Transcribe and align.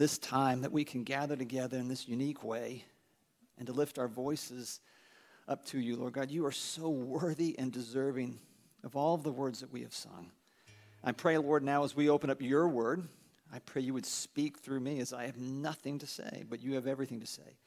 this 0.00 0.16
time 0.16 0.62
that 0.62 0.72
we 0.72 0.82
can 0.82 1.04
gather 1.04 1.36
together 1.36 1.76
in 1.76 1.86
this 1.86 2.08
unique 2.08 2.42
way 2.42 2.82
and 3.58 3.66
to 3.66 3.72
lift 3.74 3.98
our 3.98 4.08
voices 4.08 4.80
up 5.46 5.62
to 5.62 5.78
you, 5.78 5.94
Lord 5.94 6.14
God. 6.14 6.30
You 6.30 6.46
are 6.46 6.52
so 6.52 6.88
worthy 6.88 7.54
and 7.58 7.70
deserving 7.70 8.38
of 8.82 8.96
all 8.96 9.14
of 9.14 9.22
the 9.22 9.30
words 9.30 9.60
that 9.60 9.70
we 9.70 9.82
have 9.82 9.92
sung. 9.92 10.30
I 11.04 11.12
pray, 11.12 11.36
Lord, 11.36 11.62
now 11.62 11.84
as 11.84 11.94
we 11.94 12.08
open 12.08 12.30
up 12.30 12.40
your 12.40 12.66
word, 12.66 13.06
I 13.52 13.58
pray 13.58 13.82
you 13.82 13.92
would 13.92 14.06
speak 14.06 14.60
through 14.60 14.80
me 14.80 15.00
as 15.00 15.12
I 15.12 15.26
have 15.26 15.36
nothing 15.36 15.98
to 15.98 16.06
say, 16.06 16.44
but 16.48 16.62
you 16.62 16.76
have 16.76 16.86
everything 16.86 17.20
to 17.20 17.26
say. 17.26 17.58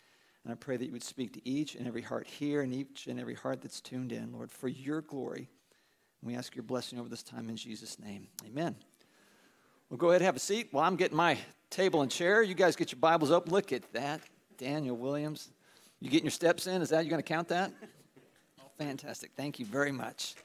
And 0.44 0.52
I 0.52 0.56
pray 0.56 0.76
that 0.76 0.86
you 0.88 0.92
would 0.92 1.04
speak 1.04 1.34
to 1.34 1.48
each 1.48 1.76
and 1.76 1.86
every 1.86 2.02
heart 2.02 2.26
here 2.26 2.62
and 2.62 2.74
each 2.74 3.06
and 3.06 3.20
every 3.20 3.36
heart 3.36 3.62
that's 3.62 3.80
tuned 3.80 4.12
in, 4.12 4.34
Lord, 4.34 4.52
for 4.52 4.68
your 4.68 5.02
glory. 5.02 5.50
And 6.20 6.32
we 6.32 6.36
ask 6.36 6.56
your 6.56 6.64
blessing 6.64 6.98
over 7.00 7.10
this 7.10 7.22
time 7.22 7.48
in 7.48 7.58
Jesus' 7.58 8.00
name. 8.00 8.28
Amen. 8.44 8.76
Well, 9.92 10.00
go 10.00 10.10
ahead 10.10 10.22
and 10.22 10.26
have 10.26 10.36
a 10.36 10.40
seat 10.40 10.70
while 10.72 10.84
I'm 10.84 10.96
getting 10.96 11.16
my 11.18 11.38
table 11.74 12.04
and 12.04 12.12
chair. 12.12 12.44
You 12.44 12.54
guys 12.54 12.76
get 12.76 12.92
your 12.92 13.00
Bibles 13.00 13.32
up. 13.32 13.52
Look 13.52 13.74
at 13.74 13.92
that. 13.94 14.22
Daniel 14.60 14.96
Williams. 14.96 15.50
You 16.00 16.10
getting 16.10 16.26
your 16.26 16.32
steps 16.32 16.68
in? 16.68 16.84
Is 16.84 16.90
that, 16.90 17.04
you 17.04 17.10
going 17.10 17.22
to 17.22 17.28
count 17.28 17.48
that? 17.48 17.72
Oh, 18.62 18.70
fantastic. 18.78 19.32
Thank 19.36 19.58
you 19.58 19.66
very 19.66 19.92
much. 19.92 20.36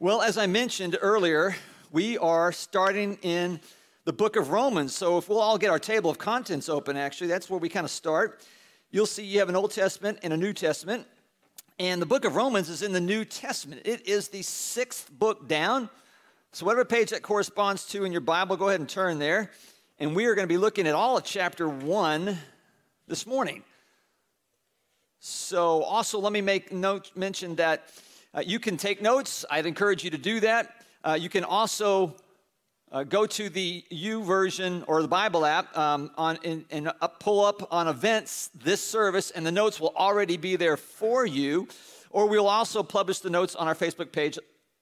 Well, 0.00 0.22
as 0.22 0.36
I 0.36 0.48
mentioned 0.48 0.98
earlier, 1.00 1.54
we 1.92 2.18
are 2.18 2.50
starting 2.50 3.16
in 3.22 3.60
the 4.06 4.12
book 4.12 4.34
of 4.34 4.50
Romans. 4.50 4.92
So 4.92 5.18
if 5.18 5.28
we'll 5.28 5.38
all 5.38 5.56
get 5.56 5.70
our 5.70 5.78
table 5.78 6.10
of 6.10 6.18
contents 6.18 6.68
open, 6.68 6.96
actually, 6.96 7.28
that's 7.28 7.48
where 7.48 7.60
we 7.60 7.68
kind 7.68 7.84
of 7.84 7.90
start. 7.92 8.42
You'll 8.90 9.06
see 9.06 9.24
you 9.24 9.38
have 9.38 9.48
an 9.48 9.56
Old 9.56 9.70
Testament 9.70 10.18
and 10.24 10.32
a 10.32 10.36
New 10.36 10.52
Testament. 10.52 11.06
And 11.78 12.02
the 12.02 12.06
book 12.06 12.24
of 12.24 12.34
Romans 12.34 12.68
is 12.68 12.82
in 12.82 12.92
the 12.92 13.00
New 13.00 13.24
Testament. 13.24 13.82
It 13.84 14.04
is 14.08 14.28
the 14.28 14.42
sixth 14.42 15.12
book 15.12 15.46
down. 15.46 15.88
So, 16.50 16.66
whatever 16.66 16.84
page 16.84 17.10
that 17.10 17.22
corresponds 17.22 17.86
to 17.88 18.04
in 18.04 18.10
your 18.10 18.20
Bible, 18.20 18.56
go 18.56 18.68
ahead 18.68 18.80
and 18.80 18.88
turn 18.88 19.20
there. 19.20 19.50
And 20.00 20.16
we 20.16 20.26
are 20.26 20.34
going 20.34 20.42
to 20.42 20.52
be 20.52 20.58
looking 20.58 20.88
at 20.88 20.94
all 20.96 21.16
of 21.16 21.22
chapter 21.22 21.68
one 21.68 22.36
this 23.06 23.28
morning. 23.28 23.62
So, 25.20 25.84
also, 25.84 26.18
let 26.18 26.32
me 26.32 26.40
make 26.40 26.72
note 26.72 27.12
mention 27.14 27.54
that 27.56 27.88
uh, 28.34 28.42
you 28.44 28.58
can 28.58 28.76
take 28.76 29.00
notes. 29.00 29.44
I'd 29.48 29.66
encourage 29.66 30.02
you 30.02 30.10
to 30.10 30.18
do 30.18 30.40
that. 30.40 30.84
Uh, 31.04 31.16
you 31.18 31.28
can 31.28 31.44
also 31.44 32.16
uh, 32.90 33.04
go 33.04 33.24
to 33.24 33.48
the 33.48 33.84
U 33.90 34.20
YouVersion 34.20 34.82
or 34.88 35.00
the 35.00 35.06
Bible 35.06 35.46
app 35.46 35.78
um, 35.78 36.10
on, 36.16 36.40
and, 36.44 36.64
and 36.72 36.90
pull 37.20 37.44
up 37.44 37.72
on 37.72 37.86
events 37.86 38.50
this 38.52 38.82
service, 38.82 39.30
and 39.30 39.46
the 39.46 39.52
notes 39.52 39.78
will 39.78 39.94
already 39.94 40.36
be 40.36 40.56
there 40.56 40.76
for 40.76 41.24
you. 41.24 41.68
Or 42.10 42.26
we'll 42.26 42.48
also 42.48 42.82
publish 42.82 43.20
the 43.20 43.30
notes 43.30 43.54
on 43.54 43.68
our 43.68 43.76
Facebook 43.76 44.10
page. 44.10 44.40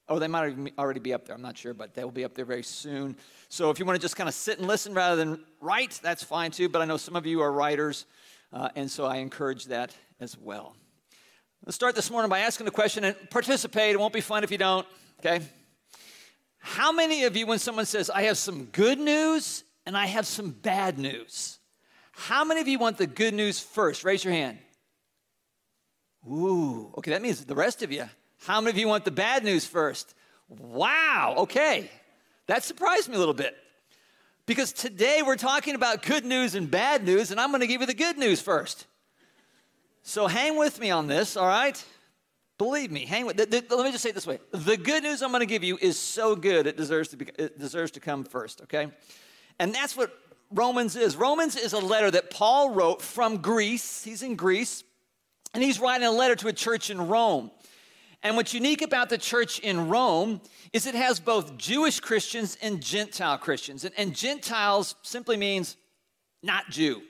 Oh, 0.08 0.18
they 0.18 0.28
might 0.28 0.72
already 0.78 1.00
be 1.00 1.14
up 1.14 1.26
there. 1.26 1.34
I'm 1.34 1.42
not 1.42 1.56
sure, 1.56 1.74
but 1.74 1.94
they 1.94 2.04
will 2.04 2.10
be 2.10 2.24
up 2.24 2.34
there 2.34 2.44
very 2.44 2.64
soon. 2.64 3.16
So 3.48 3.70
if 3.70 3.78
you 3.78 3.84
want 3.84 3.96
to 3.96 4.02
just 4.02 4.16
kind 4.16 4.28
of 4.28 4.34
sit 4.34 4.58
and 4.58 4.66
listen 4.66 4.94
rather 4.94 5.16
than 5.16 5.44
write, 5.60 6.00
that's 6.02 6.22
fine 6.22 6.50
too. 6.50 6.68
But 6.68 6.82
I 6.82 6.84
know 6.84 6.96
some 6.96 7.16
of 7.16 7.24
you 7.24 7.40
are 7.40 7.52
writers, 7.52 8.06
uh, 8.52 8.68
and 8.74 8.90
so 8.90 9.04
I 9.04 9.16
encourage 9.16 9.66
that 9.66 9.94
as 10.20 10.36
well. 10.36 10.74
Let's 11.64 11.76
start 11.76 11.94
this 11.94 12.10
morning 12.10 12.28
by 12.28 12.40
asking 12.40 12.64
the 12.64 12.72
question 12.72 13.04
and 13.04 13.16
participate. 13.30 13.94
It 13.94 14.00
won't 14.00 14.12
be 14.12 14.20
fun 14.20 14.42
if 14.42 14.50
you 14.50 14.58
don't, 14.58 14.86
okay? 15.20 15.44
How 16.58 16.90
many 16.90 17.24
of 17.24 17.36
you, 17.36 17.46
when 17.46 17.60
someone 17.60 17.86
says, 17.86 18.10
I 18.10 18.22
have 18.22 18.36
some 18.36 18.64
good 18.66 18.98
news 18.98 19.62
and 19.86 19.96
I 19.96 20.06
have 20.06 20.26
some 20.26 20.50
bad 20.50 20.98
news, 20.98 21.58
how 22.10 22.44
many 22.44 22.60
of 22.60 22.68
you 22.68 22.78
want 22.78 22.98
the 22.98 23.06
good 23.06 23.32
news 23.32 23.60
first? 23.60 24.04
Raise 24.04 24.24
your 24.24 24.34
hand. 24.34 24.58
Ooh, 26.28 26.92
okay, 26.98 27.12
that 27.12 27.22
means 27.22 27.44
the 27.44 27.54
rest 27.54 27.82
of 27.82 27.90
you. 27.90 28.08
How 28.46 28.60
many 28.60 28.70
of 28.70 28.78
you 28.78 28.88
want 28.88 29.04
the 29.04 29.12
bad 29.12 29.44
news 29.44 29.64
first? 29.64 30.14
Wow, 30.48 31.34
okay. 31.38 31.90
That 32.48 32.64
surprised 32.64 33.08
me 33.08 33.14
a 33.14 33.18
little 33.18 33.34
bit. 33.34 33.56
Because 34.46 34.72
today 34.72 35.22
we're 35.24 35.36
talking 35.36 35.76
about 35.76 36.02
good 36.02 36.24
news 36.24 36.56
and 36.56 36.68
bad 36.68 37.04
news, 37.04 37.30
and 37.30 37.40
I'm 37.40 37.50
going 37.50 37.60
to 37.60 37.68
give 37.68 37.80
you 37.80 37.86
the 37.86 37.94
good 37.94 38.18
news 38.18 38.40
first. 38.42 38.86
So 40.02 40.26
hang 40.26 40.58
with 40.58 40.80
me 40.80 40.90
on 40.90 41.06
this, 41.06 41.36
all 41.36 41.46
right? 41.46 41.82
Believe 42.58 42.90
me, 42.90 43.06
hang 43.06 43.26
with. 43.26 43.38
Let 43.38 43.70
me 43.70 43.92
just 43.92 44.02
say 44.02 44.10
it 44.10 44.14
this 44.14 44.26
way: 44.26 44.40
the 44.50 44.76
good 44.76 45.04
news 45.04 45.22
I'm 45.22 45.30
going 45.30 45.40
to 45.40 45.46
give 45.46 45.62
you 45.62 45.78
is 45.80 45.98
so 45.98 46.34
good 46.34 46.66
it 46.66 46.76
deserves 46.76 47.08
to 47.10 47.16
be, 47.16 47.26
it 47.38 47.58
deserves 47.58 47.92
to 47.92 48.00
come 48.00 48.24
first. 48.24 48.62
Okay, 48.62 48.88
and 49.58 49.72
that's 49.72 49.96
what 49.96 50.12
Romans 50.50 50.96
is. 50.96 51.16
Romans 51.16 51.56
is 51.56 51.72
a 51.72 51.78
letter 51.78 52.10
that 52.10 52.30
Paul 52.30 52.70
wrote 52.70 53.00
from 53.00 53.38
Greece. 53.38 54.02
He's 54.04 54.22
in 54.22 54.34
Greece, 54.34 54.82
and 55.54 55.62
he's 55.62 55.80
writing 55.80 56.06
a 56.06 56.12
letter 56.12 56.34
to 56.36 56.48
a 56.48 56.52
church 56.52 56.90
in 56.90 57.08
Rome. 57.08 57.52
And 58.22 58.36
what's 58.36 58.54
unique 58.54 58.82
about 58.82 59.08
the 59.08 59.18
church 59.18 59.58
in 59.58 59.88
Rome 59.88 60.40
is 60.72 60.86
it 60.86 60.94
has 60.94 61.18
both 61.18 61.56
Jewish 61.58 62.00
Christians 62.00 62.56
and 62.62 62.80
Gentile 62.80 63.36
Christians. 63.38 63.84
And, 63.84 63.94
and 63.96 64.14
Gentiles 64.14 64.94
simply 65.02 65.36
means 65.36 65.76
not 66.42 66.70
Jew. 66.70 67.02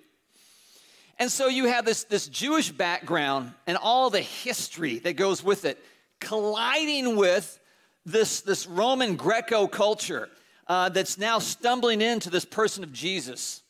And 1.19 1.31
so 1.31 1.49
you 1.49 1.67
have 1.67 1.85
this, 1.85 2.05
this 2.05 2.27
Jewish 2.27 2.71
background 2.71 3.53
and 3.67 3.77
all 3.77 4.11
the 4.11 4.21
history 4.21 4.99
that 5.01 5.15
goes 5.15 5.45
with 5.45 5.65
it 5.65 5.79
colliding 6.23 7.17
with 7.17 7.59
this, 8.07 8.41
this 8.41 8.67
Roman 8.67 9.17
Greco 9.17 9.67
culture 9.67 10.29
uh, 10.69 10.89
that's 10.89 11.19
now 11.19 11.39
stumbling 11.39 12.01
into 12.01 12.31
this 12.31 12.45
person 12.45 12.85
of 12.85 12.93
Jesus. 12.93 13.63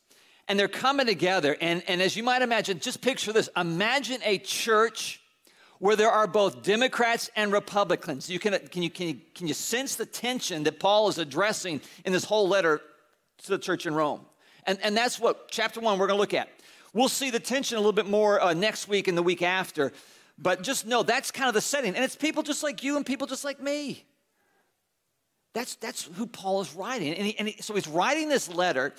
And 0.48 0.58
they're 0.58 0.68
coming 0.68 1.06
together. 1.06 1.56
And, 1.60 1.82
and 1.88 2.02
as 2.02 2.16
you 2.16 2.22
might 2.22 2.42
imagine, 2.42 2.78
just 2.78 3.00
picture 3.00 3.32
this 3.32 3.48
imagine 3.56 4.20
a 4.24 4.38
church 4.38 5.21
where 5.82 5.96
there 5.96 6.12
are 6.12 6.28
both 6.28 6.62
Democrats 6.62 7.28
and 7.34 7.52
Republicans. 7.52 8.30
You 8.30 8.38
can, 8.38 8.56
can, 8.68 8.84
you, 8.84 8.88
can, 8.88 9.08
you, 9.08 9.18
can 9.34 9.48
you 9.48 9.52
sense 9.54 9.96
the 9.96 10.06
tension 10.06 10.62
that 10.62 10.78
Paul 10.78 11.08
is 11.08 11.18
addressing 11.18 11.80
in 12.04 12.12
this 12.12 12.22
whole 12.22 12.46
letter 12.46 12.80
to 13.38 13.48
the 13.48 13.58
church 13.58 13.84
in 13.84 13.92
Rome? 13.92 14.20
And, 14.62 14.78
and 14.84 14.96
that's 14.96 15.18
what 15.18 15.48
chapter 15.50 15.80
one 15.80 15.98
we're 15.98 16.06
going 16.06 16.18
to 16.18 16.20
look 16.20 16.34
at. 16.34 16.48
We'll 16.94 17.08
see 17.08 17.30
the 17.30 17.40
tension 17.40 17.78
a 17.78 17.80
little 17.80 17.92
bit 17.92 18.06
more 18.06 18.40
uh, 18.40 18.54
next 18.54 18.86
week 18.86 19.08
and 19.08 19.18
the 19.18 19.24
week 19.24 19.42
after. 19.42 19.92
But 20.38 20.62
just 20.62 20.86
know 20.86 21.02
that's 21.02 21.32
kind 21.32 21.48
of 21.48 21.54
the 21.54 21.60
setting. 21.60 21.96
And 21.96 22.04
it's 22.04 22.14
people 22.14 22.44
just 22.44 22.62
like 22.62 22.84
you 22.84 22.96
and 22.96 23.04
people 23.04 23.26
just 23.26 23.44
like 23.44 23.60
me. 23.60 24.04
That's, 25.52 25.74
that's 25.74 26.04
who 26.14 26.28
Paul 26.28 26.60
is 26.60 26.72
writing. 26.76 27.12
And, 27.12 27.26
he, 27.26 27.36
and 27.40 27.48
he, 27.48 27.60
so 27.60 27.74
he's 27.74 27.88
writing 27.88 28.28
this 28.28 28.48
letter. 28.48 28.94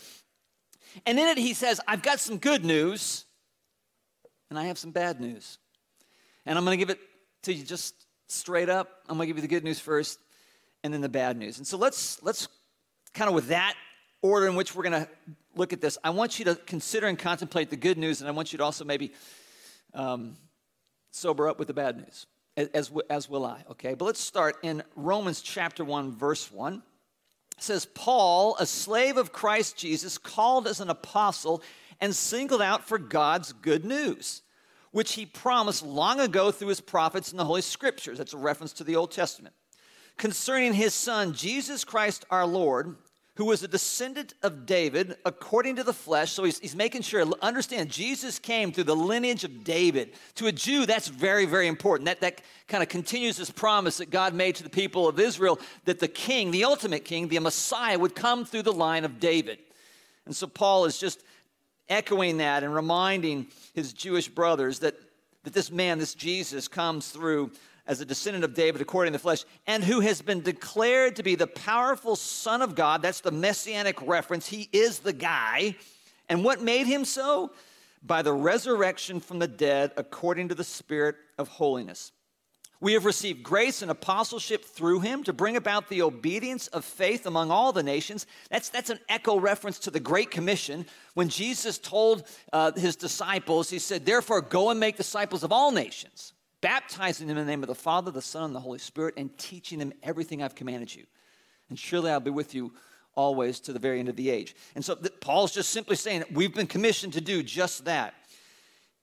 And 1.06 1.18
in 1.18 1.30
it, 1.30 1.38
he 1.38 1.54
says, 1.54 1.80
I've 1.88 2.02
got 2.02 2.20
some 2.20 2.40
good 2.40 2.66
news 2.66 3.24
and 4.50 4.60
I 4.60 4.66
have 4.66 4.78
some 4.78 4.92
bad 4.92 5.22
news. 5.22 5.60
And 6.46 6.58
I'm 6.58 6.66
going 6.66 6.78
to 6.78 6.86
give 6.86 6.90
it 6.90 7.00
to 7.44 7.54
you 7.54 7.64
just 7.64 7.96
straight 8.28 8.70
up. 8.70 8.90
I'm 9.08 9.18
going 9.18 9.28
to 9.28 9.34
give 9.34 9.38
you 9.38 9.42
the 9.42 9.54
good 9.54 9.64
news 9.64 9.80
first 9.80 10.20
and 10.84 10.94
then 10.94 11.02
the 11.02 11.10
bad 11.10 11.38
news. 11.38 11.58
And 11.58 11.68
so 11.68 11.78
let's, 11.78 12.22
let's 12.24 12.48
kind 13.14 13.30
of 13.30 13.36
with 13.36 13.48
that 13.48 13.76
order 14.22 14.48
in 14.48 14.56
which 14.56 14.74
we're 14.74 14.84
going 14.84 15.06
to 15.06 15.10
look 15.56 15.74
at 15.74 15.82
this, 15.82 15.98
I 16.04 16.10
want 16.10 16.40
you 16.40 16.46
to 16.46 16.56
consider 16.56 17.08
and 17.08 17.20
contemplate 17.20 17.70
the 17.70 17.76
good 17.76 17.98
news, 17.98 18.22
and 18.22 18.28
I 18.28 18.32
want 18.32 18.54
you 18.54 18.58
to 18.58 18.64
also 18.64 18.86
maybe 18.86 19.14
um, 19.94 20.36
sober 21.12 21.48
up 21.48 21.60
with 21.60 21.68
the 21.68 21.74
bad 21.74 21.98
news, 21.98 22.26
as, 22.58 22.92
as 23.10 23.30
will 23.30 23.46
I, 23.46 23.64
okay? 23.72 23.94
But 23.94 24.06
let's 24.06 24.20
start 24.20 24.58
in 24.64 24.82
Romans 24.96 25.42
chapter 25.42 25.86
1, 25.86 26.16
verse 26.16 26.52
1. 26.52 26.82
It 27.58 27.64
says, 27.64 27.86
Paul, 27.86 28.56
a 28.60 28.66
slave 28.66 29.18
of 29.18 29.32
Christ 29.32 29.78
Jesus, 29.78 30.18
called 30.18 30.68
as 30.68 30.80
an 30.80 30.90
apostle 30.90 31.62
and 32.02 32.16
singled 32.16 32.62
out 32.62 32.84
for 32.84 32.98
God's 32.98 33.54
good 33.54 33.86
news, 33.86 34.42
which 34.94 35.16
he 35.16 35.26
promised 35.26 35.86
long 35.86 36.22
ago 36.22 36.52
through 36.52 36.70
his 36.70 36.80
prophets 36.80 37.32
in 37.32 37.38
the 37.38 37.44
Holy 37.44 37.62
Scriptures. 37.62 38.18
That's 38.18 38.34
a 38.34 38.38
reference 38.38 38.72
to 38.74 38.86
the 38.86 38.96
Old 38.96 39.12
Testament. 39.12 39.54
Concerning 40.16 40.74
his 40.74 40.94
son, 40.94 41.34
Jesus 41.34 41.84
Christ 41.84 42.24
our 42.30 42.48
Lord 42.48 42.96
who 43.36 43.46
was 43.46 43.64
a 43.64 43.68
descendant 43.68 44.36
of 44.44 44.66
David 44.66 45.18
according 45.26 45.78
to 45.78 45.84
the 45.84 45.94
flesh. 45.94 46.32
So 46.32 46.44
he's, 46.44 46.60
he's 46.60 46.76
making 46.76 47.02
sure, 47.02 47.26
understand, 47.42 47.90
Jesus 47.90 48.38
came 48.38 48.72
through 48.72 48.84
the 48.84 48.96
lineage 48.96 49.44
of 49.44 49.64
David. 49.64 50.14
To 50.36 50.46
a 50.48 50.52
Jew, 50.52 50.86
that's 50.86 51.08
very, 51.08 51.46
very 51.46 51.68
important. 51.68 52.06
That, 52.06 52.22
that 52.22 52.42
kind 52.68 52.84
of 52.84 52.90
continues 52.90 53.38
this 53.38 53.50
promise 53.50 53.98
that 53.98 54.12
God 54.12 54.36
made 54.36 54.56
to 54.56 54.64
the 54.64 54.70
people 54.70 55.08
of 55.08 55.20
Israel 55.20 55.60
that 55.86 56.00
the 56.00 56.08
king, 56.08 56.52
the 56.52 56.66
ultimate 56.66 57.06
king, 57.06 57.28
the 57.28 57.40
Messiah, 57.40 57.98
would 57.98 58.14
come 58.14 58.46
through 58.46 58.64
the 58.64 58.72
line 58.72 59.04
of 59.04 59.20
David. 59.20 59.58
And 60.28 60.36
so 60.36 60.46
Paul 60.46 60.86
is 60.86 61.00
just 61.00 61.24
echoing 61.94 62.38
that 62.38 62.64
and 62.64 62.74
reminding 62.74 63.48
his 63.74 63.94
Jewish 63.94 64.28
brothers 64.28 64.80
that, 64.80 64.96
that 65.44 65.54
this 65.54 65.72
man, 65.72 66.00
this 66.00 66.16
Jesus, 66.16 66.68
comes 66.68 67.10
through 67.10 67.52
as 67.86 68.02
a 68.02 68.06
descendant 68.06 68.44
of 68.46 68.54
David 68.54 68.82
according 68.82 69.14
to 69.14 69.18
the 69.18 69.22
flesh, 69.22 69.44
and 69.68 69.84
who 69.84 70.00
has 70.00 70.22
been 70.22 70.42
declared 70.42 71.18
to 71.18 71.24
be 71.24 71.36
the 71.36 71.48
powerful 71.48 72.16
Son 72.16 72.62
of 72.62 72.76
God. 72.76 73.02
That's 73.02 73.22
the 73.22 73.32
messianic 73.32 74.02
reference. 74.02 74.48
He 74.48 74.70
is 74.72 75.00
the 75.00 75.14
guy. 75.14 75.76
And 76.30 76.44
what 76.44 76.62
made 76.62 76.88
him 76.88 77.04
so? 77.04 77.52
By 78.02 78.22
the 78.22 78.34
resurrection 78.34 79.20
from 79.20 79.40
the 79.40 79.48
dead 79.48 79.92
according 79.98 80.50
to 80.50 80.56
the 80.56 80.64
Spirit 80.64 81.16
of 81.38 81.48
holiness. 81.48 82.12
We 82.80 82.94
have 82.94 83.06
received 83.06 83.44
grace 83.44 83.82
and 83.82 83.90
apostleship 83.90 84.66
through 84.66 85.00
him 85.02 85.24
to 85.24 85.34
bring 85.34 85.56
about 85.56 85.88
the 85.88 86.02
obedience 86.02 86.68
of 86.68 86.84
faith 86.84 87.26
among 87.26 87.50
all 87.50 87.72
the 87.72 87.84
nations. 87.84 88.26
That's, 88.50 88.70
that's 88.70 88.90
an 88.90 89.00
echo 89.08 89.40
reference 89.40 89.80
to 89.80 89.92
the 89.92 90.02
Great 90.02 90.32
Commission. 90.32 90.86
When 91.14 91.30
Jesus 91.30 91.78
told 91.78 92.28
uh, 92.52 92.74
his 92.74 92.98
disciples, 92.98 93.70
he 93.70 93.80
said, 93.80 94.06
Therefore, 94.06 94.42
go 94.42 94.70
and 94.70 94.80
make 94.80 94.98
disciples 94.98 95.44
of 95.44 95.52
all 95.54 95.72
nations 95.72 96.34
baptizing 96.64 97.28
them 97.28 97.38
in 97.38 97.46
the 97.46 97.52
name 97.52 97.62
of 97.62 97.68
the 97.68 97.76
Father, 97.76 98.10
the 98.10 98.22
Son, 98.22 98.46
and 98.46 98.56
the 98.56 98.60
Holy 98.60 98.80
Spirit, 98.80 99.16
and 99.18 99.38
teaching 99.38 99.80
them 99.80 99.92
everything 100.02 100.42
I've 100.42 100.56
commanded 100.56 100.96
you. 100.96 101.04
And 101.70 101.78
surely 101.78 102.10
I'll 102.10 102.22
be 102.22 102.32
with 102.32 102.56
you 102.56 102.72
always 103.16 103.60
to 103.60 103.74
the 103.74 103.80
very 103.80 104.00
end 104.00 104.08
of 104.08 104.16
the 104.16 104.30
age. 104.30 104.56
And 104.74 104.84
so 104.84 104.96
Paul's 104.96 105.54
just 105.54 105.72
simply 105.72 105.98
saying 105.98 106.24
we've 106.32 106.56
been 106.56 106.66
commissioned 106.66 107.14
to 107.14 107.22
do 107.22 107.44
just 107.44 107.84
that. 107.84 108.14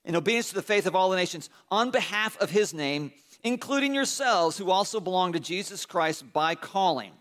In 0.06 0.17
obedience 0.17 0.49
to 0.49 0.55
the 0.55 0.62
faith 0.62 0.87
of 0.87 0.96
all 0.96 1.11
the 1.11 1.17
nations, 1.17 1.50
on 1.70 1.90
behalf 1.90 2.40
of 2.40 2.49
his 2.49 2.72
name, 2.72 3.12
including 3.43 3.95
yourselves 3.95 4.59
who 4.59 4.71
also 4.71 5.01
belong 5.01 5.33
to 5.33 5.41
Jesus 5.41 5.87
Christ 5.87 6.33
by 6.33 6.55
calling. 6.55 7.13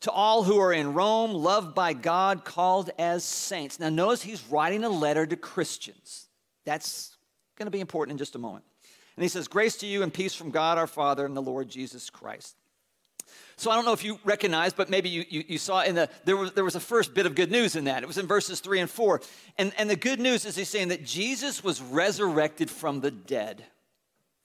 To 0.00 0.10
all 0.10 0.42
who 0.42 0.58
are 0.58 0.72
in 0.72 0.92
Rome, 0.92 1.32
loved 1.32 1.74
by 1.74 1.94
God, 1.94 2.44
called 2.44 2.90
as 2.98 3.24
saints. 3.24 3.80
Now, 3.80 3.88
notice 3.88 4.22
he's 4.22 4.44
writing 4.50 4.84
a 4.84 4.90
letter 4.90 5.26
to 5.26 5.36
Christians. 5.36 6.28
That's 6.64 7.16
going 7.56 7.66
to 7.66 7.70
be 7.70 7.80
important 7.80 8.12
in 8.12 8.18
just 8.18 8.34
a 8.34 8.38
moment. 8.38 8.64
And 9.16 9.22
he 9.22 9.28
says, 9.28 9.48
Grace 9.48 9.76
to 9.78 9.86
you 9.86 10.02
and 10.02 10.12
peace 10.12 10.34
from 10.34 10.50
God 10.50 10.76
our 10.76 10.86
Father 10.86 11.24
and 11.24 11.36
the 11.36 11.42
Lord 11.42 11.68
Jesus 11.68 12.10
Christ. 12.10 12.56
So 13.56 13.70
I 13.70 13.76
don't 13.76 13.84
know 13.84 13.92
if 13.92 14.04
you 14.04 14.18
recognize, 14.24 14.72
but 14.72 14.90
maybe 14.90 15.08
you, 15.08 15.24
you, 15.28 15.44
you, 15.46 15.58
saw 15.58 15.82
in 15.82 15.94
the, 15.94 16.10
there 16.24 16.36
was, 16.36 16.52
there 16.52 16.64
was 16.64 16.74
a 16.74 16.80
first 16.80 17.14
bit 17.14 17.24
of 17.24 17.34
good 17.34 17.50
news 17.50 17.76
in 17.76 17.84
that. 17.84 18.02
It 18.02 18.06
was 18.06 18.18
in 18.18 18.26
verses 18.26 18.60
three 18.60 18.80
and 18.80 18.90
four. 18.90 19.20
And, 19.56 19.72
and 19.78 19.88
the 19.88 19.96
good 19.96 20.18
news 20.18 20.44
is 20.44 20.56
he's 20.56 20.68
saying 20.68 20.88
that 20.88 21.04
Jesus 21.04 21.62
was 21.62 21.80
resurrected 21.80 22.68
from 22.68 23.00
the 23.00 23.10
dead. 23.10 23.64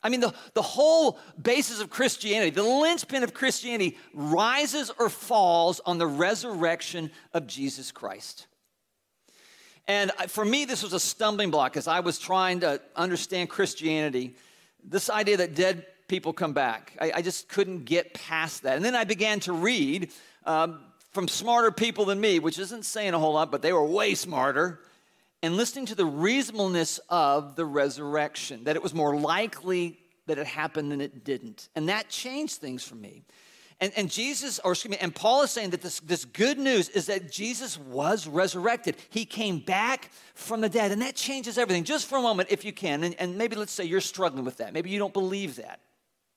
I 0.01 0.09
mean, 0.09 0.21
the, 0.21 0.33
the 0.53 0.61
whole 0.61 1.19
basis 1.41 1.81
of 1.81 1.89
Christianity, 1.89 2.51
the 2.51 2.63
linchpin 2.63 3.23
of 3.23 3.33
Christianity, 3.33 3.97
rises 4.13 4.91
or 4.97 5.09
falls 5.09 5.81
on 5.81 5.97
the 5.97 6.07
resurrection 6.07 7.11
of 7.33 7.47
Jesus 7.47 7.91
Christ. 7.91 8.47
And 9.87 10.11
for 10.27 10.45
me, 10.45 10.65
this 10.65 10.83
was 10.83 10.93
a 10.93 10.99
stumbling 10.99 11.51
block 11.51 11.75
as 11.75 11.87
I 11.87 11.99
was 11.99 12.19
trying 12.19 12.59
to 12.61 12.79
understand 12.95 13.49
Christianity. 13.49 14.35
This 14.83 15.09
idea 15.09 15.37
that 15.37 15.55
dead 15.55 15.85
people 16.07 16.31
come 16.31 16.53
back. 16.53 16.95
I, 17.01 17.11
I 17.15 17.21
just 17.21 17.49
couldn't 17.49 17.85
get 17.85 18.13
past 18.13 18.63
that. 18.63 18.75
And 18.75 18.85
then 18.85 18.95
I 18.95 19.03
began 19.03 19.39
to 19.41 19.53
read 19.53 20.11
um, 20.45 20.81
from 21.11 21.27
smarter 21.27 21.71
people 21.71 22.05
than 22.05 22.21
me, 22.21 22.39
which 22.39 22.59
isn't 22.59 22.85
saying 22.85 23.13
a 23.13 23.19
whole 23.19 23.33
lot, 23.33 23.51
but 23.51 23.61
they 23.61 23.73
were 23.73 23.83
way 23.83 24.15
smarter, 24.15 24.79
and 25.41 25.55
listening 25.55 25.85
to 25.87 25.95
the 25.95 26.05
reasonableness 26.05 26.99
of 27.09 27.55
the 27.55 27.65
resurrection, 27.65 28.65
that 28.65 28.75
it 28.75 28.83
was 28.83 28.93
more 28.93 29.15
likely 29.15 29.99
that 30.27 30.37
it 30.37 30.47
happened 30.47 30.91
than 30.91 31.01
it 31.01 31.23
didn't. 31.23 31.69
And 31.75 31.89
that 31.89 32.09
changed 32.09 32.55
things 32.55 32.83
for 32.83 32.95
me. 32.95 33.23
And, 33.81 33.93
and 33.95 34.11
Jesus, 34.11 34.59
or 34.59 34.73
excuse 34.73 34.91
me, 34.91 34.97
and 34.99 35.15
Paul 35.15 35.43
is 35.43 35.51
saying 35.51 35.69
that 35.69 35.81
this, 35.81 36.01
this 36.01 36.25
good 36.25 36.59
news 36.59 36.89
is 36.89 37.05
that 37.05 37.31
Jesus 37.31 37.79
was 37.79 38.27
resurrected. 38.27 38.97
He 39.09 39.23
came 39.23 39.59
back 39.59 40.11
from 40.35 40.59
the 40.59 40.67
dead, 40.67 40.91
and 40.91 41.01
that 41.01 41.15
changes 41.15 41.57
everything. 41.57 41.85
Just 41.85 42.07
for 42.07 42.17
a 42.17 42.21
moment, 42.21 42.49
if 42.51 42.65
you 42.65 42.73
can, 42.73 43.03
and, 43.03 43.15
and 43.19 43.37
maybe 43.37 43.55
let's 43.55 43.71
say 43.71 43.85
you're 43.85 44.01
struggling 44.01 44.43
with 44.43 44.57
that. 44.57 44.73
Maybe 44.73 44.89
you 44.89 44.99
don't 44.99 45.13
believe 45.13 45.55
that. 45.55 45.79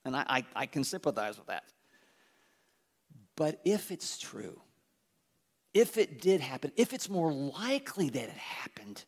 And 0.04 0.16
I, 0.16 0.24
I, 0.28 0.44
I 0.54 0.66
can 0.66 0.84
sympathize 0.84 1.36
with 1.36 1.48
that. 1.48 1.64
But 3.34 3.60
if 3.64 3.90
it's 3.90 4.18
true, 4.18 4.60
if 5.74 5.96
it 5.96 6.20
did 6.20 6.40
happen, 6.40 6.72
if 6.76 6.92
it's 6.92 7.08
more 7.08 7.32
likely 7.32 8.10
that 8.10 8.24
it 8.24 8.30
happened, 8.30 9.04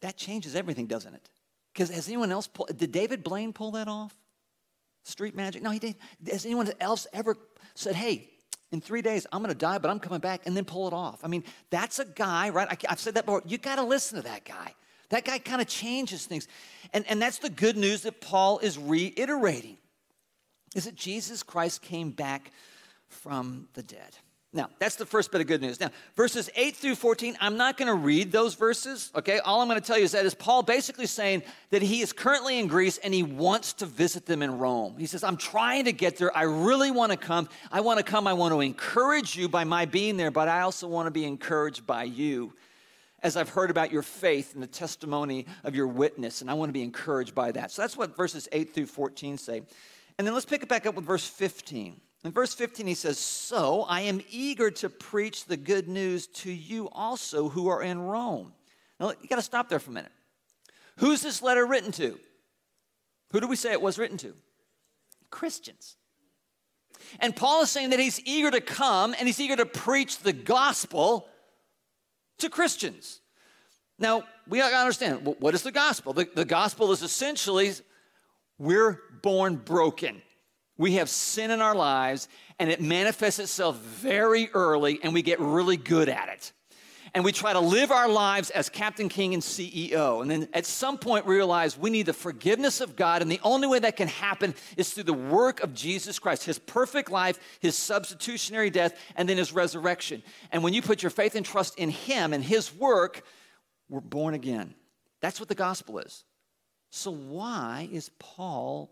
that 0.00 0.16
changes 0.16 0.54
everything, 0.54 0.86
doesn't 0.86 1.14
it? 1.14 1.28
Because 1.72 1.90
has 1.90 2.08
anyone 2.08 2.30
else 2.30 2.48
did 2.76 2.92
David 2.92 3.24
Blaine 3.24 3.52
pull 3.52 3.72
that 3.72 3.88
off? 3.88 4.14
Street 5.04 5.34
magic? 5.34 5.62
No, 5.62 5.70
he 5.70 5.78
didn't. 5.78 5.96
Has 6.30 6.44
anyone 6.44 6.70
else 6.80 7.06
ever 7.12 7.36
said, 7.74 7.94
hey, 7.94 8.28
in 8.72 8.80
three 8.80 9.02
days, 9.02 9.26
I'm 9.32 9.40
going 9.42 9.52
to 9.52 9.58
die, 9.58 9.78
but 9.78 9.90
I'm 9.90 9.98
coming 9.98 10.20
back, 10.20 10.42
and 10.46 10.56
then 10.56 10.64
pull 10.64 10.86
it 10.86 10.92
off? 10.92 11.24
I 11.24 11.28
mean, 11.28 11.44
that's 11.70 11.98
a 11.98 12.04
guy, 12.04 12.50
right? 12.50 12.68
I, 12.68 12.76
have 12.88 13.00
said 13.00 13.14
that 13.14 13.24
before. 13.26 13.42
You 13.46 13.58
got 13.58 13.76
to 13.76 13.84
listen 13.84 14.16
to 14.16 14.28
that 14.28 14.44
guy. 14.44 14.74
That 15.08 15.24
guy 15.24 15.38
kind 15.38 15.60
of 15.60 15.66
changes 15.68 16.26
things. 16.26 16.48
And, 16.92 17.04
and 17.08 17.20
that's 17.20 17.38
the 17.38 17.50
good 17.50 17.76
news 17.76 18.02
that 18.02 18.20
Paul 18.20 18.58
is 18.60 18.78
reiterating 18.78 19.76
is 20.74 20.84
that 20.84 20.94
Jesus 20.94 21.42
Christ 21.42 21.82
came 21.82 22.10
back 22.10 22.50
from 23.08 23.68
the 23.74 23.82
dead. 23.82 24.16
Now, 24.54 24.68
that's 24.78 24.96
the 24.96 25.06
first 25.06 25.32
bit 25.32 25.40
of 25.40 25.46
good 25.46 25.62
news. 25.62 25.80
Now, 25.80 25.90
verses 26.14 26.50
8 26.54 26.76
through 26.76 26.96
14, 26.96 27.38
I'm 27.40 27.56
not 27.56 27.78
going 27.78 27.88
to 27.88 27.94
read 27.94 28.32
those 28.32 28.54
verses, 28.54 29.10
okay? 29.14 29.38
All 29.38 29.62
I'm 29.62 29.68
going 29.68 29.80
to 29.80 29.86
tell 29.86 29.96
you 29.96 30.04
is 30.04 30.12
that 30.12 30.26
is 30.26 30.34
Paul 30.34 30.62
basically 30.62 31.06
saying 31.06 31.42
that 31.70 31.80
he 31.80 32.02
is 32.02 32.12
currently 32.12 32.58
in 32.58 32.66
Greece 32.66 32.98
and 32.98 33.14
he 33.14 33.22
wants 33.22 33.72
to 33.74 33.86
visit 33.86 34.26
them 34.26 34.42
in 34.42 34.58
Rome. 34.58 34.96
He 34.98 35.06
says, 35.06 35.24
I'm 35.24 35.38
trying 35.38 35.86
to 35.86 35.92
get 35.92 36.18
there. 36.18 36.36
I 36.36 36.42
really 36.42 36.90
want 36.90 37.12
to 37.12 37.16
come. 37.16 37.48
I 37.70 37.80
want 37.80 37.98
to 37.98 38.04
come. 38.04 38.26
I 38.26 38.34
want 38.34 38.52
to 38.52 38.60
encourage 38.60 39.36
you 39.36 39.48
by 39.48 39.64
my 39.64 39.86
being 39.86 40.18
there, 40.18 40.30
but 40.30 40.48
I 40.48 40.60
also 40.60 40.86
want 40.86 41.06
to 41.06 41.10
be 41.10 41.24
encouraged 41.24 41.86
by 41.86 42.04
you 42.04 42.52
as 43.22 43.38
I've 43.38 43.48
heard 43.48 43.70
about 43.70 43.90
your 43.90 44.02
faith 44.02 44.52
and 44.52 44.62
the 44.62 44.66
testimony 44.66 45.46
of 45.64 45.74
your 45.74 45.86
witness, 45.86 46.40
and 46.40 46.50
I 46.50 46.54
want 46.54 46.68
to 46.68 46.72
be 46.74 46.82
encouraged 46.82 47.34
by 47.34 47.52
that. 47.52 47.70
So 47.70 47.80
that's 47.80 47.96
what 47.96 48.16
verses 48.16 48.48
8 48.52 48.74
through 48.74 48.86
14 48.86 49.38
say. 49.38 49.62
And 50.18 50.26
then 50.26 50.34
let's 50.34 50.44
pick 50.44 50.62
it 50.62 50.68
back 50.68 50.84
up 50.86 50.96
with 50.96 51.06
verse 51.06 51.26
15. 51.26 52.00
In 52.24 52.30
verse 52.30 52.54
15, 52.54 52.86
he 52.86 52.94
says, 52.94 53.18
So 53.18 53.82
I 53.82 54.02
am 54.02 54.20
eager 54.30 54.70
to 54.70 54.88
preach 54.88 55.44
the 55.44 55.56
good 55.56 55.88
news 55.88 56.28
to 56.28 56.52
you 56.52 56.88
also 56.90 57.48
who 57.48 57.68
are 57.68 57.82
in 57.82 58.00
Rome. 58.00 58.52
Now, 59.00 59.10
you 59.20 59.28
got 59.28 59.36
to 59.36 59.42
stop 59.42 59.68
there 59.68 59.80
for 59.80 59.90
a 59.90 59.94
minute. 59.94 60.12
Who's 60.98 61.22
this 61.22 61.42
letter 61.42 61.66
written 61.66 61.90
to? 61.92 62.18
Who 63.32 63.40
do 63.40 63.48
we 63.48 63.56
say 63.56 63.72
it 63.72 63.82
was 63.82 63.98
written 63.98 64.18
to? 64.18 64.34
Christians. 65.30 65.96
And 67.18 67.34
Paul 67.34 67.62
is 67.62 67.70
saying 67.70 67.90
that 67.90 67.98
he's 67.98 68.20
eager 68.24 68.50
to 68.50 68.60
come 68.60 69.14
and 69.18 69.26
he's 69.26 69.40
eager 69.40 69.56
to 69.56 69.66
preach 69.66 70.18
the 70.18 70.32
gospel 70.32 71.26
to 72.38 72.48
Christians. 72.48 73.20
Now, 73.98 74.24
we 74.48 74.58
got 74.58 74.70
to 74.70 74.76
understand 74.76 75.36
what 75.40 75.54
is 75.54 75.62
the 75.62 75.72
gospel? 75.72 76.12
The, 76.12 76.28
the 76.34 76.44
gospel 76.44 76.92
is 76.92 77.02
essentially 77.02 77.72
we're 78.58 79.00
born 79.22 79.56
broken. 79.56 80.22
We 80.82 80.94
have 80.94 81.08
sin 81.08 81.52
in 81.52 81.60
our 81.60 81.76
lives, 81.76 82.28
and 82.58 82.68
it 82.68 82.80
manifests 82.80 83.38
itself 83.38 83.78
very 83.78 84.50
early, 84.52 84.98
and 85.02 85.14
we 85.14 85.22
get 85.22 85.38
really 85.38 85.76
good 85.76 86.08
at 86.08 86.28
it 86.28 86.52
and 87.14 87.24
we 87.24 87.32
try 87.32 87.52
to 87.52 87.60
live 87.60 87.90
our 87.90 88.08
lives 88.08 88.48
as 88.50 88.68
Captain 88.70 89.08
King 89.08 89.34
and 89.34 89.42
CEO. 89.42 90.22
And 90.22 90.30
then 90.30 90.48
at 90.54 90.64
some 90.64 90.96
point, 90.96 91.26
we 91.26 91.34
realize 91.34 91.76
we 91.76 91.90
need 91.90 92.06
the 92.06 92.14
forgiveness 92.14 92.80
of 92.80 92.96
God, 92.96 93.20
and 93.20 93.30
the 93.30 93.40
only 93.42 93.68
way 93.68 93.78
that 93.80 93.96
can 93.96 94.08
happen 94.08 94.54
is 94.78 94.94
through 94.94 95.02
the 95.02 95.12
work 95.12 95.60
of 95.60 95.74
Jesus 95.74 96.18
Christ, 96.18 96.44
his 96.44 96.58
perfect 96.58 97.10
life, 97.10 97.38
his 97.60 97.76
substitutionary 97.76 98.70
death, 98.70 98.98
and 99.14 99.28
then 99.28 99.36
his 99.36 99.52
resurrection. 99.52 100.22
And 100.52 100.62
when 100.62 100.72
you 100.72 100.80
put 100.80 101.02
your 101.02 101.10
faith 101.10 101.34
and 101.34 101.44
trust 101.44 101.78
in 101.78 101.90
him 101.90 102.32
and 102.32 102.42
his 102.42 102.74
work, 102.74 103.24
we're 103.90 104.00
born 104.00 104.32
again. 104.32 104.74
That's 105.20 105.38
what 105.38 105.50
the 105.50 105.54
gospel 105.54 105.98
is. 105.98 106.24
So, 106.88 107.10
why 107.10 107.88
is 107.92 108.10
Paul 108.18 108.90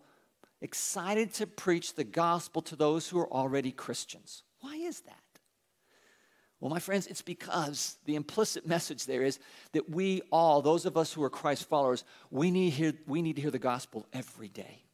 excited 0.60 1.32
to 1.34 1.46
preach 1.46 1.94
the 1.94 2.04
gospel 2.04 2.62
to 2.62 2.76
those 2.76 3.08
who 3.08 3.18
are 3.18 3.32
already 3.32 3.72
Christians? 3.72 4.42
Why 4.60 4.76
is 4.76 5.00
that? 5.00 5.14
Well, 6.60 6.70
my 6.70 6.78
friends, 6.78 7.06
it's 7.06 7.22
because 7.22 7.96
the 8.04 8.16
implicit 8.16 8.66
message 8.66 9.06
there 9.06 9.22
is 9.22 9.38
that 9.72 9.88
we 9.88 10.20
all, 10.30 10.60
those 10.60 10.84
of 10.84 10.96
us 10.96 11.12
who 11.12 11.22
are 11.22 11.30
Christ 11.30 11.66
followers, 11.68 12.04
we 12.30 12.50
need, 12.50 12.70
hear, 12.70 12.92
we 13.06 13.22
need 13.22 13.36
to 13.36 13.42
hear 13.42 13.50
the 13.50 13.58
gospel 13.58 14.06
every 14.12 14.48
day. 14.48 14.84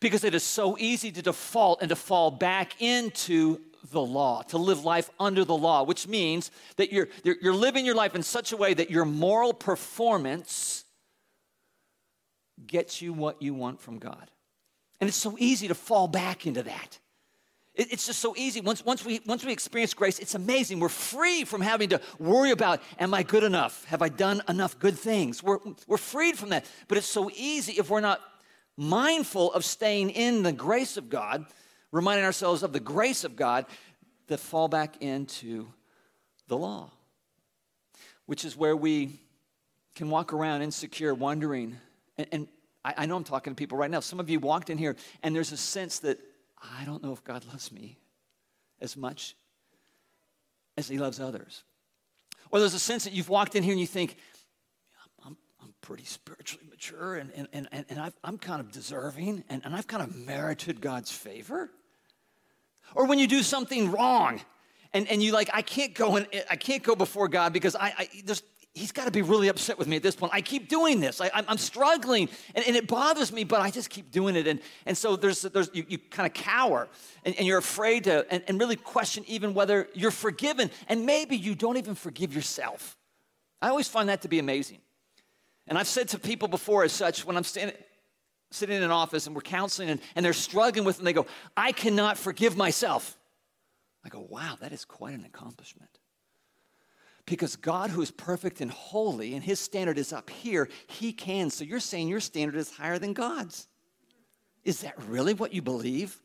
Because 0.00 0.24
it 0.24 0.34
is 0.34 0.42
so 0.42 0.76
easy 0.78 1.12
to 1.12 1.22
default 1.22 1.80
and 1.80 1.88
to 1.90 1.96
fall 1.96 2.32
back 2.32 2.80
into 2.82 3.60
the 3.90 4.00
law, 4.00 4.42
to 4.42 4.58
live 4.58 4.84
life 4.84 5.10
under 5.18 5.44
the 5.44 5.56
law, 5.56 5.84
which 5.84 6.08
means 6.08 6.50
that 6.76 6.92
you're, 6.92 7.08
you're, 7.22 7.36
you're 7.40 7.54
living 7.54 7.84
your 7.84 7.94
life 7.94 8.14
in 8.14 8.22
such 8.22 8.52
a 8.52 8.56
way 8.56 8.74
that 8.74 8.90
your 8.90 9.04
moral 9.04 9.52
performance 9.52 10.84
gets 12.66 13.00
you 13.00 13.12
what 13.12 13.40
you 13.42 13.54
want 13.54 13.80
from 13.80 13.98
God. 13.98 14.30
And 15.02 15.08
it's 15.08 15.18
so 15.18 15.34
easy 15.40 15.66
to 15.66 15.74
fall 15.74 16.06
back 16.06 16.46
into 16.46 16.62
that. 16.62 17.00
It's 17.74 18.06
just 18.06 18.20
so 18.20 18.36
easy. 18.36 18.60
Once, 18.60 18.84
once, 18.84 19.04
we, 19.04 19.20
once 19.26 19.44
we 19.44 19.50
experience 19.50 19.94
grace, 19.94 20.20
it's 20.20 20.36
amazing. 20.36 20.78
We're 20.78 20.88
free 20.88 21.42
from 21.42 21.60
having 21.60 21.88
to 21.88 22.00
worry 22.20 22.52
about, 22.52 22.80
am 23.00 23.12
I 23.12 23.24
good 23.24 23.42
enough? 23.42 23.84
Have 23.86 24.00
I 24.00 24.08
done 24.08 24.42
enough 24.48 24.78
good 24.78 24.96
things? 24.96 25.42
We're, 25.42 25.58
we're 25.88 25.96
freed 25.96 26.38
from 26.38 26.50
that. 26.50 26.66
But 26.86 26.98
it's 26.98 27.08
so 27.08 27.32
easy 27.34 27.72
if 27.72 27.90
we're 27.90 27.98
not 27.98 28.20
mindful 28.76 29.52
of 29.54 29.64
staying 29.64 30.10
in 30.10 30.44
the 30.44 30.52
grace 30.52 30.96
of 30.96 31.10
God, 31.10 31.46
reminding 31.90 32.24
ourselves 32.24 32.62
of 32.62 32.72
the 32.72 32.78
grace 32.78 33.24
of 33.24 33.34
God, 33.34 33.66
to 34.28 34.38
fall 34.38 34.68
back 34.68 35.02
into 35.02 35.66
the 36.46 36.56
law, 36.56 36.92
which 38.26 38.44
is 38.44 38.56
where 38.56 38.76
we 38.76 39.18
can 39.96 40.10
walk 40.10 40.32
around 40.32 40.62
insecure, 40.62 41.12
wondering. 41.12 41.76
And, 42.16 42.28
and 42.30 42.48
I, 42.84 42.94
I 42.98 43.06
know 43.06 43.16
I'm 43.16 43.24
talking 43.24 43.52
to 43.52 43.56
people 43.56 43.78
right 43.78 43.90
now. 43.90 44.00
Some 44.00 44.20
of 44.20 44.28
you 44.28 44.40
walked 44.40 44.70
in 44.70 44.78
here, 44.78 44.96
and 45.22 45.34
there's 45.34 45.52
a 45.52 45.56
sense 45.56 46.00
that 46.00 46.18
I 46.60 46.84
don't 46.84 47.02
know 47.02 47.12
if 47.12 47.24
God 47.24 47.44
loves 47.46 47.72
me 47.72 47.98
as 48.80 48.96
much 48.96 49.36
as 50.76 50.88
he 50.88 50.98
loves 50.98 51.20
others. 51.20 51.64
Or 52.50 52.60
there's 52.60 52.74
a 52.74 52.78
sense 52.78 53.04
that 53.04 53.12
you've 53.12 53.28
walked 53.28 53.54
in 53.56 53.62
here 53.62 53.72
and 53.72 53.80
you 53.80 53.86
think, 53.86 54.16
I'm, 55.24 55.36
I'm 55.60 55.74
pretty 55.80 56.04
spiritually 56.04 56.66
mature 56.68 57.16
and, 57.16 57.32
and, 57.34 57.48
and, 57.52 57.84
and 57.88 57.98
i 57.98 58.12
am 58.24 58.38
kind 58.38 58.60
of 58.60 58.70
deserving 58.72 59.44
and, 59.48 59.62
and 59.64 59.74
I've 59.74 59.86
kind 59.86 60.02
of 60.02 60.14
merited 60.14 60.80
God's 60.80 61.10
favor. 61.10 61.70
Or 62.94 63.06
when 63.06 63.18
you 63.18 63.26
do 63.26 63.42
something 63.42 63.90
wrong 63.90 64.40
and, 64.92 65.08
and 65.08 65.22
you 65.22 65.32
like, 65.32 65.48
I 65.52 65.62
can't 65.62 65.94
go 65.94 66.16
and 66.16 66.26
I 66.50 66.56
can't 66.56 66.82
go 66.82 66.94
before 66.94 67.28
God 67.28 67.52
because 67.52 67.74
I, 67.74 67.94
I 67.98 68.08
there's, 68.24 68.42
he's 68.74 68.92
got 68.92 69.04
to 69.04 69.10
be 69.10 69.22
really 69.22 69.48
upset 69.48 69.78
with 69.78 69.86
me 69.86 69.96
at 69.96 70.02
this 70.02 70.16
point. 70.16 70.32
I 70.34 70.40
keep 70.40 70.68
doing 70.68 71.00
this. 71.00 71.20
I, 71.20 71.30
am 71.34 71.58
struggling, 71.58 72.28
and, 72.54 72.64
and, 72.66 72.76
it 72.76 72.86
bothers 72.86 73.32
me, 73.32 73.44
but 73.44 73.60
I 73.60 73.70
just 73.70 73.90
keep 73.90 74.10
doing 74.10 74.34
it. 74.34 74.46
And, 74.46 74.60
and 74.86 74.96
so 74.96 75.16
there's, 75.16 75.42
there's 75.42 75.70
you, 75.72 75.84
you 75.88 75.98
kind 75.98 76.26
of 76.26 76.32
cower, 76.34 76.88
and, 77.24 77.34
and, 77.36 77.46
you're 77.46 77.58
afraid 77.58 78.04
to, 78.04 78.26
and, 78.30 78.42
and 78.48 78.58
really 78.58 78.76
question 78.76 79.24
even 79.26 79.54
whether 79.54 79.88
you're 79.94 80.10
forgiven, 80.10 80.70
and 80.88 81.04
maybe 81.04 81.36
you 81.36 81.54
don't 81.54 81.76
even 81.76 81.94
forgive 81.94 82.34
yourself. 82.34 82.96
I 83.60 83.68
always 83.68 83.88
find 83.88 84.08
that 84.08 84.22
to 84.22 84.28
be 84.28 84.38
amazing. 84.38 84.78
And 85.68 85.78
I've 85.78 85.86
said 85.86 86.08
to 86.08 86.18
people 86.18 86.48
before, 86.48 86.82
as 86.82 86.92
such, 86.92 87.24
when 87.24 87.36
I'm 87.36 87.44
standing, 87.44 87.76
sitting 88.50 88.76
in 88.76 88.82
an 88.82 88.90
office 88.90 89.26
and 89.26 89.36
we're 89.36 89.42
counseling, 89.42 89.90
and, 89.90 90.00
and 90.16 90.24
they're 90.24 90.32
struggling 90.32 90.84
with 90.84 90.96
it, 90.96 90.98
and 91.00 91.06
they 91.06 91.12
go, 91.12 91.26
I 91.56 91.72
cannot 91.72 92.16
forgive 92.16 92.56
myself. 92.56 93.18
I 94.04 94.08
go, 94.08 94.26
wow, 94.28 94.56
that 94.60 94.72
is 94.72 94.84
quite 94.84 95.14
an 95.14 95.24
accomplishment. 95.24 95.90
Because 97.32 97.56
God, 97.56 97.88
who 97.88 98.02
is 98.02 98.10
perfect 98.10 98.60
and 98.60 98.70
holy, 98.70 99.32
and 99.32 99.42
his 99.42 99.58
standard 99.58 99.96
is 99.96 100.12
up 100.12 100.28
here, 100.28 100.68
he 100.86 101.14
can. 101.14 101.48
So 101.48 101.64
you're 101.64 101.80
saying 101.80 102.08
your 102.08 102.20
standard 102.20 102.56
is 102.56 102.70
higher 102.70 102.98
than 102.98 103.14
God's. 103.14 103.68
Is 104.64 104.82
that 104.82 105.02
really 105.08 105.32
what 105.32 105.54
you 105.54 105.62
believe? 105.62 106.20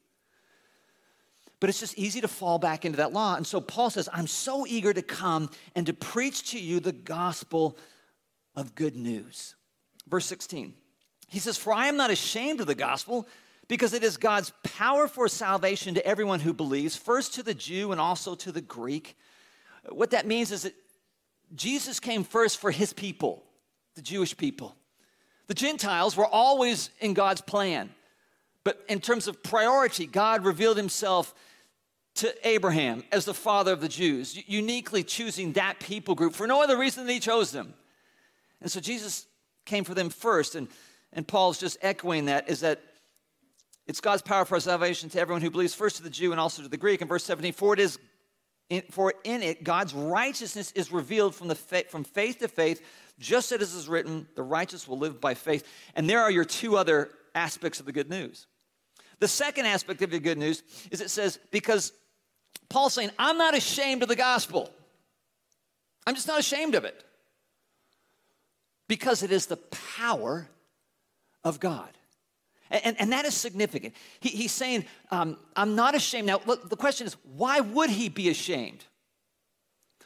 But 1.62 1.70
it's 1.70 1.80
just 1.80 1.98
easy 1.98 2.20
to 2.20 2.28
fall 2.28 2.60
back 2.60 2.84
into 2.84 2.98
that 2.98 3.14
law. 3.14 3.36
And 3.38 3.48
so 3.48 3.62
Paul 3.62 3.90
says, 3.90 4.10
I'm 4.12 4.28
so 4.28 4.68
eager 4.68 4.92
to 4.92 5.02
come 5.02 5.50
and 5.76 5.86
to 5.86 5.94
preach 5.94 6.52
to 6.52 6.60
you 6.60 6.82
the 6.82 6.92
gospel 6.92 7.78
of 8.54 8.76
good 8.76 8.98
news. 8.98 9.56
Verse 10.10 10.26
16, 10.26 10.74
he 11.30 11.40
says, 11.40 11.58
For 11.58 11.72
I 11.72 11.88
am 11.88 11.96
not 11.96 12.12
ashamed 12.12 12.60
of 12.60 12.68
the 12.68 12.76
gospel 12.76 13.30
because 13.70 13.94
it 13.94 14.04
is 14.04 14.18
God's 14.18 14.52
power 14.62 15.08
for 15.08 15.30
salvation 15.30 15.94
to 15.94 16.06
everyone 16.06 16.42
who 16.42 16.52
believes, 16.54 16.98
first 16.98 17.36
to 17.36 17.44
the 17.44 17.54
Jew 17.54 17.94
and 17.94 18.02
also 18.02 18.36
to 18.36 18.52
the 18.52 18.60
Greek. 18.60 19.16
What 19.88 20.12
that 20.12 20.28
means 20.28 20.52
is 20.52 20.64
that 20.64 20.74
Jesus 21.56 22.00
came 22.00 22.24
first 22.24 22.60
for 22.60 22.72
his 22.72 22.94
people, 22.94 23.44
the 23.96 24.02
Jewish 24.02 24.36
people. 24.36 24.76
The 25.48 25.54
Gentiles 25.54 26.18
were 26.18 26.26
always 26.26 26.90
in 27.00 27.14
God's 27.14 27.42
plan. 27.42 27.90
But 28.64 28.84
in 28.90 29.00
terms 29.00 29.28
of 29.28 29.42
priority, 29.44 30.06
God 30.06 30.44
revealed 30.44 30.76
himself 30.76 31.34
to 32.16 32.48
Abraham 32.48 33.04
as 33.12 33.26
the 33.26 33.34
father 33.34 33.72
of 33.72 33.80
the 33.80 33.88
Jews, 33.88 34.38
uniquely 34.48 35.04
choosing 35.04 35.54
that 35.54 35.80
people 35.80 36.16
group 36.16 36.34
for 36.34 36.48
no 36.48 36.62
other 36.62 36.78
reason 36.78 37.06
than 37.06 37.14
he 37.14 37.20
chose 37.20 37.52
them. 37.52 37.74
And 38.62 38.70
so 38.72 38.80
Jesus 38.80 39.26
came 39.66 39.84
for 39.84 39.94
them 39.94 40.10
first. 40.10 40.56
And, 40.56 40.68
and 41.14 41.28
Paul's 41.28 41.60
just 41.60 41.78
echoing 41.82 42.26
that 42.26 42.50
is 42.50 42.60
that 42.62 42.82
it's 43.86 44.02
God's 44.02 44.22
power 44.22 44.44
for 44.44 44.60
salvation 44.60 45.10
to 45.12 45.20
everyone 45.20 45.42
who 45.42 45.50
believes, 45.52 45.74
first 45.74 45.98
to 45.98 46.04
the 46.04 46.10
Jew 46.10 46.32
and 46.32 46.42
also 46.42 46.62
to 46.64 46.68
the 46.68 46.76
Greek. 46.76 47.02
In 47.02 47.08
verse 47.08 47.24
17, 47.24 47.54
for 47.54 47.74
it 47.74 47.80
is 47.80 48.00
for 48.92 49.14
in 49.24 49.42
it 49.44 49.64
God's 49.64 49.94
righteousness 49.94 50.72
is 50.74 50.92
revealed 50.92 51.36
from, 51.36 51.48
the 51.48 51.56
fa- 51.56 51.86
from 51.90 52.04
faith 52.04 52.40
to 52.40 52.48
faith, 52.48 52.82
just 53.20 53.52
as 53.52 53.62
it 53.62 53.78
is 53.78 53.88
written, 53.88 54.28
the 54.36 54.44
righteous 54.44 54.88
will 54.88 54.98
live 54.98 55.22
by 55.22 55.34
faith. 55.34 55.66
And 55.96 56.10
there 56.10 56.22
are 56.22 56.32
your 56.32 56.46
two 56.46 56.78
other 56.78 57.12
aspects 57.34 57.80
of 57.80 57.86
the 57.86 57.92
good 57.92 58.10
news. 58.10 58.48
The 59.20 59.28
second 59.28 59.66
aspect 59.66 60.02
of 60.02 60.12
the 60.12 60.20
good 60.20 60.38
news 60.38 60.64
is 60.92 61.02
it 61.02 61.10
says, 61.10 61.40
because 61.52 61.92
Paul's 62.70 62.94
saying, 62.94 63.12
I'm 63.18 63.38
not 63.38 63.56
ashamed 63.56 64.04
of 64.04 64.10
the 64.10 64.16
gospel. 64.16 64.70
I'm 66.06 66.16
just 66.16 66.28
not 66.28 66.40
ashamed 66.40 66.76
of 66.76 66.86
it. 66.86 67.04
Because 68.88 69.24
it 69.24 69.32
is 69.32 69.48
the 69.48 69.58
power 69.58 70.48
of 71.44 71.60
God. 71.60 71.97
And, 72.70 73.00
and 73.00 73.12
that 73.12 73.26
is 73.26 73.34
significant. 73.34 73.94
He, 74.20 74.30
he's 74.30 74.52
saying, 74.52 74.86
um, 75.12 75.38
I'm 75.56 75.76
not 75.76 75.96
ashamed. 75.96 76.28
Now, 76.28 76.42
look, 76.46 76.70
the 76.70 76.76
question 76.76 77.08
is, 77.08 77.16
why 77.24 77.60
would 77.60 77.90
he 77.90 78.10
be 78.10 78.30
ashamed? 78.30 78.86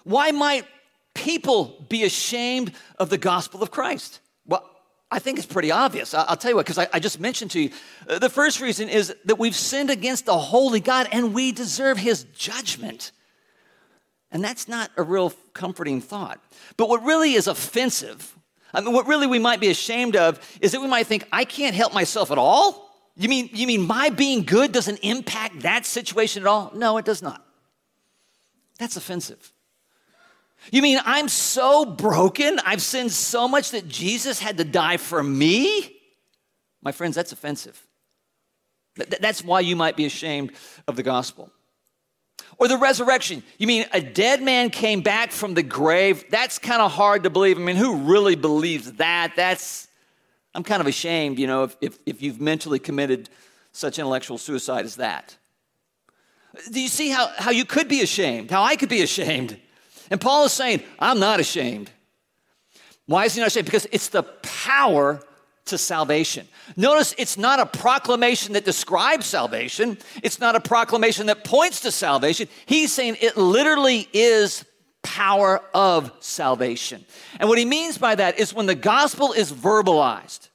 Why 0.03 0.31
might 0.31 0.65
people 1.13 1.85
be 1.89 2.03
ashamed 2.03 2.73
of 2.97 3.09
the 3.09 3.17
gospel 3.17 3.61
of 3.61 3.71
Christ? 3.71 4.19
Well, 4.45 4.69
I 5.11 5.19
think 5.19 5.37
it's 5.37 5.47
pretty 5.47 5.71
obvious. 5.71 6.13
I'll 6.13 6.37
tell 6.37 6.51
you 6.51 6.55
what, 6.55 6.65
because 6.65 6.77
I, 6.77 6.87
I, 6.93 6.99
just 6.99 7.19
mentioned 7.19 7.51
to 7.51 7.59
you. 7.59 7.71
Uh, 8.07 8.17
the 8.17 8.29
first 8.29 8.61
reason 8.61 8.87
is 8.87 9.13
that 9.25 9.37
we've 9.37 9.55
sinned 9.55 9.89
against 9.89 10.25
the 10.25 10.37
holy 10.37 10.79
God 10.79 11.09
and 11.11 11.33
we 11.33 11.51
deserve 11.51 11.97
his 11.97 12.23
judgment. 12.23 13.11
And 14.31 14.41
that's 14.41 14.69
not 14.69 14.89
a 14.95 15.03
real 15.03 15.33
comforting 15.53 15.99
thought. 15.99 16.39
But 16.77 16.87
what 16.87 17.03
really 17.03 17.33
is 17.33 17.47
offensive 17.47 18.37
I 18.73 18.81
mean, 18.81 18.93
what 18.93 19.07
really 19.07 19.27
we 19.27 19.39
might 19.39 19.59
be 19.59 19.69
ashamed 19.69 20.15
of 20.15 20.39
is 20.61 20.71
that 20.71 20.81
we 20.81 20.87
might 20.87 21.07
think, 21.07 21.27
I 21.31 21.45
can't 21.45 21.75
help 21.75 21.93
myself 21.93 22.31
at 22.31 22.37
all? 22.37 22.89
You 23.15 23.27
mean, 23.27 23.49
you 23.53 23.67
mean 23.67 23.85
my 23.85 24.09
being 24.09 24.43
good 24.43 24.71
doesn't 24.71 24.97
impact 24.97 25.61
that 25.61 25.85
situation 25.85 26.43
at 26.43 26.47
all? 26.47 26.71
No, 26.73 26.97
it 26.97 27.05
does 27.05 27.21
not. 27.21 27.45
That's 28.79 28.95
offensive. 28.95 29.51
You 30.71 30.81
mean 30.81 30.99
I'm 31.05 31.27
so 31.27 31.85
broken, 31.85 32.59
I've 32.65 32.81
sinned 32.81 33.11
so 33.11 33.47
much 33.47 33.71
that 33.71 33.87
Jesus 33.87 34.39
had 34.39 34.57
to 34.57 34.63
die 34.63 34.97
for 34.97 35.21
me? 35.21 35.97
My 36.81 36.91
friends, 36.91 37.15
that's 37.15 37.31
offensive. 37.31 37.85
That's 38.95 39.43
why 39.43 39.61
you 39.61 39.75
might 39.75 39.95
be 39.95 40.05
ashamed 40.05 40.51
of 40.87 40.95
the 40.95 41.03
gospel. 41.03 41.51
Or 42.61 42.67
the 42.67 42.77
resurrection. 42.77 43.41
You 43.57 43.65
mean 43.65 43.87
a 43.91 43.99
dead 43.99 44.43
man 44.43 44.69
came 44.69 45.01
back 45.01 45.31
from 45.31 45.55
the 45.55 45.63
grave? 45.63 46.25
That's 46.29 46.59
kind 46.59 46.79
of 46.79 46.91
hard 46.91 47.23
to 47.23 47.31
believe. 47.31 47.57
I 47.57 47.59
mean, 47.59 47.75
who 47.75 47.95
really 47.95 48.35
believes 48.35 48.91
that? 48.93 49.33
That's, 49.35 49.87
I'm 50.53 50.61
kind 50.61 50.79
of 50.79 50.85
ashamed, 50.85 51.39
you 51.39 51.47
know, 51.47 51.63
if, 51.63 51.75
if, 51.81 51.97
if 52.05 52.21
you've 52.21 52.39
mentally 52.39 52.77
committed 52.77 53.31
such 53.71 53.97
intellectual 53.97 54.37
suicide 54.37 54.85
as 54.85 54.97
that. 54.97 55.35
Do 56.71 56.79
you 56.79 56.87
see 56.87 57.09
how, 57.09 57.31
how 57.35 57.49
you 57.49 57.65
could 57.65 57.87
be 57.87 58.03
ashamed? 58.03 58.51
How 58.51 58.61
I 58.61 58.75
could 58.75 58.89
be 58.89 59.01
ashamed? 59.01 59.59
And 60.11 60.21
Paul 60.21 60.45
is 60.45 60.53
saying, 60.53 60.83
I'm 60.99 61.19
not 61.19 61.39
ashamed. 61.39 61.89
Why 63.07 63.25
is 63.25 63.33
he 63.33 63.39
not 63.39 63.47
ashamed? 63.47 63.65
Because 63.65 63.87
it's 63.91 64.09
the 64.09 64.21
power 64.21 65.19
to 65.65 65.77
salvation. 65.77 66.47
Notice 66.75 67.13
it's 67.17 67.37
not 67.37 67.59
a 67.59 67.65
proclamation 67.65 68.53
that 68.53 68.65
describes 68.65 69.25
salvation, 69.25 69.97
it's 70.23 70.39
not 70.39 70.55
a 70.55 70.59
proclamation 70.59 71.27
that 71.27 71.43
points 71.43 71.81
to 71.81 71.91
salvation. 71.91 72.47
He's 72.65 72.91
saying 72.91 73.17
it 73.21 73.37
literally 73.37 74.07
is 74.13 74.65
power 75.03 75.61
of 75.73 76.11
salvation. 76.19 77.05
And 77.39 77.49
what 77.49 77.57
he 77.57 77.65
means 77.65 77.97
by 77.97 78.15
that 78.15 78.39
is 78.39 78.53
when 78.53 78.65
the 78.65 78.75
gospel 78.75 79.33
is 79.33 79.51
verbalized, 79.51 80.49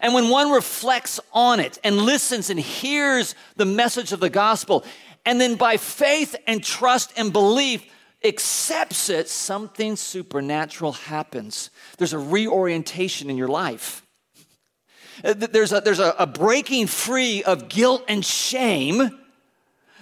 and 0.00 0.14
when 0.14 0.30
one 0.30 0.50
reflects 0.50 1.20
on 1.32 1.60
it 1.60 1.78
and 1.84 1.96
listens 1.98 2.48
and 2.48 2.58
hears 2.58 3.34
the 3.56 3.66
message 3.66 4.12
of 4.12 4.20
the 4.20 4.30
gospel, 4.30 4.84
and 5.26 5.40
then 5.40 5.56
by 5.56 5.76
faith 5.76 6.34
and 6.46 6.64
trust 6.64 7.12
and 7.16 7.32
belief, 7.32 7.84
accepts 8.24 9.08
it, 9.10 9.28
something 9.28 9.96
supernatural 9.96 10.92
happens. 10.92 11.70
There's 11.98 12.12
a 12.12 12.18
reorientation 12.18 13.30
in 13.30 13.36
your 13.36 13.48
life. 13.48 14.02
Uh, 15.24 15.34
there's 15.34 15.72
a, 15.72 15.80
there's 15.80 15.98
a, 15.98 16.14
a 16.18 16.26
breaking 16.26 16.86
free 16.86 17.42
of 17.42 17.68
guilt 17.68 18.04
and 18.08 18.24
shame 18.24 18.98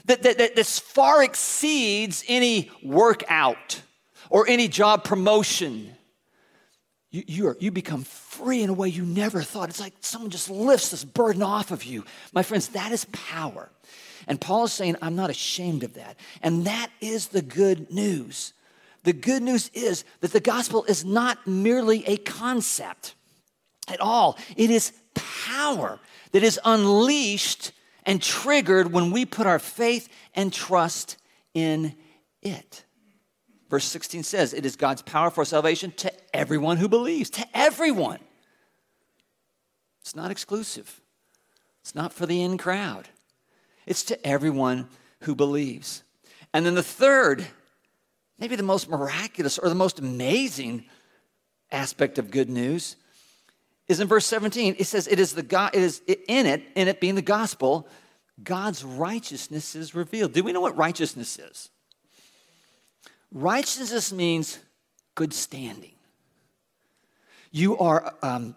that, 0.04 0.22
that, 0.22 0.38
that 0.38 0.56
this 0.56 0.78
far 0.78 1.22
exceeds 1.22 2.24
any 2.28 2.70
workout 2.82 3.82
or 4.30 4.48
any 4.48 4.68
job 4.68 5.04
promotion. 5.04 5.94
You, 7.10 7.24
you, 7.26 7.46
are, 7.48 7.56
you 7.60 7.70
become 7.70 8.04
free 8.04 8.62
in 8.62 8.70
a 8.70 8.74
way 8.74 8.88
you 8.88 9.04
never 9.04 9.42
thought. 9.42 9.70
It's 9.70 9.80
like 9.80 9.94
someone 10.00 10.30
just 10.30 10.50
lifts 10.50 10.90
this 10.90 11.04
burden 11.04 11.42
off 11.42 11.70
of 11.70 11.84
you. 11.84 12.04
My 12.32 12.42
friends, 12.42 12.68
that 12.68 12.92
is 12.92 13.06
power. 13.06 13.70
And 14.26 14.40
Paul 14.40 14.64
is 14.64 14.72
saying, 14.72 14.96
I'm 15.00 15.16
not 15.16 15.30
ashamed 15.30 15.84
of 15.84 15.94
that. 15.94 16.16
And 16.42 16.66
that 16.66 16.90
is 17.00 17.28
the 17.28 17.42
good 17.42 17.90
news. 17.90 18.52
The 19.04 19.14
good 19.14 19.42
news 19.42 19.70
is 19.72 20.04
that 20.20 20.32
the 20.32 20.40
gospel 20.40 20.84
is 20.84 21.04
not 21.04 21.46
merely 21.46 22.06
a 22.06 22.18
concept 22.18 23.14
at 23.90 24.00
all, 24.00 24.38
it 24.56 24.70
is 24.70 24.92
power 25.14 25.98
that 26.32 26.42
is 26.42 26.60
unleashed 26.64 27.72
and 28.04 28.22
triggered 28.22 28.92
when 28.92 29.10
we 29.10 29.24
put 29.24 29.46
our 29.46 29.58
faith 29.58 30.08
and 30.34 30.52
trust 30.52 31.16
in 31.54 31.94
it. 32.42 32.84
Verse 33.68 33.84
16 33.84 34.22
says, 34.22 34.54
It 34.54 34.64
is 34.64 34.76
God's 34.76 35.02
power 35.02 35.30
for 35.30 35.44
salvation 35.44 35.92
to 35.98 36.12
everyone 36.34 36.78
who 36.78 36.88
believes, 36.88 37.30
to 37.30 37.46
everyone. 37.54 38.18
It's 40.00 40.16
not 40.16 40.30
exclusive, 40.30 41.00
it's 41.82 41.94
not 41.94 42.12
for 42.12 42.24
the 42.24 42.42
in 42.42 42.56
crowd, 42.56 43.08
it's 43.86 44.02
to 44.04 44.26
everyone 44.26 44.88
who 45.20 45.34
believes. 45.34 46.02
And 46.54 46.64
then 46.64 46.74
the 46.74 46.82
third, 46.82 47.46
maybe 48.38 48.56
the 48.56 48.62
most 48.62 48.88
miraculous 48.88 49.58
or 49.58 49.68
the 49.68 49.74
most 49.74 49.98
amazing 49.98 50.86
aspect 51.70 52.18
of 52.18 52.30
good 52.30 52.48
news 52.48 52.96
is 53.88 54.00
in 54.00 54.08
verse 54.08 54.26
17. 54.26 54.76
It 54.78 54.86
says, 54.86 55.08
It 55.08 55.18
is 55.18 55.32
the 55.32 55.42
God, 55.42 55.74
it 55.74 55.82
is 55.82 56.02
in 56.06 56.46
it, 56.46 56.62
in 56.74 56.88
it 56.88 57.00
being 57.00 57.14
the 57.14 57.22
gospel, 57.22 57.88
God's 58.42 58.84
righteousness 58.84 59.74
is 59.74 59.94
revealed. 59.94 60.32
Do 60.32 60.44
we 60.44 60.52
know 60.52 60.60
what 60.60 60.76
righteousness 60.76 61.38
is? 61.38 61.70
Righteousness 63.32 64.12
means 64.12 64.58
good 65.14 65.32
standing. 65.32 65.92
You 67.50 67.78
are 67.78 68.14
um, 68.22 68.56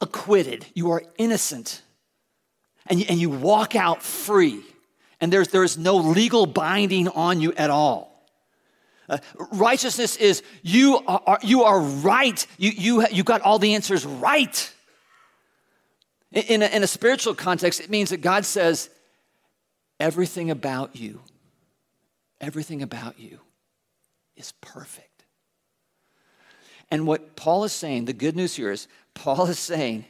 acquitted, 0.00 0.66
you 0.74 0.90
are 0.90 1.02
innocent, 1.18 1.82
and 2.86 3.00
you, 3.00 3.06
and 3.08 3.18
you 3.18 3.30
walk 3.30 3.74
out 3.74 4.02
free, 4.02 4.62
and 5.20 5.32
there's, 5.32 5.48
there's 5.48 5.76
no 5.76 5.96
legal 5.96 6.46
binding 6.46 7.08
on 7.08 7.40
you 7.40 7.52
at 7.54 7.70
all. 7.70 8.09
Uh, 9.10 9.18
righteousness 9.52 10.16
is 10.16 10.42
you 10.62 11.00
are, 11.06 11.38
you 11.42 11.64
are 11.64 11.80
right. 11.80 12.46
You, 12.58 12.70
you, 12.70 13.06
you 13.08 13.24
got 13.24 13.40
all 13.42 13.58
the 13.58 13.74
answers 13.74 14.06
right. 14.06 14.72
In, 16.30 16.62
a, 16.62 16.66
in 16.66 16.84
a 16.84 16.86
spiritual 16.86 17.34
context, 17.34 17.80
it 17.80 17.90
means 17.90 18.10
that 18.10 18.18
God 18.18 18.44
says, 18.44 18.88
everything 19.98 20.50
about 20.50 20.94
you, 20.94 21.20
everything 22.40 22.82
about 22.82 23.18
you 23.18 23.40
is 24.36 24.52
perfect. 24.60 25.24
And 26.88 27.06
what 27.06 27.34
Paul 27.34 27.64
is 27.64 27.72
saying, 27.72 28.04
the 28.04 28.12
good 28.12 28.36
news 28.36 28.54
here 28.54 28.70
is, 28.70 28.86
Paul 29.14 29.46
is 29.46 29.58
saying 29.58 30.04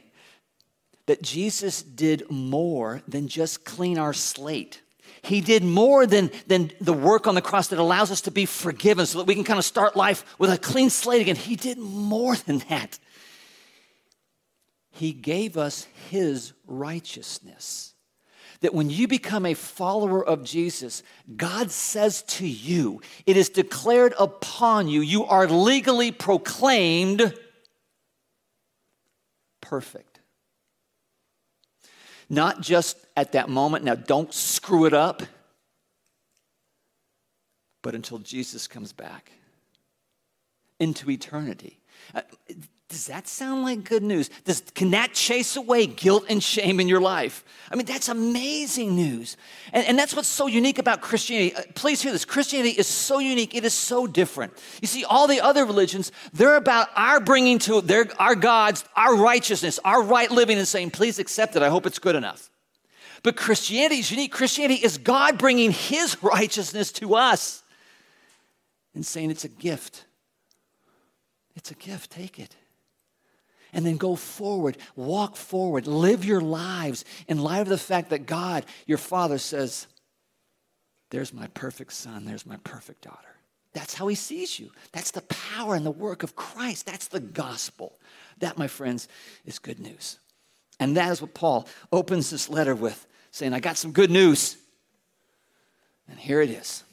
that 1.07 1.23
Jesus 1.23 1.81
did 1.81 2.29
more 2.29 3.01
than 3.07 3.27
just 3.27 3.65
clean 3.65 3.97
our 3.97 4.13
slate. 4.13 4.80
He 5.23 5.41
did 5.41 5.63
more 5.63 6.07
than, 6.07 6.31
than 6.47 6.71
the 6.81 6.93
work 6.93 7.27
on 7.27 7.35
the 7.35 7.41
cross 7.41 7.67
that 7.67 7.79
allows 7.79 8.11
us 8.11 8.21
to 8.21 8.31
be 8.31 8.45
forgiven 8.45 9.05
so 9.05 9.19
that 9.19 9.27
we 9.27 9.35
can 9.35 9.43
kind 9.43 9.59
of 9.59 9.65
start 9.65 9.95
life 9.95 10.25
with 10.39 10.49
a 10.49 10.57
clean 10.57 10.89
slate 10.89 11.21
again. 11.21 11.35
He 11.35 11.55
did 11.55 11.77
more 11.77 12.35
than 12.35 12.59
that. 12.69 12.97
He 14.91 15.13
gave 15.13 15.57
us 15.57 15.87
His 16.09 16.53
righteousness. 16.65 17.93
That 18.61 18.73
when 18.73 18.89
you 18.89 19.07
become 19.07 19.45
a 19.45 19.55
follower 19.55 20.23
of 20.23 20.43
Jesus, 20.43 21.01
God 21.35 21.71
says 21.71 22.21
to 22.23 22.47
you, 22.47 23.01
it 23.25 23.35
is 23.37 23.49
declared 23.49 24.13
upon 24.19 24.87
you, 24.87 25.01
you 25.01 25.25
are 25.25 25.47
legally 25.47 26.11
proclaimed 26.11 27.33
perfect. 29.61 30.10
Not 32.31 32.61
just 32.61 32.95
at 33.17 33.33
that 33.33 33.49
moment, 33.49 33.83
now 33.83 33.95
don't 33.95 34.33
screw 34.33 34.85
it 34.85 34.93
up, 34.93 35.21
but 37.81 37.93
until 37.93 38.19
Jesus 38.19 38.67
comes 38.67 38.93
back 38.93 39.33
into 40.79 41.11
eternity. 41.11 41.77
Uh, 42.15 42.21
Does 42.91 43.07
that 43.07 43.25
sound 43.25 43.63
like 43.63 43.85
good 43.85 44.03
news? 44.03 44.29
Does, 44.43 44.61
can 44.75 44.91
that 44.91 45.13
chase 45.13 45.55
away 45.55 45.87
guilt 45.87 46.25
and 46.27 46.43
shame 46.43 46.77
in 46.81 46.89
your 46.89 46.99
life? 46.99 47.45
I 47.71 47.75
mean, 47.75 47.85
that's 47.85 48.09
amazing 48.09 48.97
news. 48.97 49.37
And, 49.71 49.87
and 49.87 49.97
that's 49.97 50.13
what's 50.13 50.27
so 50.27 50.45
unique 50.45 50.77
about 50.77 50.99
Christianity. 50.99 51.55
Uh, 51.55 51.61
please 51.73 52.01
hear 52.01 52.11
this 52.11 52.25
Christianity 52.25 52.77
is 52.77 52.87
so 52.87 53.19
unique, 53.19 53.55
it 53.55 53.63
is 53.63 53.73
so 53.73 54.07
different. 54.07 54.51
You 54.81 54.89
see, 54.89 55.05
all 55.05 55.25
the 55.25 55.39
other 55.39 55.63
religions, 55.63 56.11
they're 56.33 56.57
about 56.57 56.89
our 56.97 57.21
bringing 57.21 57.59
to 57.59 57.79
their, 57.79 58.09
our 58.19 58.35
gods 58.35 58.83
our 58.97 59.15
righteousness, 59.15 59.79
our 59.85 60.03
right 60.03 60.29
living, 60.29 60.57
and 60.57 60.67
saying, 60.67 60.91
please 60.91 61.17
accept 61.17 61.55
it. 61.55 61.63
I 61.63 61.69
hope 61.69 61.85
it's 61.85 61.99
good 61.99 62.17
enough. 62.17 62.49
But 63.23 63.37
Christianity 63.37 63.99
is 63.99 64.11
unique. 64.11 64.33
Christianity 64.33 64.83
is 64.83 64.97
God 64.97 65.37
bringing 65.37 65.71
his 65.71 66.21
righteousness 66.21 66.91
to 66.93 67.15
us 67.15 67.63
and 68.93 69.05
saying 69.05 69.31
it's 69.31 69.45
a 69.45 69.49
gift. 69.49 70.03
It's 71.55 71.71
a 71.71 71.75
gift, 71.75 72.11
take 72.11 72.37
it 72.37 72.53
and 73.73 73.85
then 73.85 73.97
go 73.97 74.15
forward, 74.15 74.77
walk 74.95 75.35
forward, 75.35 75.87
live 75.87 76.25
your 76.25 76.41
lives 76.41 77.05
in 77.27 77.39
light 77.39 77.61
of 77.61 77.69
the 77.69 77.77
fact 77.77 78.09
that 78.09 78.25
God, 78.25 78.65
your 78.85 78.97
Father, 78.97 79.37
says, 79.37 79.87
There's 81.09 81.33
my 81.33 81.47
perfect 81.47 81.93
son, 81.93 82.25
there's 82.25 82.45
my 82.45 82.57
perfect 82.63 83.03
daughter. 83.03 83.17
That's 83.73 83.93
how 83.93 84.07
he 84.07 84.15
sees 84.15 84.59
you. 84.59 84.69
That's 84.91 85.11
the 85.11 85.21
power 85.21 85.75
and 85.75 85.85
the 85.85 85.91
work 85.91 86.23
of 86.23 86.35
Christ. 86.35 86.85
That's 86.85 87.07
the 87.07 87.21
gospel. 87.21 87.97
That, 88.39 88.57
my 88.57 88.67
friends, 88.67 89.07
is 89.45 89.59
good 89.59 89.79
news. 89.79 90.17
And 90.79 90.97
that 90.97 91.09
is 91.11 91.21
what 91.21 91.33
Paul 91.33 91.67
opens 91.91 92.29
this 92.29 92.49
letter 92.49 92.75
with, 92.75 93.07
saying, 93.31 93.53
I 93.53 93.61
got 93.61 93.77
some 93.77 93.93
good 93.93 94.11
news. 94.11 94.57
And 96.09 96.19
here 96.19 96.41
it 96.41 96.49
is. 96.49 96.83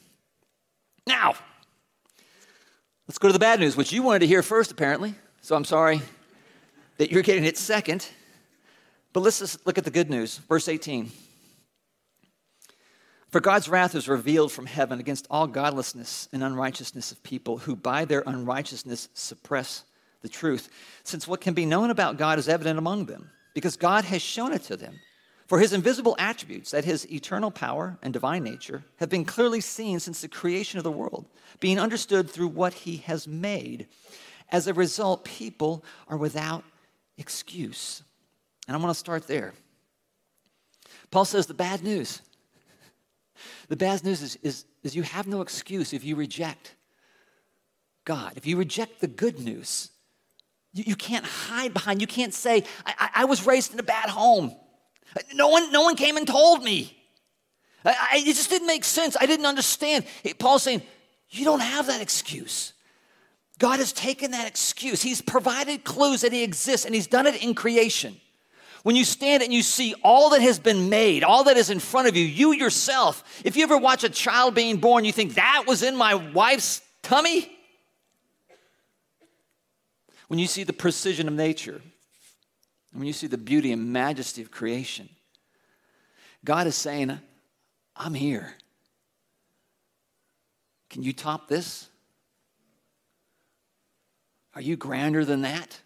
Now, 1.05 1.33
let's 3.09 3.17
go 3.17 3.27
to 3.27 3.33
the 3.33 3.39
bad 3.39 3.59
news, 3.59 3.75
which 3.75 3.91
you 3.91 4.01
wanted 4.01 4.19
to 4.19 4.27
hear 4.27 4.41
first, 4.41 4.71
apparently. 4.71 5.15
So 5.41 5.57
I'm 5.57 5.65
sorry 5.65 6.01
that 6.99 7.11
you're 7.11 7.23
getting 7.23 7.45
it 7.45 7.57
second. 7.57 8.07
But 9.11 9.21
let's 9.21 9.39
just 9.39 9.65
look 9.65 9.79
at 9.79 9.85
the 9.85 9.89
good 9.89 10.11
news. 10.11 10.37
Verse 10.37 10.67
18. 10.67 11.09
For 13.29 13.39
God's 13.39 13.69
wrath 13.69 13.95
is 13.95 14.07
revealed 14.07 14.51
from 14.51 14.65
heaven 14.65 14.99
against 14.99 15.27
all 15.29 15.47
godlessness 15.47 16.27
and 16.33 16.43
unrighteousness 16.43 17.11
of 17.11 17.23
people 17.23 17.59
who 17.59 17.75
by 17.75 18.05
their 18.05 18.23
unrighteousness 18.25 19.09
suppress 19.13 19.83
the 20.21 20.29
truth, 20.29 20.69
since 21.03 21.27
what 21.27 21.39
can 21.39 21.53
be 21.53 21.65
known 21.65 21.89
about 21.89 22.17
God 22.17 22.37
is 22.37 22.49
evident 22.49 22.77
among 22.77 23.05
them, 23.05 23.29
because 23.53 23.77
God 23.77 24.03
has 24.05 24.21
shown 24.21 24.51
it 24.51 24.63
to 24.63 24.75
them. 24.75 24.99
For 25.47 25.59
his 25.59 25.73
invisible 25.73 26.15
attributes, 26.19 26.71
that 26.71 26.85
his 26.85 27.09
eternal 27.11 27.49
power 27.49 27.97
and 28.03 28.11
divine 28.11 28.43
nature, 28.43 28.83
have 28.97 29.09
been 29.09 29.25
clearly 29.25 29.61
seen 29.61 29.99
since 29.99 30.21
the 30.21 30.27
creation 30.27 30.77
of 30.77 30.83
the 30.83 30.91
world, 30.91 31.25
being 31.59 31.79
understood 31.79 32.29
through 32.29 32.49
what 32.49 32.73
he 32.73 32.97
has 32.97 33.27
made. 33.27 33.87
As 34.51 34.67
a 34.67 34.73
result, 34.73 35.23
people 35.23 35.83
are 36.07 36.17
without 36.17 36.63
excuse. 37.19 38.01
And 38.67 38.75
I'm 38.75 38.81
going 38.81 38.93
to 38.93 38.99
start 38.99 39.27
there. 39.27 39.53
Paul 41.11 41.25
says 41.25 41.45
the 41.45 41.53
bad 41.53 41.83
news. 41.83 42.21
The 43.67 43.75
bad 43.75 44.03
news 44.03 44.21
is, 44.21 44.35
is, 44.37 44.65
is 44.83 44.95
you 44.95 45.03
have 45.03 45.27
no 45.27 45.41
excuse 45.41 45.93
if 45.93 46.03
you 46.03 46.15
reject 46.15 46.75
God. 48.05 48.33
If 48.35 48.45
you 48.45 48.57
reject 48.57 49.01
the 49.01 49.07
good 49.07 49.39
news, 49.39 49.91
you, 50.73 50.83
you 50.87 50.95
can't 50.95 51.25
hide 51.25 51.73
behind, 51.73 52.01
you 52.01 52.07
can't 52.07 52.33
say, 52.33 52.63
I, 52.85 53.09
I, 53.15 53.25
was 53.25 53.45
raised 53.45 53.73
in 53.73 53.79
a 53.79 53.83
bad 53.83 54.09
home. 54.09 54.55
No 55.33 55.47
one, 55.47 55.71
no 55.71 55.81
one 55.81 55.95
came 55.95 56.17
and 56.17 56.27
told 56.27 56.63
me. 56.63 56.95
I, 57.85 57.89
I, 57.89 58.17
it 58.17 58.35
just 58.35 58.49
didn't 58.49 58.67
make 58.67 58.83
sense. 58.83 59.15
I 59.19 59.25
didn't 59.25 59.45
understand. 59.45 60.05
Paul's 60.37 60.63
saying, 60.63 60.81
you 61.29 61.45
don't 61.45 61.61
have 61.61 61.87
that 61.87 62.01
excuse. 62.01 62.73
God 63.59 63.79
has 63.79 63.91
taken 63.91 64.31
that 64.31 64.47
excuse. 64.47 65.01
He's 65.01 65.21
provided 65.21 65.83
clues 65.83 66.21
that 66.21 66.31
He 66.31 66.43
exists, 66.43 66.85
and 66.85 66.95
He's 66.95 67.07
done 67.07 67.27
it 67.27 67.43
in 67.43 67.53
creation. 67.53 68.15
When 68.83 68.95
you 68.95 69.03
stand 69.03 69.43
and 69.43 69.53
you 69.53 69.61
see 69.61 69.93
all 70.01 70.29
that 70.29 70.41
has 70.41 70.57
been 70.57 70.89
made, 70.89 71.25
all 71.25 71.43
that 71.43 71.57
is 71.57 71.69
in 71.69 71.79
front 71.79 72.07
of 72.07 72.15
you, 72.15 72.23
you 72.23 72.53
yourself, 72.53 73.41
if 73.43 73.57
you 73.57 73.63
ever 73.63 73.77
watch 73.77 74.05
a 74.05 74.09
child 74.09 74.55
being 74.55 74.77
born, 74.77 75.03
you 75.03 75.11
think, 75.11 75.35
that 75.35 75.65
was 75.67 75.83
in 75.83 75.97
my 75.97 76.15
wife's 76.15 76.81
tummy? 77.03 77.51
When 80.29 80.39
you 80.39 80.47
see 80.47 80.63
the 80.63 80.71
precision 80.71 81.27
of 81.27 81.33
nature, 81.33 81.81
when 82.93 83.05
you 83.05 83.13
see 83.13 83.27
the 83.27 83.37
beauty 83.37 83.73
and 83.73 83.91
majesty 83.91 84.41
of 84.41 84.51
creation, 84.51 85.09
God 86.45 86.65
is 86.65 86.75
saying, 86.75 87.19
I'm 87.97 88.13
here. 88.13 88.55
Can 90.89 91.03
you 91.03 91.11
top 91.11 91.49
this? 91.49 91.88
Are 94.55 94.61
you 94.61 94.75
grander 94.75 95.23
than 95.25 95.41
that? 95.41 95.79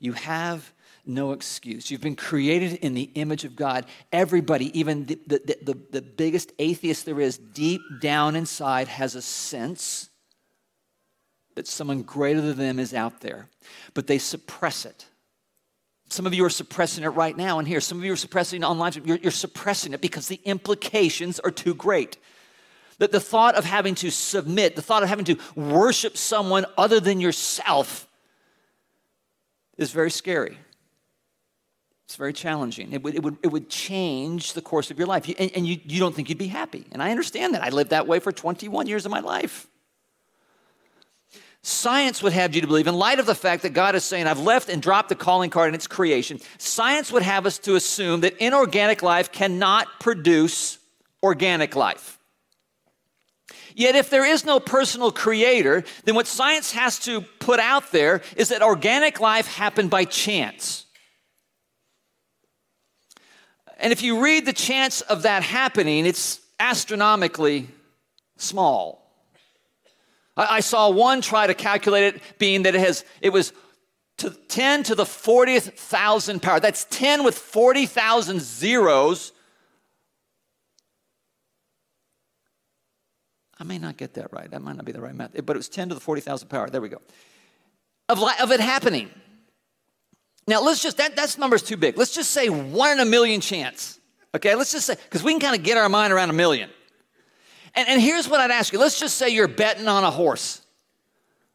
You 0.00 0.12
have 0.12 0.72
no 1.06 1.32
excuse. 1.32 1.90
You've 1.90 2.00
been 2.00 2.16
created 2.16 2.74
in 2.74 2.94
the 2.94 3.10
image 3.14 3.44
of 3.44 3.56
God. 3.56 3.86
Everybody, 4.12 4.76
even 4.78 5.06
the, 5.06 5.18
the, 5.26 5.58
the, 5.62 5.78
the, 5.90 6.02
biggest 6.02 6.52
atheist 6.58 7.04
there 7.04 7.20
is, 7.20 7.36
deep 7.36 7.82
down 8.00 8.36
inside 8.36 8.88
has 8.88 9.14
a 9.14 9.22
sense 9.22 10.08
that 11.54 11.66
someone 11.66 12.02
greater 12.02 12.40
than 12.40 12.56
them 12.56 12.78
is 12.78 12.94
out 12.94 13.20
there, 13.20 13.48
but 13.92 14.06
they 14.06 14.18
suppress 14.18 14.86
it. 14.86 15.06
Some 16.08 16.26
of 16.26 16.34
you 16.34 16.44
are 16.44 16.50
suppressing 16.50 17.04
it 17.04 17.08
right 17.08 17.36
now 17.36 17.58
and 17.58 17.66
here. 17.66 17.80
Some 17.80 17.98
of 17.98 18.04
you 18.04 18.12
are 18.12 18.16
suppressing 18.16 18.62
it 18.62 18.66
online. 18.66 18.92
You're, 19.04 19.18
you're 19.18 19.32
suppressing 19.32 19.92
it 19.92 20.00
because 20.00 20.28
the 20.28 20.40
implications 20.44 21.38
are 21.40 21.50
too 21.50 21.74
great. 21.74 22.16
That 22.98 23.12
the 23.12 23.20
thought 23.20 23.54
of 23.56 23.64
having 23.64 23.94
to 23.96 24.10
submit, 24.10 24.76
the 24.76 24.82
thought 24.82 25.02
of 25.02 25.08
having 25.08 25.24
to 25.26 25.36
worship 25.56 26.16
someone 26.16 26.66
other 26.78 27.00
than 27.00 27.20
yourself 27.20 28.06
is 29.76 29.90
very 29.92 30.10
scary. 30.10 30.58
It's 32.04 32.16
very 32.16 32.32
challenging. 32.32 32.92
It 32.92 33.02
would, 33.02 33.14
it 33.14 33.22
would, 33.22 33.38
it 33.42 33.48
would 33.48 33.68
change 33.68 34.52
the 34.52 34.62
course 34.62 34.90
of 34.90 34.98
your 34.98 35.06
life. 35.06 35.28
You, 35.28 35.34
and, 35.38 35.50
and 35.56 35.66
you, 35.66 35.80
you 35.84 35.98
don't 35.98 36.14
think 36.14 36.28
you'd 36.28 36.38
be 36.38 36.48
happy. 36.48 36.86
And 36.92 37.02
I 37.02 37.10
understand 37.10 37.54
that. 37.54 37.62
I 37.62 37.70
lived 37.70 37.90
that 37.90 38.06
way 38.06 38.20
for 38.20 38.30
21 38.30 38.86
years 38.86 39.06
of 39.06 39.10
my 39.10 39.20
life. 39.20 39.66
Science 41.62 42.22
would 42.22 42.34
have 42.34 42.54
you 42.54 42.60
to 42.60 42.66
believe, 42.66 42.86
in 42.86 42.94
light 42.94 43.18
of 43.18 43.24
the 43.24 43.34
fact 43.34 43.62
that 43.62 43.70
God 43.70 43.94
is 43.94 44.04
saying, 44.04 44.26
I've 44.26 44.38
left 44.38 44.68
and 44.68 44.82
dropped 44.82 45.08
the 45.08 45.14
calling 45.14 45.48
card 45.48 45.70
in 45.70 45.74
its 45.74 45.86
creation, 45.86 46.38
science 46.58 47.10
would 47.10 47.22
have 47.22 47.46
us 47.46 47.58
to 47.60 47.74
assume 47.74 48.20
that 48.20 48.36
inorganic 48.36 49.02
life 49.02 49.32
cannot 49.32 49.88
produce 49.98 50.78
organic 51.22 51.74
life. 51.74 52.18
Yet, 53.76 53.96
if 53.96 54.08
there 54.08 54.24
is 54.24 54.44
no 54.44 54.60
personal 54.60 55.10
creator, 55.10 55.82
then 56.04 56.14
what 56.14 56.28
science 56.28 56.70
has 56.72 56.98
to 57.00 57.22
put 57.40 57.58
out 57.58 57.90
there 57.90 58.22
is 58.36 58.50
that 58.50 58.62
organic 58.62 59.18
life 59.18 59.48
happened 59.48 59.90
by 59.90 60.04
chance. 60.04 60.86
And 63.78 63.92
if 63.92 64.00
you 64.00 64.22
read 64.22 64.46
the 64.46 64.52
chance 64.52 65.00
of 65.00 65.22
that 65.22 65.42
happening, 65.42 66.06
it's 66.06 66.40
astronomically 66.60 67.68
small. 68.36 69.12
I, 70.36 70.56
I 70.56 70.60
saw 70.60 70.90
one 70.90 71.20
try 71.20 71.48
to 71.48 71.54
calculate 71.54 72.14
it, 72.14 72.22
being 72.38 72.62
that 72.62 72.76
it 72.76 72.80
has 72.80 73.04
it 73.20 73.30
was 73.30 73.52
to 74.18 74.30
10 74.30 74.84
to 74.84 74.94
the 74.94 75.04
40th 75.04 75.72
thousand 75.72 76.42
power. 76.42 76.60
That's 76.60 76.86
10 76.90 77.24
with 77.24 77.36
40,000 77.36 78.40
zeros 78.40 79.32
I 83.64 83.66
may 83.66 83.78
not 83.78 83.96
get 83.96 84.12
that 84.14 84.30
right. 84.30 84.50
That 84.50 84.60
might 84.60 84.76
not 84.76 84.84
be 84.84 84.92
the 84.92 85.00
right 85.00 85.14
math, 85.14 85.32
but 85.46 85.56
it 85.56 85.58
was 85.58 85.70
10 85.70 85.88
to 85.88 85.94
the 85.94 86.00
40,000 86.00 86.48
power. 86.48 86.68
There 86.68 86.82
we 86.82 86.90
go. 86.90 87.00
Of, 88.10 88.20
li- 88.20 88.34
of 88.42 88.50
it 88.52 88.60
happening. 88.60 89.08
Now, 90.46 90.60
let's 90.60 90.82
just, 90.82 90.98
that 90.98 91.16
that's 91.16 91.38
number's 91.38 91.62
too 91.62 91.78
big. 91.78 91.96
Let's 91.96 92.14
just 92.14 92.32
say 92.32 92.50
one 92.50 92.90
in 92.90 93.00
a 93.00 93.06
million 93.06 93.40
chance. 93.40 93.98
Okay, 94.34 94.54
let's 94.54 94.70
just 94.70 94.84
say, 94.84 94.96
because 94.96 95.22
we 95.22 95.32
can 95.32 95.40
kind 95.40 95.56
of 95.56 95.62
get 95.62 95.78
our 95.78 95.88
mind 95.88 96.12
around 96.12 96.28
a 96.28 96.34
million. 96.34 96.68
And, 97.74 97.88
and 97.88 98.02
here's 98.02 98.28
what 98.28 98.40
I'd 98.40 98.50
ask 98.50 98.70
you 98.70 98.78
let's 98.78 99.00
just 99.00 99.16
say 99.16 99.30
you're 99.30 99.48
betting 99.48 99.88
on 99.88 100.04
a 100.04 100.10
horse. 100.10 100.60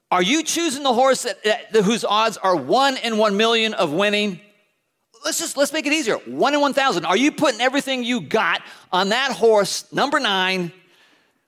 Are 0.10 0.24
you 0.24 0.42
choosing 0.42 0.82
the 0.82 0.94
horse 0.94 1.22
that, 1.22 1.44
that, 1.44 1.84
whose 1.84 2.04
odds 2.04 2.38
are 2.38 2.56
one 2.56 2.98
in 2.98 3.20
one 3.20 3.38
million 3.38 3.76
of 3.76 3.94
winning? 3.94 4.40
Let's 5.24 5.38
just 5.38 5.58
let's 5.58 5.72
make 5.72 5.86
it 5.86 5.94
easier. 5.94 6.16
One 6.16 6.56
in 6.56 6.62
one 6.62 6.74
thousand. 6.74 7.06
Are 7.06 7.18
you 7.18 7.32
putting 7.32 7.62
everything 7.62 8.04
you 8.04 8.22
got 8.22 8.64
on 8.92 9.10
that 9.10 9.32
horse, 9.32 9.86
number 9.94 10.20
nine? 10.20 10.72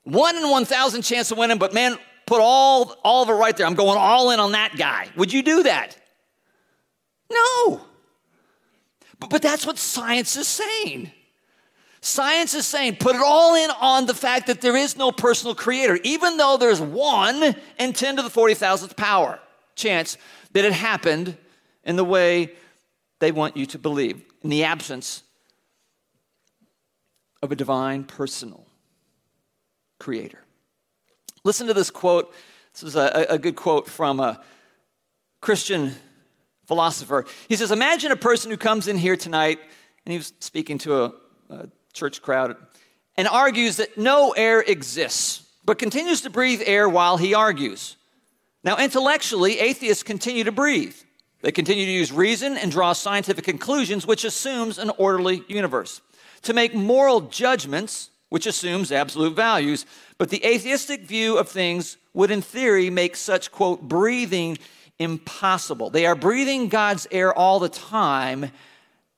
One 0.04 0.36
in 0.36 0.50
one 0.50 0.66
thousand 0.66 1.04
chance 1.04 1.32
of 1.32 1.38
winning, 1.38 1.58
but 1.58 1.74
man, 1.74 1.98
put 2.26 2.42
all 2.42 2.96
all 3.04 3.24
of 3.24 3.30
it 3.30 3.34
right 3.34 3.56
there. 3.56 3.66
I'm 3.68 3.76
going 3.76 3.98
all 3.98 4.32
in 4.32 4.40
on 4.40 4.54
that 4.54 4.76
guy. 4.78 5.10
Would 5.16 5.32
you 5.32 5.44
do 5.44 5.64
that? 5.64 5.98
No. 7.32 7.82
But, 9.20 9.30
but 9.30 9.42
that's 9.42 9.66
what 9.66 9.78
science 9.78 10.36
is 10.36 10.48
saying. 10.48 11.12
Science 12.02 12.56
is 12.56 12.66
saying 12.66 12.96
put 12.96 13.16
it 13.16 13.22
all 13.24 13.54
in 13.56 13.70
on 13.80 14.08
the 14.08 14.16
fact 14.16 14.48
that 14.48 14.60
there 14.60 14.76
is 14.76 14.98
no 14.98 15.12
personal 15.12 15.54
creator, 15.54 16.00
even 16.04 16.38
though 16.38 16.58
there's 16.58 16.82
one 16.82 17.56
in 17.78 17.94
10 17.94 18.16
to 18.16 18.22
the 18.24 18.30
40,000th 18.30 18.98
power 18.98 19.40
chance 19.76 20.18
that 20.54 20.66
it 20.66 20.74
happened 20.74 21.38
in 21.84 21.96
the 21.96 22.04
way 22.04 22.54
they 23.20 23.32
want 23.32 23.56
you 23.56 23.68
to 23.68 23.78
believe, 23.78 24.20
in 24.42 24.50
the 24.50 24.64
absence 24.64 25.22
of 27.44 27.52
a 27.52 27.56
divine 27.56 28.04
personal 28.04 28.66
creator. 30.02 30.40
Listen 31.44 31.68
to 31.68 31.76
this 31.76 31.92
quote. 31.92 32.34
This 32.74 32.84
is 32.84 32.96
a, 32.96 33.28
a 33.30 33.38
good 33.38 33.56
quote 33.56 33.88
from 33.88 34.20
a 34.20 34.42
Christian 35.42 35.94
philosopher. 36.66 37.26
He 37.48 37.56
says, 37.56 37.72
Imagine 37.72 38.12
a 38.12 38.16
person 38.16 38.50
who 38.50 38.58
comes 38.58 38.88
in 38.88 38.98
here 38.98 39.16
tonight, 39.16 39.60
and 40.04 40.12
he 40.12 40.18
was 40.18 40.34
speaking 40.40 40.80
to 40.80 41.04
a, 41.04 41.14
a 41.52 41.70
church 41.94 42.24
crowd, 42.24 42.56
and 43.16 43.28
argues 43.28 43.78
that 43.78 43.96
no 43.96 44.32
air 44.32 44.62
exists, 44.62 45.48
but 45.64 45.78
continues 45.78 46.22
to 46.22 46.32
breathe 46.32 46.64
air 46.66 46.90
while 46.90 47.18
he 47.18 47.36
argues. 47.36 47.96
Now, 48.64 48.78
intellectually, 48.78 49.60
atheists 49.60 50.02
continue 50.02 50.46
to 50.46 50.52
breathe. 50.52 50.96
They 51.42 51.52
continue 51.52 51.86
to 51.86 51.92
use 51.92 52.12
reason 52.12 52.58
and 52.58 52.72
draw 52.72 52.94
scientific 52.94 53.46
conclusions, 53.46 54.08
which 54.08 54.24
assumes 54.24 54.80
an 54.80 54.92
orderly 54.98 55.44
universe. 55.48 56.02
To 56.44 56.54
make 56.54 56.74
moral 56.74 57.22
judgments, 57.22 58.10
which 58.32 58.46
assumes 58.46 58.94
absolute 58.94 59.36
values, 59.36 59.86
but 60.18 60.30
the 60.30 60.46
atheistic 60.46 61.02
view 61.02 61.38
of 61.38 61.50
things 61.50 61.98
would, 62.14 62.32
in 62.32 62.42
theory, 62.42 62.90
make 62.90 63.18
such, 63.18 63.52
quote, 63.52 63.82
breathing 63.82 64.58
impossible. 65.00 65.90
They 65.90 66.06
are 66.06 66.16
breathing 66.16 66.70
God's 66.70 67.10
air 67.12 67.38
all 67.38 67.60
the 67.60 67.68
time 67.68 68.50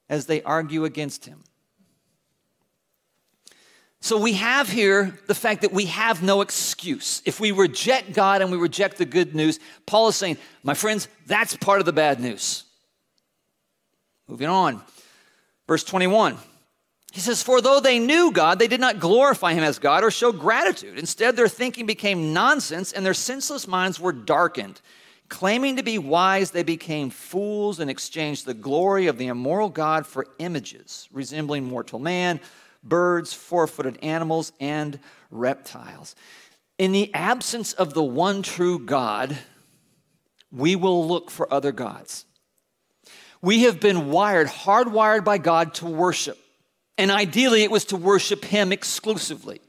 as 0.10 0.26
they 0.26 0.42
argue 0.42 0.84
against 0.84 1.26
Him. 1.26 1.44
So 4.02 4.18
we 4.18 4.34
have 4.34 4.68
here 4.68 5.20
the 5.28 5.36
fact 5.36 5.62
that 5.62 5.72
we 5.72 5.86
have 5.86 6.24
no 6.24 6.42
excuse. 6.42 7.22
If 7.24 7.40
we 7.40 7.52
reject 7.52 8.14
God 8.14 8.42
and 8.42 8.52
we 8.52 8.58
reject 8.58 8.98
the 8.98 9.06
good 9.06 9.36
news, 9.36 9.60
Paul 9.86 10.08
is 10.08 10.16
saying, 10.16 10.38
my 10.64 10.74
friends, 10.74 11.08
that's 11.28 11.56
part 11.56 11.82
of 11.82 11.86
the 11.86 11.94
bad 11.94 12.20
news. 12.20 12.64
Moving 14.28 14.50
on. 14.50 14.82
Verse 15.68 15.84
21. 15.84 16.36
He 17.14 17.20
says, 17.20 17.44
For 17.44 17.62
though 17.62 17.80
they 17.80 18.00
knew 18.00 18.32
God, 18.32 18.58
they 18.58 18.68
did 18.68 18.80
not 18.80 19.00
glorify 19.00 19.54
him 19.54 19.64
as 19.64 19.78
God 19.78 20.04
or 20.04 20.10
show 20.10 20.32
gratitude. 20.32 20.98
Instead, 20.98 21.36
their 21.36 21.48
thinking 21.48 21.86
became 21.86 22.34
nonsense 22.34 22.92
and 22.92 23.06
their 23.06 23.14
senseless 23.14 23.68
minds 23.68 24.00
were 24.00 24.12
darkened. 24.12 24.82
Claiming 25.30 25.76
to 25.76 25.84
be 25.84 26.00
wise, 26.00 26.50
they 26.50 26.64
became 26.64 27.12
fools 27.12 27.80
and 27.80 27.88
exchanged 27.88 28.48
the 28.48 28.56
glory 28.56 29.06
of 29.06 29.20
the 29.20 29.28
immortal 29.28 29.70
God 29.70 30.08
for 30.08 30.26
images 30.40 31.08
resembling 31.12 31.66
mortal 31.66 32.00
man 32.00 32.40
birds, 32.84 33.32
four 33.32 33.68
footed 33.68 34.00
animals, 34.02 34.52
and 34.60 35.00
reptiles. 35.30 36.16
In 36.80 36.94
the 36.94 37.14
absence 37.14 37.74
of 37.74 37.94
the 37.94 38.04
one 38.04 38.42
true 38.42 38.80
God, 38.80 39.38
we 40.52 40.76
will 40.76 41.08
look 41.08 41.30
for 41.30 41.54
other 41.54 41.72
gods. 41.72 42.26
We 43.40 43.64
have 43.64 43.80
been 43.80 44.10
wired, 44.10 44.48
hardwired 44.48 45.24
by 45.24 45.38
God 45.38 45.76
to 45.76 45.86
worship. 45.86 46.40
And 46.98 47.12
ideally, 47.12 47.64
it 47.64 47.72
was 47.72 47.86
to 47.86 47.98
worship 47.98 48.46
Him 48.46 48.72
exclusively. 48.72 49.62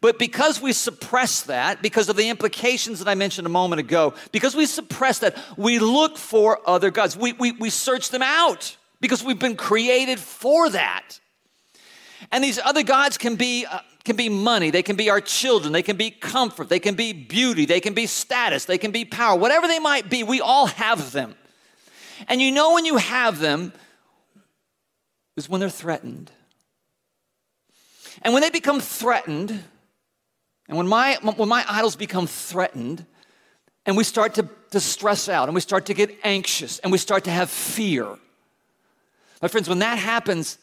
But 0.00 0.18
because 0.18 0.60
we 0.60 0.72
suppress 0.72 1.42
that, 1.42 1.82
because 1.82 2.08
of 2.08 2.16
the 2.16 2.28
implications 2.28 3.00
that 3.00 3.08
I 3.08 3.16
mentioned 3.16 3.46
a 3.46 3.50
moment 3.50 3.80
ago, 3.80 4.14
because 4.30 4.54
we 4.54 4.66
suppress 4.66 5.18
that, 5.20 5.36
we 5.56 5.80
look 5.80 6.16
for 6.16 6.60
other 6.66 6.90
gods. 6.90 7.16
We, 7.16 7.32
we, 7.32 7.52
we 7.52 7.68
search 7.68 8.10
them 8.10 8.22
out 8.22 8.76
because 9.00 9.24
we've 9.24 9.38
been 9.38 9.56
created 9.56 10.20
for 10.20 10.70
that. 10.70 11.18
And 12.30 12.44
these 12.44 12.60
other 12.60 12.84
gods 12.84 13.18
can 13.18 13.34
be, 13.34 13.66
uh, 13.66 13.80
can 14.04 14.14
be 14.14 14.28
money, 14.28 14.70
they 14.70 14.82
can 14.82 14.96
be 14.96 15.10
our 15.10 15.20
children, 15.20 15.72
they 15.72 15.82
can 15.82 15.96
be 15.96 16.10
comfort, 16.10 16.68
they 16.68 16.78
can 16.78 16.94
be 16.94 17.12
beauty, 17.12 17.64
they 17.64 17.80
can 17.80 17.94
be 17.94 18.06
status, 18.06 18.64
they 18.64 18.78
can 18.78 18.90
be 18.90 19.04
power, 19.04 19.38
whatever 19.38 19.66
they 19.66 19.78
might 19.78 20.08
be, 20.08 20.22
we 20.22 20.40
all 20.40 20.66
have 20.66 21.12
them. 21.12 21.34
And 22.28 22.40
you 22.40 22.50
know 22.52 22.74
when 22.74 22.84
you 22.84 22.96
have 22.96 23.38
them 23.38 23.72
is 25.36 25.48
when 25.48 25.60
they're 25.60 25.70
threatened. 25.70 26.30
And 28.22 28.32
when 28.34 28.42
they 28.42 28.50
become 28.50 28.80
threatened, 28.80 29.50
and 30.68 30.76
when 30.76 30.88
my, 30.88 31.18
when 31.22 31.48
my 31.48 31.64
idols 31.68 31.96
become 31.96 32.26
threatened, 32.26 33.04
and 33.86 33.96
we 33.96 34.04
start 34.04 34.34
to, 34.34 34.48
to 34.70 34.80
stress 34.80 35.28
out, 35.28 35.48
and 35.48 35.54
we 35.54 35.60
start 35.60 35.86
to 35.86 35.94
get 35.94 36.14
anxious, 36.24 36.78
and 36.80 36.92
we 36.92 36.98
start 36.98 37.24
to 37.24 37.30
have 37.30 37.48
fear. 37.48 38.16
My 39.40 39.48
friends, 39.48 39.68
when 39.68 39.78
that 39.78 39.98
happens, 39.98 40.58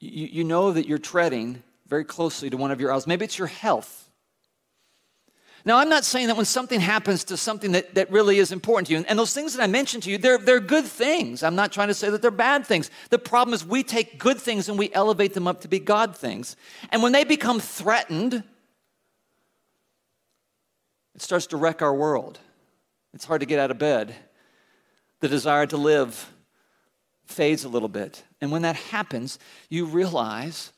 you, 0.00 0.26
you 0.26 0.44
know 0.44 0.72
that 0.72 0.86
you're 0.86 0.98
treading 0.98 1.62
very 1.86 2.04
closely 2.04 2.48
to 2.48 2.56
one 2.56 2.70
of 2.70 2.80
your 2.80 2.90
idols. 2.90 3.06
Maybe 3.06 3.24
it's 3.24 3.38
your 3.38 3.48
health. 3.48 4.08
Now, 5.64 5.78
I'm 5.78 5.88
not 5.88 6.04
saying 6.04 6.26
that 6.26 6.36
when 6.36 6.44
something 6.44 6.80
happens 6.80 7.24
to 7.24 7.36
something 7.36 7.72
that, 7.72 7.94
that 7.94 8.10
really 8.10 8.38
is 8.38 8.50
important 8.50 8.88
to 8.88 8.92
you, 8.92 8.96
and, 8.96 9.06
and 9.08 9.18
those 9.18 9.32
things 9.32 9.54
that 9.54 9.62
I 9.62 9.68
mentioned 9.68 10.02
to 10.04 10.10
you, 10.10 10.18
they're, 10.18 10.38
they're 10.38 10.60
good 10.60 10.84
things. 10.84 11.42
I'm 11.42 11.54
not 11.54 11.72
trying 11.72 11.88
to 11.88 11.94
say 11.94 12.10
that 12.10 12.20
they're 12.20 12.32
bad 12.32 12.66
things. 12.66 12.90
The 13.10 13.18
problem 13.18 13.54
is 13.54 13.64
we 13.64 13.84
take 13.84 14.18
good 14.18 14.38
things 14.38 14.68
and 14.68 14.76
we 14.76 14.92
elevate 14.92 15.34
them 15.34 15.46
up 15.46 15.60
to 15.60 15.68
be 15.68 15.78
God 15.78 16.16
things. 16.16 16.56
And 16.90 17.02
when 17.02 17.12
they 17.12 17.22
become 17.22 17.60
threatened, 17.60 18.42
it 21.14 21.22
starts 21.22 21.46
to 21.48 21.56
wreck 21.56 21.80
our 21.80 21.94
world. 21.94 22.40
It's 23.14 23.24
hard 23.24 23.40
to 23.40 23.46
get 23.46 23.60
out 23.60 23.70
of 23.70 23.78
bed. 23.78 24.14
The 25.20 25.28
desire 25.28 25.66
to 25.66 25.76
live 25.76 26.32
fades 27.26 27.62
a 27.64 27.68
little 27.68 27.88
bit. 27.88 28.24
And 28.40 28.50
when 28.50 28.62
that 28.62 28.76
happens, 28.76 29.38
you 29.68 29.84
realize 29.84 30.72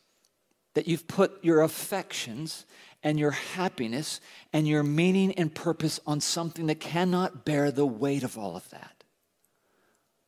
that 0.75 0.87
you've 0.87 1.07
put 1.09 1.43
your 1.43 1.63
affections 1.63 2.67
and 3.05 3.19
your 3.19 3.31
happiness 3.31 4.21
and 4.53 4.67
your 4.67 4.83
meaning 4.83 5.33
and 5.35 5.55
purpose 5.55 6.01
on 6.07 6.21
something 6.21 6.67
that 6.67 6.81
cannot 6.81 7.45
bear 7.45 7.71
the 7.71 7.87
weight 7.87 8.25
of 8.25 8.37
all 8.37 8.57
of 8.57 8.69
that. 8.71 9.05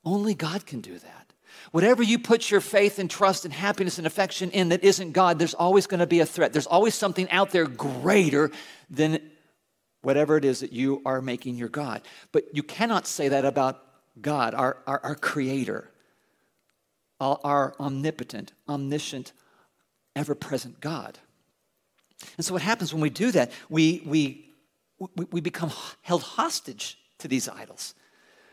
Only 0.04 0.34
God 0.34 0.66
can 0.66 0.80
do 0.80 0.98
that. 0.98 1.32
Whatever 1.72 2.02
you 2.02 2.18
put 2.18 2.50
your 2.50 2.60
faith 2.60 3.00
and 3.00 3.10
trust 3.10 3.44
and 3.44 3.52
happiness 3.52 3.98
and 3.98 4.06
affection 4.06 4.50
in 4.52 4.68
that 4.68 4.84
isn't 4.84 5.12
God, 5.12 5.38
there's 5.38 5.54
always 5.54 5.88
going 5.88 6.00
to 6.00 6.06
be 6.06 6.20
a 6.20 6.26
threat. 6.26 6.52
There's 6.52 6.66
always 6.66 6.94
something 6.94 7.28
out 7.30 7.50
there 7.50 7.66
greater 7.66 8.52
than 8.88 9.18
whatever 10.02 10.36
it 10.36 10.44
is 10.44 10.60
that 10.60 10.72
you 10.72 11.02
are 11.04 11.20
making 11.20 11.56
your 11.56 11.68
God. 11.68 12.02
But 12.30 12.44
you 12.54 12.62
cannot 12.62 13.08
say 13.08 13.28
that 13.28 13.44
about 13.44 13.82
God, 14.20 14.54
our, 14.54 14.76
our, 14.86 15.00
our 15.02 15.14
creator 15.16 15.90
our 17.20 17.74
omnipotent, 17.80 18.52
omniscient, 18.68 19.32
ever 20.14 20.34
present 20.34 20.80
God. 20.80 21.18
And 22.36 22.44
so, 22.44 22.52
what 22.52 22.62
happens 22.62 22.92
when 22.92 23.02
we 23.02 23.10
do 23.10 23.30
that? 23.32 23.50
We, 23.68 24.02
we, 24.06 24.50
we, 24.98 25.26
we 25.30 25.40
become 25.40 25.70
held 26.02 26.22
hostage 26.22 26.98
to 27.18 27.28
these 27.28 27.48
idols 27.48 27.94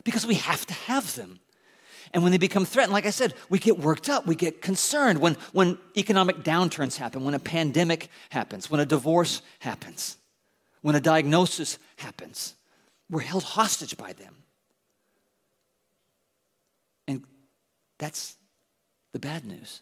because 0.04 0.26
we 0.26 0.36
have 0.36 0.66
to 0.66 0.74
have 0.74 1.16
them. 1.16 1.40
And 2.14 2.22
when 2.22 2.32
they 2.32 2.38
become 2.38 2.66
threatened, 2.66 2.94
like 2.94 3.08
I 3.08 3.12
said, 3.12 3.34
we 3.50 3.58
get 3.58 3.80
worked 3.80 4.08
up, 4.08 4.28
we 4.28 4.36
get 4.36 4.62
concerned 4.62 5.20
when, 5.20 5.36
when 5.52 5.80
economic 5.98 6.44
downturns 6.44 6.98
happen, 6.98 7.24
when 7.24 7.34
a 7.34 7.40
pandemic 7.40 8.10
happens, 8.30 8.70
when 8.70 8.80
a 8.80 8.86
divorce 8.86 9.42
happens, 9.60 10.18
when 10.82 10.96
a 10.96 11.02
diagnosis 11.02 11.80
happens. 11.96 12.54
We're 13.10 13.22
held 13.22 13.44
hostage 13.44 13.98
by 13.98 14.14
them. 14.14 14.36
And 17.08 17.24
that's 17.98 18.36
the 19.12 19.20
bad 19.20 19.46
news 19.46 19.82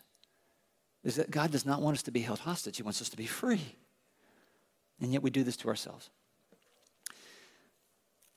is 1.03 1.15
that 1.15 1.31
God 1.31 1.51
does 1.51 1.65
not 1.65 1.81
want 1.81 1.97
us 1.97 2.03
to 2.03 2.11
be 2.11 2.21
held 2.21 2.39
hostage, 2.39 2.77
He 2.77 2.83
wants 2.83 3.01
us 3.01 3.09
to 3.09 3.17
be 3.17 3.25
free. 3.25 3.75
And 4.99 5.11
yet 5.11 5.23
we 5.23 5.31
do 5.31 5.43
this 5.43 5.57
to 5.57 5.67
ourselves. 5.67 6.09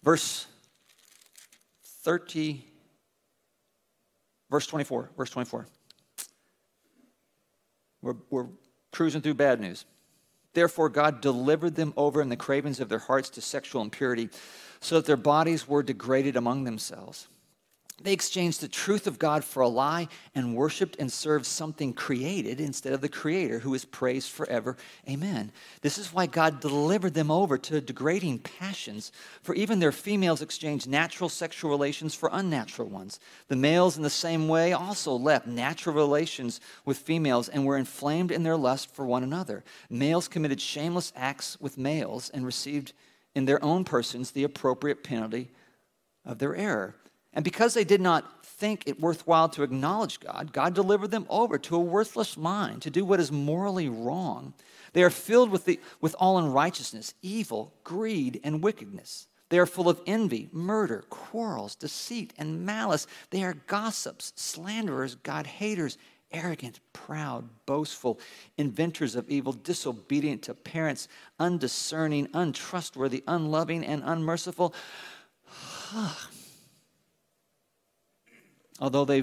Verse 0.02 0.46
30, 2.04 2.64
verse 4.50 4.66
24, 4.66 5.10
verse 5.16 5.30
24. 5.30 5.66
We're, 8.02 8.14
we're 8.28 8.46
cruising 8.92 9.22
through 9.22 9.34
bad 9.34 9.60
news. 9.60 9.86
Therefore, 10.52 10.88
God 10.88 11.20
delivered 11.20 11.74
them 11.74 11.92
over 11.96 12.20
in 12.20 12.28
the 12.28 12.36
cravings 12.36 12.80
of 12.80 12.88
their 12.88 12.98
hearts 12.98 13.30
to 13.30 13.40
sexual 13.40 13.82
impurity, 13.82 14.28
so 14.80 14.96
that 14.96 15.06
their 15.06 15.16
bodies 15.16 15.66
were 15.66 15.82
degraded 15.82 16.36
among 16.36 16.64
themselves. 16.64 17.28
They 18.02 18.12
exchanged 18.12 18.60
the 18.60 18.68
truth 18.68 19.06
of 19.06 19.20
God 19.20 19.44
for 19.44 19.62
a 19.62 19.68
lie 19.68 20.08
and 20.34 20.56
worshiped 20.56 20.96
and 20.98 21.10
served 21.10 21.46
something 21.46 21.92
created 21.92 22.60
instead 22.60 22.92
of 22.92 23.00
the 23.00 23.08
Creator 23.08 23.60
who 23.60 23.72
is 23.72 23.84
praised 23.84 24.30
forever. 24.30 24.76
Amen. 25.08 25.52
This 25.80 25.96
is 25.96 26.12
why 26.12 26.26
God 26.26 26.58
delivered 26.58 27.14
them 27.14 27.30
over 27.30 27.56
to 27.56 27.80
degrading 27.80 28.40
passions, 28.40 29.12
for 29.42 29.54
even 29.54 29.78
their 29.78 29.92
females 29.92 30.42
exchanged 30.42 30.88
natural 30.88 31.28
sexual 31.28 31.70
relations 31.70 32.16
for 32.16 32.28
unnatural 32.32 32.88
ones. 32.88 33.20
The 33.46 33.56
males, 33.56 33.96
in 33.96 34.02
the 34.02 34.10
same 34.10 34.48
way, 34.48 34.72
also 34.72 35.14
left 35.14 35.46
natural 35.46 35.94
relations 35.94 36.60
with 36.84 36.98
females 36.98 37.48
and 37.48 37.64
were 37.64 37.78
inflamed 37.78 38.32
in 38.32 38.42
their 38.42 38.56
lust 38.56 38.92
for 38.92 39.06
one 39.06 39.22
another. 39.22 39.62
Males 39.88 40.26
committed 40.26 40.60
shameless 40.60 41.12
acts 41.14 41.60
with 41.60 41.78
males 41.78 42.28
and 42.30 42.44
received 42.44 42.92
in 43.36 43.44
their 43.44 43.62
own 43.64 43.84
persons 43.84 44.32
the 44.32 44.44
appropriate 44.44 45.04
penalty 45.04 45.52
of 46.24 46.38
their 46.38 46.56
error. 46.56 46.96
And 47.34 47.44
because 47.44 47.74
they 47.74 47.84
did 47.84 48.00
not 48.00 48.44
think 48.44 48.84
it 48.86 49.00
worthwhile 49.00 49.48
to 49.50 49.64
acknowledge 49.64 50.20
God, 50.20 50.52
God 50.52 50.74
delivered 50.74 51.10
them 51.10 51.26
over 51.28 51.58
to 51.58 51.76
a 51.76 51.80
worthless 51.80 52.36
mind 52.36 52.82
to 52.82 52.90
do 52.90 53.04
what 53.04 53.20
is 53.20 53.32
morally 53.32 53.88
wrong. 53.88 54.54
They 54.92 55.02
are 55.02 55.10
filled 55.10 55.50
with, 55.50 55.64
the, 55.64 55.80
with 56.00 56.14
all 56.18 56.38
unrighteousness, 56.38 57.14
evil, 57.20 57.74
greed, 57.82 58.40
and 58.44 58.62
wickedness. 58.62 59.26
They 59.48 59.58
are 59.58 59.66
full 59.66 59.88
of 59.88 60.00
envy, 60.06 60.48
murder, 60.52 61.04
quarrels, 61.10 61.74
deceit, 61.74 62.32
and 62.38 62.64
malice. 62.64 63.06
They 63.30 63.42
are 63.42 63.54
gossips, 63.66 64.32
slanderers, 64.36 65.16
God 65.16 65.46
haters, 65.46 65.98
arrogant, 66.32 66.80
proud, 66.92 67.48
boastful, 67.66 68.18
inventors 68.56 69.14
of 69.16 69.28
evil, 69.28 69.52
disobedient 69.52 70.42
to 70.42 70.54
parents, 70.54 71.08
undiscerning, 71.38 72.28
untrustworthy, 72.32 73.22
unloving, 73.26 73.84
and 73.84 74.02
unmerciful. 74.04 74.74
Ah, 75.96 76.28
Although 78.80 79.04
they 79.04 79.22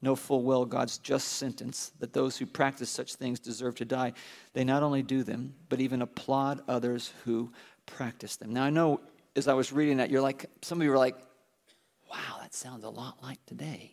know 0.00 0.14
full 0.14 0.42
well 0.42 0.64
God's 0.64 0.98
just 0.98 1.28
sentence 1.28 1.92
that 1.98 2.12
those 2.12 2.36
who 2.36 2.46
practice 2.46 2.90
such 2.90 3.14
things 3.14 3.40
deserve 3.40 3.74
to 3.76 3.84
die, 3.84 4.12
they 4.52 4.64
not 4.64 4.82
only 4.82 5.02
do 5.02 5.22
them, 5.22 5.54
but 5.68 5.80
even 5.80 6.02
applaud 6.02 6.62
others 6.68 7.12
who 7.24 7.52
practice 7.86 8.36
them. 8.36 8.52
Now, 8.52 8.64
I 8.64 8.70
know 8.70 9.00
as 9.36 9.48
I 9.48 9.54
was 9.54 9.72
reading 9.72 9.98
that, 9.98 10.10
you're 10.10 10.20
like, 10.20 10.46
some 10.62 10.80
of 10.80 10.84
you 10.84 10.90
were 10.90 10.98
like, 10.98 11.16
wow, 12.10 12.38
that 12.40 12.54
sounds 12.54 12.84
a 12.84 12.88
lot 12.88 13.22
like 13.22 13.44
today. 13.46 13.92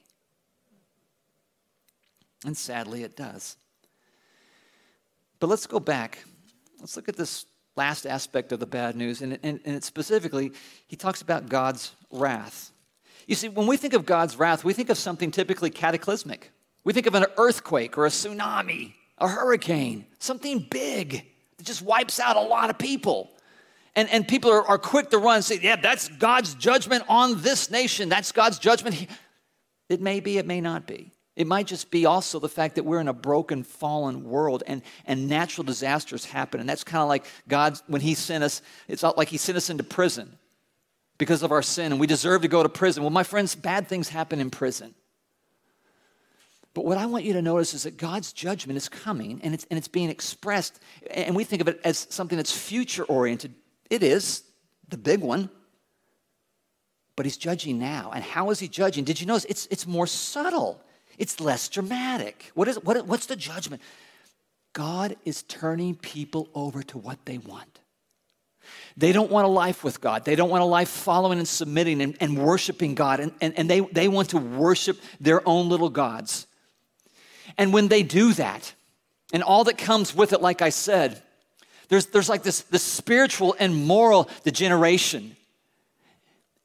And 2.45 2.55
sadly, 2.55 3.03
it 3.03 3.15
does. 3.15 3.57
But 5.39 5.47
let's 5.47 5.67
go 5.67 5.79
back. 5.79 6.23
Let's 6.79 6.95
look 6.95 7.09
at 7.09 7.15
this 7.15 7.45
last 7.75 8.05
aspect 8.05 8.51
of 8.51 8.59
the 8.59 8.65
bad 8.65 8.95
news. 8.95 9.21
And, 9.21 9.37
and, 9.43 9.59
and 9.65 9.83
specifically, 9.83 10.51
he 10.87 10.95
talks 10.95 11.21
about 11.21 11.49
God's 11.49 11.93
wrath. 12.11 12.71
You 13.25 13.35
see, 13.35 13.49
when 13.49 13.67
we 13.67 13.77
think 13.77 13.93
of 13.93 14.05
God's 14.05 14.37
wrath, 14.37 14.63
we 14.63 14.73
think 14.73 14.89
of 14.89 14.97
something 14.97 15.31
typically 15.31 15.69
cataclysmic. 15.69 16.51
We 16.83 16.93
think 16.93 17.07
of 17.07 17.15
an 17.15 17.25
earthquake 17.37 17.97
or 17.97 18.05
a 18.05 18.09
tsunami, 18.09 18.93
a 19.17 19.27
hurricane, 19.27 20.05
something 20.19 20.59
big 20.69 21.25
that 21.57 21.65
just 21.65 21.81
wipes 21.81 22.19
out 22.19 22.35
a 22.35 22.41
lot 22.41 22.69
of 22.69 22.77
people. 22.77 23.31
And, 23.95 24.09
and 24.09 24.27
people 24.27 24.51
are, 24.51 24.61
are 24.67 24.77
quick 24.77 25.09
to 25.11 25.17
run 25.17 25.37
and 25.37 25.45
say, 25.45 25.59
yeah, 25.61 25.77
that's 25.77 26.09
God's 26.09 26.53
judgment 26.53 27.03
on 27.09 27.41
this 27.41 27.71
nation. 27.71 28.09
That's 28.09 28.31
God's 28.31 28.59
judgment. 28.59 29.07
It 29.89 30.01
may 30.01 30.19
be, 30.19 30.37
it 30.37 30.45
may 30.45 30.61
not 30.61 30.85
be. 30.85 31.11
It 31.35 31.47
might 31.47 31.67
just 31.67 31.91
be 31.91 32.05
also 32.05 32.39
the 32.39 32.49
fact 32.49 32.75
that 32.75 32.83
we're 32.83 33.01
in 33.01 33.07
a 33.07 33.13
broken, 33.13 33.63
fallen 33.63 34.23
world 34.23 34.63
and, 34.67 34.81
and 35.05 35.27
natural 35.27 35.63
disasters 35.63 36.25
happen. 36.25 36.59
And 36.59 36.69
that's 36.69 36.83
kind 36.83 37.01
of 37.01 37.09
like 37.09 37.25
God, 37.47 37.79
when 37.87 38.01
He 38.01 38.13
sent 38.13 38.43
us, 38.43 38.61
it's 38.87 39.03
not 39.03 39.17
like 39.17 39.27
He 39.27 39.37
sent 39.37 39.57
us 39.57 39.69
into 39.69 39.83
prison 39.83 40.37
because 41.17 41.43
of 41.43 41.51
our 41.51 41.61
sin 41.61 41.91
and 41.91 41.99
we 41.99 42.07
deserve 42.07 42.41
to 42.41 42.47
go 42.47 42.63
to 42.63 42.69
prison. 42.69 43.03
Well, 43.03 43.09
my 43.09 43.23
friends, 43.23 43.55
bad 43.55 43.87
things 43.87 44.09
happen 44.09 44.39
in 44.39 44.49
prison. 44.49 44.93
But 46.73 46.83
what 46.83 46.97
I 46.97 47.05
want 47.05 47.23
you 47.23 47.33
to 47.33 47.41
notice 47.41 47.73
is 47.73 47.83
that 47.83 47.95
God's 47.95 48.33
judgment 48.33 48.75
is 48.75 48.89
coming 48.89 49.39
and 49.43 49.53
it's, 49.53 49.65
and 49.69 49.77
it's 49.77 49.87
being 49.87 50.09
expressed, 50.09 50.79
and 51.09 51.35
we 51.35 51.45
think 51.45 51.61
of 51.61 51.69
it 51.69 51.79
as 51.85 52.05
something 52.09 52.35
that's 52.35 52.51
future 52.51 53.05
oriented. 53.05 53.53
It 53.89 54.03
is 54.03 54.43
the 54.89 54.97
big 54.97 55.21
one. 55.21 55.49
But 57.15 57.25
he's 57.25 57.37
judging 57.37 57.79
now. 57.79 58.11
And 58.13 58.21
how 58.21 58.49
is 58.49 58.59
he 58.59 58.67
judging? 58.67 59.05
Did 59.05 59.21
you 59.21 59.25
notice? 59.25 59.45
It's, 59.45 59.67
it's 59.71 59.87
more 59.87 60.05
subtle, 60.05 60.81
it's 61.17 61.39
less 61.39 61.69
dramatic. 61.69 62.51
What 62.55 62.67
is, 62.67 62.75
what, 62.83 63.07
what's 63.07 63.27
the 63.27 63.37
judgment? 63.37 63.81
God 64.73 65.15
is 65.23 65.43
turning 65.43 65.95
people 65.95 66.49
over 66.53 66.83
to 66.83 66.97
what 66.97 67.25
they 67.25 67.37
want. 67.37 67.79
They 68.97 69.11
don't 69.11 69.31
want 69.31 69.45
a 69.45 69.49
life 69.49 69.83
with 69.83 70.01
God. 70.01 70.25
They 70.25 70.35
don't 70.35 70.49
want 70.49 70.63
a 70.63 70.65
life 70.65 70.89
following 70.89 71.39
and 71.39 71.47
submitting 71.47 72.01
and, 72.01 72.17
and 72.19 72.37
worshiping 72.37 72.95
God. 72.95 73.19
And, 73.19 73.31
and, 73.41 73.57
and 73.57 73.69
they, 73.69 73.79
they 73.81 74.07
want 74.07 74.29
to 74.29 74.37
worship 74.37 74.99
their 75.19 75.47
own 75.47 75.69
little 75.69 75.89
gods. 75.89 76.47
And 77.57 77.73
when 77.73 77.87
they 77.87 78.03
do 78.03 78.33
that, 78.33 78.73
and 79.33 79.43
all 79.43 79.63
that 79.65 79.77
comes 79.77 80.15
with 80.15 80.33
it, 80.33 80.41
like 80.41 80.61
I 80.61 80.69
said, 80.69 81.21
there's, 81.89 82.07
there's 82.07 82.29
like 82.29 82.43
this, 82.43 82.61
this 82.61 82.83
spiritual 82.83 83.55
and 83.59 83.85
moral 83.85 84.29
degeneration. 84.43 85.35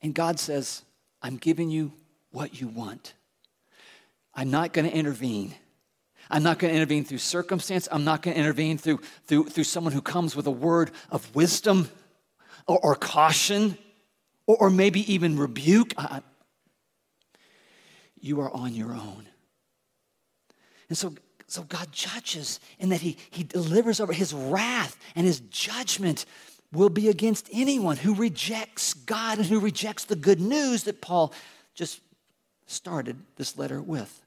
And 0.02 0.14
God 0.14 0.38
says, 0.38 0.82
I'm 1.22 1.36
giving 1.36 1.70
you 1.70 1.92
what 2.30 2.60
you 2.60 2.68
want. 2.68 3.14
I'm 4.34 4.50
not 4.50 4.72
going 4.72 4.88
to 4.88 4.96
intervene. 4.96 5.54
I'm 6.30 6.42
not 6.42 6.58
going 6.58 6.72
to 6.72 6.76
intervene 6.76 7.04
through 7.04 7.18
circumstance. 7.18 7.88
I'm 7.90 8.04
not 8.04 8.22
going 8.22 8.34
to 8.34 8.40
intervene 8.40 8.78
through, 8.78 9.00
through, 9.26 9.44
through 9.46 9.64
someone 9.64 9.92
who 9.92 10.02
comes 10.02 10.36
with 10.36 10.46
a 10.46 10.50
word 10.50 10.92
of 11.10 11.34
wisdom 11.34 11.88
or, 12.66 12.78
or 12.82 12.94
caution 12.94 13.76
or, 14.46 14.56
or, 14.56 14.70
maybe 14.70 15.12
even 15.12 15.36
rebuke. 15.38 15.92
I, 15.98 16.22
you 18.20 18.40
are 18.40 18.50
on 18.50 18.74
your 18.74 18.92
own. 18.92 19.26
And 20.88 20.96
so, 20.96 21.14
so 21.46 21.62
God 21.62 21.90
judges 21.90 22.60
in 22.78 22.90
that 22.90 23.00
he, 23.00 23.16
he 23.30 23.42
delivers 23.42 24.00
over 24.00 24.12
his 24.12 24.32
wrath 24.32 24.96
and 25.14 25.26
his 25.26 25.40
judgment 25.40 26.26
will 26.72 26.90
be 26.90 27.08
against 27.08 27.48
anyone 27.52 27.96
who 27.96 28.14
rejects 28.14 28.94
God 28.94 29.38
and 29.38 29.46
who 29.46 29.58
rejects 29.58 30.04
the 30.04 30.16
good 30.16 30.40
news 30.40 30.84
that 30.84 31.00
Paul 31.00 31.32
just 31.74 32.00
started 32.66 33.16
this 33.36 33.58
letter 33.58 33.80
with. 33.82 34.22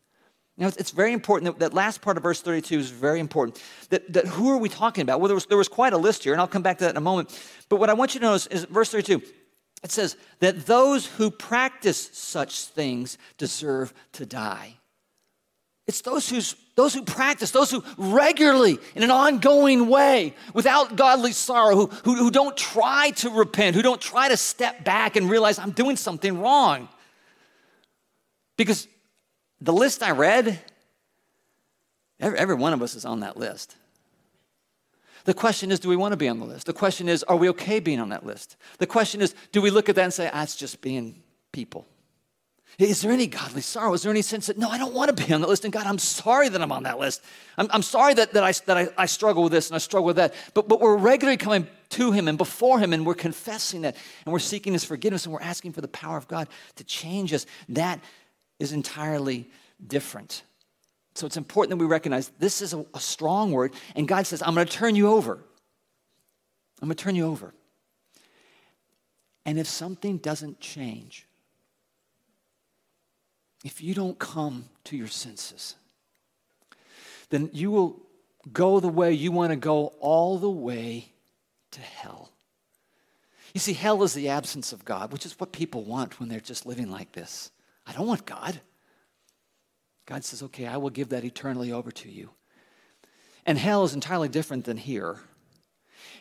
Now, 0.55 0.67
it's 0.67 0.91
very 0.91 1.13
important 1.13 1.51
that, 1.51 1.59
that 1.59 1.73
last 1.73 2.01
part 2.01 2.15
of 2.15 2.23
verse 2.23 2.41
32 2.41 2.77
is 2.77 2.91
very 2.91 3.19
important. 3.19 3.61
That, 3.89 4.13
that 4.13 4.27
who 4.27 4.51
are 4.51 4.57
we 4.57 4.69
talking 4.69 5.01
about? 5.01 5.19
Well, 5.19 5.27
there 5.27 5.35
was, 5.35 5.47
there 5.47 5.57
was 5.57 5.67
quite 5.67 5.93
a 5.93 5.97
list 5.97 6.23
here, 6.23 6.33
and 6.33 6.39
I'll 6.39 6.47
come 6.47 6.61
back 6.61 6.77
to 6.77 6.83
that 6.83 6.91
in 6.91 6.97
a 6.97 7.01
moment. 7.01 7.29
But 7.69 7.77
what 7.77 7.89
I 7.89 7.93
want 7.93 8.13
you 8.13 8.19
to 8.19 8.25
notice 8.27 8.45
is 8.47 8.65
verse 8.65 8.91
32. 8.91 9.21
It 9.83 9.91
says 9.91 10.15
that 10.39 10.65
those 10.65 11.07
who 11.07 11.31
practice 11.31 12.09
such 12.13 12.65
things 12.65 13.17
deserve 13.37 13.93
to 14.13 14.25
die. 14.25 14.77
It's 15.87 16.01
those, 16.01 16.29
who's, 16.29 16.55
those 16.75 16.93
who 16.93 17.03
practice, 17.03 17.51
those 17.51 17.69
who 17.69 17.83
regularly, 17.97 18.77
in 18.95 19.03
an 19.03 19.11
ongoing 19.11 19.89
way, 19.89 20.33
without 20.53 20.95
godly 20.95 21.33
sorrow, 21.33 21.75
who, 21.75 21.87
who, 21.87 22.15
who 22.15 22.31
don't 22.31 22.55
try 22.55 23.09
to 23.17 23.29
repent, 23.29 23.75
who 23.75 23.81
don't 23.81 23.99
try 23.99 24.29
to 24.29 24.37
step 24.37 24.85
back 24.85 25.17
and 25.17 25.29
realize 25.29 25.59
I'm 25.59 25.71
doing 25.71 25.97
something 25.97 26.39
wrong. 26.39 26.87
Because 28.55 28.87
the 29.63 29.73
list 29.73 30.04
I 30.04 30.12
read, 30.12 30.60
every, 32.19 32.38
every 32.38 32.56
one 32.56 32.73
of 32.73 32.82
us 32.82 32.95
is 32.95 33.06
on 33.06 33.21
that 33.21 33.38
list. 33.38 33.76
The 35.23 35.34
question 35.34 35.71
is, 35.71 35.80
do 35.80 35.88
we 35.88 35.95
want 35.95 36.12
to 36.12 36.17
be 36.17 36.28
on 36.28 36.39
the 36.39 36.45
list? 36.45 36.65
The 36.65 36.73
question 36.73 37.08
is, 37.08 37.23
are 37.23 37.38
we 37.38 37.47
okay 37.49 37.80
being 37.80 38.02
on 38.02 38.10
that 38.10 38.26
list? 38.26 38.58
The 38.80 38.88
question 38.88 39.21
is, 39.21 39.34
do 39.54 39.62
we 39.62 39.69
look 39.69 39.88
at 39.88 39.95
that 39.95 40.04
and 40.04 40.13
say, 40.13 40.30
ah, 40.32 40.45
just 40.45 40.82
being 40.82 41.23
people? 41.54 41.88
Is 42.78 43.02
there 43.02 43.12
any 43.12 43.28
godly 43.28 43.62
sorrow? 43.62 43.93
Is 43.93 44.02
there 44.02 44.12
any 44.12 44.23
sense 44.23 44.47
that, 44.47 44.58
no, 44.58 44.67
I 44.67 44.78
don't 44.78 44.93
want 44.93 45.15
to 45.15 45.26
be 45.26 45.32
on 45.32 45.41
that 45.41 45.47
list? 45.47 45.63
And 45.63 45.71
God, 45.71 45.86
I'm 45.86 45.99
sorry 45.99 46.49
that 46.49 46.60
I'm 46.60 46.71
on 46.71 46.84
that 46.84 46.99
list. 46.99 47.23
I'm, 47.58 47.67
I'm 47.71 47.84
sorry 47.84 48.15
that, 48.15 48.34
that, 48.34 48.43
I, 48.43 48.52
that 48.65 48.78
I, 48.78 48.88
I 48.97 49.06
struggle 49.06 49.43
with 49.43 49.52
this 49.52 49.69
and 49.69 49.76
I 49.76 49.78
struggle 49.78 50.08
with 50.08 50.15
that. 50.15 50.34
But, 50.54 50.67
but 50.67 50.82
we're 50.82 50.97
regularly 50.97 51.38
coming 51.38 51.67
to 51.89 52.12
Him 52.12 52.28
and 52.28 52.38
before 52.38 52.80
Him 52.80 52.91
and 52.91 53.06
we're 53.06 53.13
confessing 53.13 53.82
that 53.82 53.95
and 54.26 54.34
we're 54.34 54.39
seeking 54.39 54.73
His 54.73 54.84
forgiveness 54.84 55.26
and 55.26 55.34
we're 55.34 55.41
asking 55.41 55.73
for 55.73 55.82
the 55.82 55.88
power 55.88 56.17
of 56.17 56.28
God 56.28 56.49
to 56.76 56.84
change 56.84 57.32
us. 57.32 57.45
That 57.69 57.99
is 58.63 58.71
entirely 58.71 59.47
different. 59.86 60.43
So 61.15 61.28
it's 61.28 61.38
important 61.38 61.71
that 61.71 61.84
we 61.84 61.86
recognize 61.86 62.32
this 62.39 62.62
is 62.62 62.73
a, 62.73 62.86
a 62.93 62.99
strong 62.99 63.52
word, 63.52 63.73
and 63.95 64.08
God 64.08 64.26
says, 64.26 64.41
I'm 64.41 64.56
going 64.56 64.65
to 64.65 64.73
turn 64.73 64.95
you 64.95 65.10
over. 65.10 65.34
I'm 66.82 66.88
going 66.88 66.95
to 66.95 67.04
turn 67.04 67.15
you 67.15 67.28
over. 67.28 67.54
And 69.45 69.60
if 69.60 69.67
something 69.67 70.17
doesn't 70.17 70.60
change, 70.60 71.28
if 73.63 73.82
you 73.82 73.93
don't 73.93 74.17
come 74.17 74.65
to 74.86 74.97
your 74.97 75.08
senses, 75.08 75.76
then 77.30 77.49
you 77.54 77.69
will 77.69 78.02
go 78.52 78.80
the 78.80 78.89
way 78.89 79.13
you 79.13 79.32
want 79.32 79.52
to 79.52 79.56
go 79.56 79.88
all 79.99 80.38
the 80.38 80.49
way 80.49 81.10
to 81.71 81.82
hell. 81.82 82.32
You 83.54 83.60
see, 83.60 83.73
hell 83.73 84.04
is 84.04 84.13
the 84.13 84.30
absence 84.30 84.73
of 84.73 84.84
God, 84.84 85.12
which 85.12 85.26
is 85.26 85.39
what 85.39 85.52
people 85.52 85.84
want 85.84 86.19
when 86.19 86.28
they're 86.28 86.39
just 86.39 86.65
living 86.65 86.89
like 86.89 87.12
this. 87.12 87.52
I 87.86 87.93
don't 87.93 88.08
want 88.08 88.26
God. 88.26 88.60
God 90.06 90.24
says, 90.24 90.43
okay, 90.43 90.67
I 90.67 90.78
will 90.78 90.89
give 90.89 91.10
that 91.10 91.24
eternally 91.24 91.72
over 91.72 91.91
to 91.91 92.10
you. 92.10 92.30
And 93.46 93.58
hell 93.58 93.84
is 93.84 93.93
entirely 93.93 94.30
different 94.30 94.65
than 94.65 94.78
here. 94.78 95.17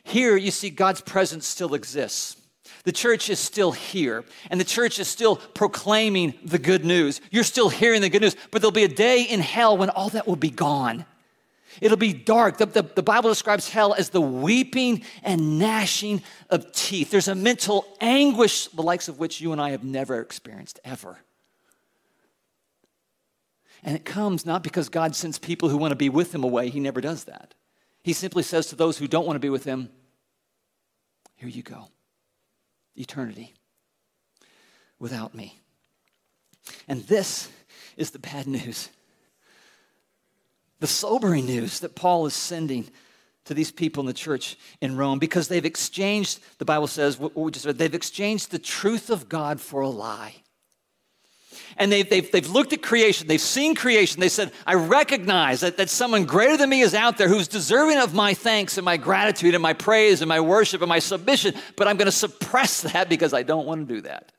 Here, 0.05 0.37
you 0.37 0.51
see, 0.51 0.71
God's 0.71 1.01
presence 1.01 1.47
still 1.47 1.75
exists. 1.75 2.37
The 2.85 2.93
church 2.93 3.29
is 3.29 3.39
still 3.39 3.73
here, 3.73 4.25
and 4.51 4.59
the 4.59 4.65
church 4.65 4.99
is 4.99 5.09
still 5.09 5.37
proclaiming 5.37 6.35
the 6.45 6.59
good 6.59 6.85
news. 6.85 7.21
You're 7.31 7.45
still 7.45 7.69
hearing 7.69 8.01
the 8.01 8.09
good 8.09 8.23
news, 8.23 8.37
but 8.51 8.61
there'll 8.61 8.73
be 8.73 8.85
a 8.85 8.89
day 8.89 9.23
in 9.23 9.41
hell 9.41 9.77
when 9.77 9.91
all 9.91 10.09
that 10.11 10.27
will 10.27 10.37
be 10.37 10.51
gone. 10.51 11.05
It'll 11.81 11.97
be 11.97 12.13
dark. 12.13 12.59
The, 12.59 12.67
the, 12.67 12.83
the, 12.83 13.03
Bible 13.03 13.31
describes 13.31 13.69
hell 13.69 13.95
as 13.95 14.11
the 14.11 14.21
weeping 14.21 15.03
and 15.23 15.59
gnashing 15.59 16.23
of 16.51 16.71
teeth. 16.73 17.11
There's 17.11 17.29
a 17.29 17.35
mental 17.35 17.87
anguish, 18.01 18.69
the 18.69 18.83
likes 18.83 19.09
of 19.09 19.19
which 19.19 19.41
you 19.41 19.53
and 19.53 19.61
I 19.61 19.71
have 19.71 19.83
never 19.83 20.21
experienced, 20.21 20.81
ever. 20.85 21.19
And 23.83 23.97
it 23.97 24.05
comes 24.05 24.47
not 24.47 24.63
because 24.63 24.89
God 24.89 25.17
sends 25.17 25.39
people 25.39 25.69
who 25.69 25.77
want 25.77 25.93
to 25.93 25.97
be 25.97 26.09
with 26.09 26.35
Him 26.35 26.45
away, 26.45 26.69
He 26.69 26.81
never 26.81 27.01
does 27.01 27.25
that. 27.25 27.55
He 28.03 28.13
simply 28.13 28.43
says 28.43 28.67
to 28.67 28.77
those 28.77 28.99
who 28.99 29.09
don't 29.09 29.27
want 29.27 29.37
to 29.37 29.41
be 29.41 29.51
with 29.51 29.65
Him, 29.65 29.91
Here 31.37 31.49
you 31.49 31.63
go 31.63 31.89
eternity 32.95 33.55
without 34.99 35.35
me. 35.35 35.59
And 36.87 37.03
this 37.05 37.49
is 37.97 38.11
the 38.11 38.19
bad 38.19 38.47
news. 38.47 38.89
The 40.81 40.87
sobering 40.87 41.47
news 41.47 41.81
that 41.81 41.95
Paul 41.95 42.27
is 42.27 42.35
sending 42.35 42.89
to 43.45 43.55
these 43.55 43.73
people 43.73 44.01
in 44.03 44.07
the 44.07 44.13
church 44.13 44.57
in 44.81 44.97
Rome 44.97 45.19
because 45.19 45.49
they've 45.49 45.65
exchanged, 45.65 46.41
the 46.59 46.65
Bible 46.65 46.87
says, 46.87 47.19
what 47.19 47.37
we 47.37 47.51
just 47.51 47.67
read, 47.67 47.79
they've 47.79 47.95
exchanged 47.95 48.51
the 48.51 48.59
truth 48.59 49.11
of 49.11 49.29
God 49.29 49.61
for 49.61 49.81
a 49.81 49.89
lie. 49.89 50.42
And 51.77 51.91
they've, 51.91 52.09
they've, 52.09 52.31
they've 52.31 52.49
looked 52.49 52.73
at 52.73 52.83
creation, 52.83 53.29
they've 53.29 53.41
seen 53.41 53.75
creation, 53.75 54.21
they 54.21 54.29
said, 54.29 54.53
I 54.67 54.75
recognize 54.75 55.61
that, 55.61 55.77
that 55.77 55.91
someone 55.91 56.25
greater 56.25 56.57
than 56.57 56.71
me 56.71 56.81
is 56.81 56.95
out 56.95 57.19
there 57.19 57.29
who's 57.29 57.49
deserving 57.49 57.99
of 57.99 58.15
my 58.15 58.35
thanks 58.35 58.79
and 58.79 58.85
my 58.85 58.97
gratitude 58.97 59.55
and 59.55 59.63
my 59.63 59.73
praise 59.73 60.21
and 60.21 60.29
my 60.29 60.41
worship 60.41 60.83
and 60.83 60.89
my 60.89 60.99
submission, 60.99 61.55
but 61.77 61.89
I'm 61.89 61.97
going 61.97 62.07
to 62.07 62.13
suppress 62.13 62.81
that 62.93 63.09
because 63.09 63.33
I 63.33 63.43
don't 63.43 63.67
want 63.67 63.89
to 63.89 63.95
do 63.95 64.01
that. 64.03 64.33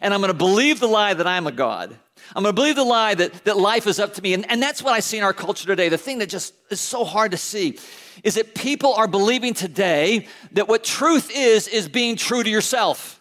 And 0.00 0.14
I'm 0.14 0.20
going 0.20 0.32
to 0.32 0.38
believe 0.38 0.80
the 0.80 0.86
lie 0.86 1.14
that 1.14 1.26
I'm 1.26 1.46
a 1.46 1.52
God. 1.52 1.96
I'm 2.34 2.44
going 2.44 2.54
to 2.54 2.60
believe 2.60 2.76
the 2.76 2.84
lie 2.84 3.14
that, 3.14 3.44
that 3.44 3.56
life 3.56 3.86
is 3.86 3.98
up 3.98 4.14
to 4.14 4.22
me. 4.22 4.34
And, 4.34 4.48
and 4.50 4.62
that's 4.62 4.82
what 4.82 4.92
I 4.92 5.00
see 5.00 5.18
in 5.18 5.24
our 5.24 5.32
culture 5.32 5.66
today. 5.66 5.88
The 5.88 5.98
thing 5.98 6.18
that 6.18 6.28
just 6.28 6.54
is 6.70 6.80
so 6.80 7.04
hard 7.04 7.32
to 7.32 7.36
see 7.36 7.78
is 8.22 8.34
that 8.34 8.54
people 8.54 8.94
are 8.94 9.08
believing 9.08 9.54
today 9.54 10.28
that 10.52 10.68
what 10.68 10.84
truth 10.84 11.30
is, 11.34 11.66
is 11.66 11.88
being 11.88 12.16
true 12.16 12.42
to 12.42 12.50
yourself. 12.50 13.19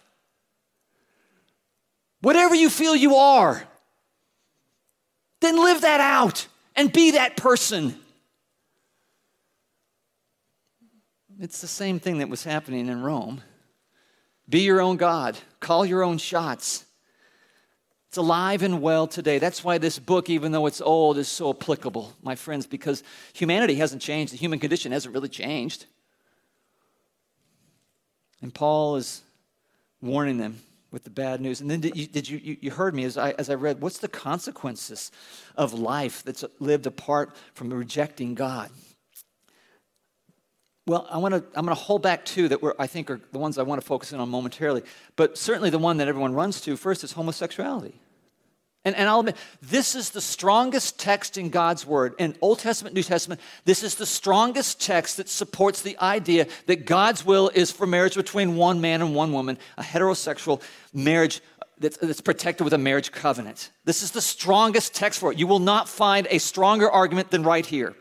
Whatever 2.22 2.56
you 2.56 2.70
feel 2.70 2.96
you 2.96 3.16
are, 3.16 3.64
then 5.40 5.58
live 5.64 5.82
that 5.82 6.02
out 6.02 6.48
and 6.76 6.92
be 6.92 7.12
that 7.12 7.38
person. 7.38 7.96
It's 11.40 11.62
the 11.62 11.68
same 11.68 12.00
thing 12.00 12.20
that 12.20 12.28
was 12.28 12.44
happening 12.44 12.88
in 12.88 13.02
Rome. 13.02 13.42
Be 14.50 14.62
your 14.62 14.82
own 14.82 14.98
God, 14.98 15.38
call 15.60 15.86
your 15.86 16.04
own 16.04 16.18
shots. 16.18 16.86
It's 18.10 18.18
alive 18.18 18.64
and 18.64 18.82
well 18.82 19.06
today. 19.06 19.38
That's 19.38 19.64
why 19.64 19.78
this 19.78 20.00
book, 20.00 20.32
even 20.32 20.52
though 20.52 20.66
it's 20.66 20.82
old, 20.82 21.20
is 21.20 21.28
so 21.28 21.52
applicable, 21.52 22.16
my 22.24 22.34
friends, 22.34 22.66
because 22.66 23.04
humanity 23.34 23.76
hasn't 23.76 24.02
changed. 24.02 24.34
The 24.34 24.38
human 24.38 24.58
condition 24.58 24.92
hasn't 24.92 25.14
really 25.14 25.30
changed. 25.30 25.86
And 28.42 28.52
Paul 28.52 28.96
is 28.96 29.22
warning 30.02 30.38
them 30.38 30.60
with 30.92 31.04
the 31.04 31.10
bad 31.10 31.42
news. 31.42 31.62
And 31.62 31.70
then 31.70 31.80
did 31.80 31.96
you, 31.96 32.08
did 32.08 32.28
you, 32.30 32.58
you 32.62 32.72
heard 32.72 32.96
me 32.96 33.04
as 33.04 33.18
I, 33.18 33.32
as 33.32 33.50
I 33.50 33.56
read, 33.56 33.82
what's 33.82 34.00
the 34.00 34.08
consequences 34.08 35.12
of 35.56 35.74
life 35.74 36.24
that's 36.24 36.44
lived 36.60 36.88
apart 36.88 37.36
from 37.54 37.72
rejecting 37.72 38.34
God? 38.36 38.70
Well, 40.88 41.08
I 41.12 41.20
want 41.20 41.36
to, 41.36 41.44
I'm 41.56 41.66
going 41.66 41.76
to 41.76 41.84
hold 41.84 42.02
back 42.02 42.26
two 42.26 42.48
that 42.48 42.60
I 42.80 42.88
think 42.88 43.12
are 43.12 43.22
the 43.32 43.38
ones 43.38 43.60
I 43.60 43.64
want 43.64 43.80
to 43.80 43.86
focus 43.86 44.12
in 44.12 44.20
on 44.20 44.30
momentarily. 44.30 44.82
But 45.16 45.38
certainly 45.38 45.70
the 45.70 45.78
one 45.78 45.98
that 45.98 46.08
everyone 46.08 46.34
runs 46.34 46.62
to 46.62 46.76
first 46.76 47.04
is 47.04 47.12
homosexuality. 47.12 48.02
And, 48.86 48.96
and 48.96 49.10
I'll 49.10 49.20
admit, 49.20 49.36
this 49.62 49.94
is 49.94 50.12
the 50.12 50.22
strongest 50.22 50.98
text 51.00 51.38
in 51.38 51.50
God's 51.50 51.86
Word. 51.86 52.14
In 52.18 52.36
Old 52.42 52.60
Testament, 52.60 52.96
New 52.96 53.04
Testament, 53.04 53.42
this 53.66 53.84
is 53.84 53.96
the 53.96 54.06
strongest 54.06 54.82
text 54.82 55.18
that 55.18 55.28
supports 55.28 55.82
the 55.82 55.98
idea 56.00 56.48
that 56.68 56.86
God's 56.86 57.26
will 57.26 57.50
is 57.54 57.72
for 57.72 57.86
marriage 57.86 58.16
between 58.16 58.56
one 58.56 58.80
man 58.80 59.02
and 59.02 59.14
one 59.14 59.34
woman, 59.34 59.58
a 59.78 59.84
heterosexual 59.84 60.62
marriage 60.94 61.42
that's, 61.78 61.98
that's 61.98 62.22
protected 62.22 62.64
with 62.64 62.74
a 62.74 62.78
marriage 62.78 63.12
covenant. 63.12 63.72
This 63.84 64.02
is 64.02 64.12
the 64.12 64.22
strongest 64.22 64.94
text 64.94 65.20
for 65.20 65.32
it. 65.32 65.38
You 65.38 65.48
will 65.48 65.60
not 65.60 65.90
find 65.90 66.28
a 66.30 66.38
stronger 66.38 66.90
argument 66.90 67.32
than 67.32 67.44
right 67.44 67.66
here. 67.66 67.96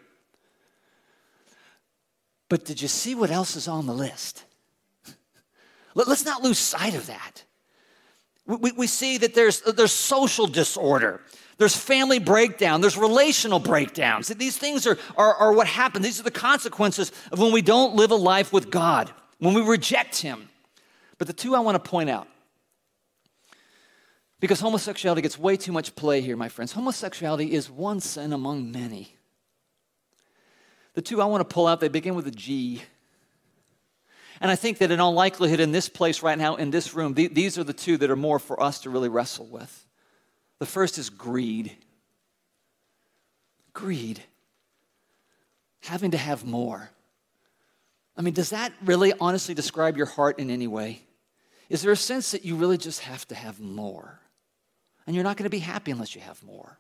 But 2.49 2.65
did 2.65 2.81
you 2.81 2.89
see 2.89 3.15
what 3.15 3.31
else 3.31 3.57
is 3.57 3.67
on 3.67 3.87
the 3.87 3.95
list? 3.95 4.45
Let's 5.95 6.25
not 6.25 6.43
lose 6.43 6.59
sight 6.59 6.95
of 6.95 7.07
that. 7.09 7.45
We, 8.49 8.73
we 8.73 8.87
see 8.87 9.19
that 9.19 9.35
there's, 9.35 9.61
there's 9.61 9.93
social 9.93 10.47
disorder. 10.47 11.21
There's 11.59 11.77
family 11.77 12.19
breakdown. 12.19 12.81
There's 12.81 12.97
relational 12.97 13.59
breakdowns. 13.59 14.29
These 14.29 14.57
things 14.57 14.87
are, 14.87 14.97
are, 15.17 15.35
are 15.35 15.53
what 15.53 15.67
happen. 15.67 16.01
These 16.01 16.19
are 16.19 16.23
the 16.23 16.31
consequences 16.31 17.13
of 17.31 17.39
when 17.39 17.53
we 17.53 17.61
don't 17.61 17.95
live 17.95 18.11
a 18.11 18.17
life 18.17 18.53
with 18.53 18.71
God, 18.71 19.13
when 19.39 19.53
we 19.53 19.61
reject 19.61 20.17
Him. 20.23 20.49
But 21.19 21.27
the 21.27 21.35
two 21.35 21.55
I 21.55 21.61
want 21.61 21.83
to 21.83 21.91
point 21.91 22.09
out, 22.09 22.27
because 24.41 24.61
homosexuality 24.61 25.21
gets 25.21 25.39
way 25.39 25.57
too 25.57 25.73
much 25.73 25.95
play 25.95 26.21
here, 26.23 26.37
my 26.37 26.49
friends. 26.49 26.73
Homosexuality 26.73 27.53
is 27.53 27.69
one 27.69 28.01
sin 28.01 28.33
among 28.33 28.73
many. 28.73 29.15
The 30.95 31.03
two 31.03 31.21
I 31.21 31.27
want 31.27 31.47
to 31.47 31.55
pull 31.55 31.67
out, 31.67 31.81
they 31.81 31.89
begin 31.89 32.15
with 32.15 32.27
a 32.29 32.31
G. 32.31 32.83
And 34.41 34.51
I 34.51 34.57
think 34.57 34.79
that 34.79 34.91
in 34.91 35.01
all 35.01 35.13
likelihood, 35.13 35.61
in 35.61 35.73
this 35.73 35.89
place 35.89 36.23
right 36.23 36.39
now, 36.39 36.57
in 36.57 36.71
this 36.71 36.95
room, 36.95 37.15
th- 37.15 37.35
these 37.35 37.59
are 37.59 37.65
the 37.65 37.73
two 37.73 37.97
that 37.97 38.11
are 38.11 38.17
more 38.17 38.39
for 38.39 38.63
us 38.63 38.81
to 38.81 38.91
really 38.91 39.09
wrestle 39.09 39.47
with. 39.47 39.87
The 40.59 40.67
first 40.67 40.99
is 40.99 41.11
greed. 41.11 41.77
Greed. 43.73 44.21
Having 45.81 46.13
to 46.13 46.19
have 46.19 46.45
more. 46.45 46.91
I 48.17 48.23
mean, 48.23 48.35
does 48.35 48.51
that 48.51 48.73
really 48.85 49.13
honestly 49.21 49.55
describe 49.55 49.97
your 49.97 50.07
heart 50.07 50.39
in 50.39 50.51
any 50.51 50.67
way? 50.67 51.03
Is 51.69 51.83
there 51.83 51.93
a 51.93 51.97
sense 51.97 52.33
that 52.33 52.45
you 52.45 52.57
really 52.57 52.79
just 52.79 53.01
have 53.01 53.27
to 53.29 53.35
have 53.35 53.61
more? 53.61 54.21
And 55.07 55.15
you're 55.15 55.25
not 55.25 55.37
going 55.37 55.45
to 55.45 55.51
be 55.51 55.61
happy 55.61 55.91
unless 55.91 56.15
you 56.15 56.21
have 56.21 56.43
more. 56.43 56.79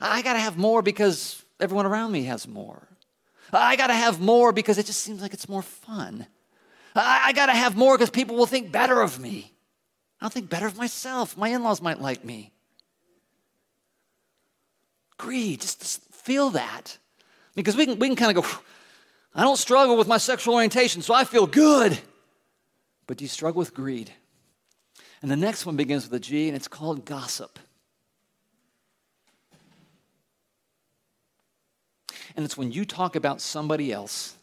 I 0.00 0.22
got 0.22 0.34
to 0.34 0.38
have 0.38 0.56
more 0.56 0.82
because 0.82 1.44
everyone 1.60 1.86
around 1.86 2.12
me 2.12 2.24
has 2.24 2.46
more. 2.46 2.88
I 3.52 3.76
got 3.76 3.88
to 3.88 3.94
have 3.94 4.20
more 4.20 4.52
because 4.52 4.78
it 4.78 4.86
just 4.86 5.00
seems 5.00 5.20
like 5.20 5.34
it's 5.34 5.48
more 5.48 5.62
fun. 5.62 6.26
I, 6.94 7.22
I 7.26 7.32
got 7.32 7.46
to 7.46 7.52
have 7.52 7.76
more 7.76 7.96
because 7.96 8.10
people 8.10 8.36
will 8.36 8.46
think 8.46 8.72
better 8.72 9.00
of 9.00 9.18
me. 9.18 9.52
I'll 10.20 10.28
think 10.28 10.48
better 10.48 10.66
of 10.66 10.76
myself. 10.76 11.36
My 11.36 11.48
in 11.48 11.62
laws 11.62 11.82
might 11.82 12.00
like 12.00 12.24
me. 12.24 12.52
Greed, 15.18 15.60
just, 15.60 15.80
just 15.80 16.02
feel 16.12 16.50
that. 16.50 16.98
Because 17.54 17.76
we 17.76 17.86
can, 17.86 17.98
we 17.98 18.08
can 18.08 18.16
kind 18.16 18.36
of 18.36 18.44
go, 18.44 18.50
I 19.34 19.42
don't 19.42 19.56
struggle 19.56 19.96
with 19.96 20.08
my 20.08 20.18
sexual 20.18 20.54
orientation, 20.54 21.02
so 21.02 21.14
I 21.14 21.24
feel 21.24 21.46
good. 21.46 21.98
But 23.06 23.16
do 23.16 23.24
you 23.24 23.28
struggle 23.28 23.58
with 23.58 23.74
greed? 23.74 24.12
And 25.22 25.30
the 25.30 25.36
next 25.36 25.66
one 25.66 25.76
begins 25.76 26.04
with 26.04 26.12
a 26.14 26.20
G, 26.20 26.48
and 26.48 26.56
it's 26.56 26.68
called 26.68 27.04
gossip. 27.04 27.58
And 32.36 32.44
it's 32.44 32.56
when 32.56 32.72
you 32.72 32.84
talk 32.84 33.14
about 33.14 33.40
somebody 33.40 33.92
else 33.92 34.34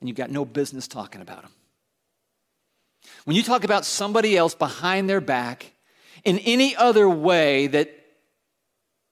and 0.00 0.08
you've 0.08 0.16
got 0.16 0.30
no 0.30 0.44
business 0.44 0.88
talking 0.88 1.20
about 1.20 1.42
them. 1.42 1.52
When 3.24 3.36
you 3.36 3.42
talk 3.42 3.64
about 3.64 3.84
somebody 3.84 4.36
else 4.36 4.54
behind 4.54 5.08
their 5.08 5.20
back 5.20 5.72
in 6.24 6.38
any 6.40 6.74
other 6.74 7.08
way 7.08 7.66
that 7.68 7.94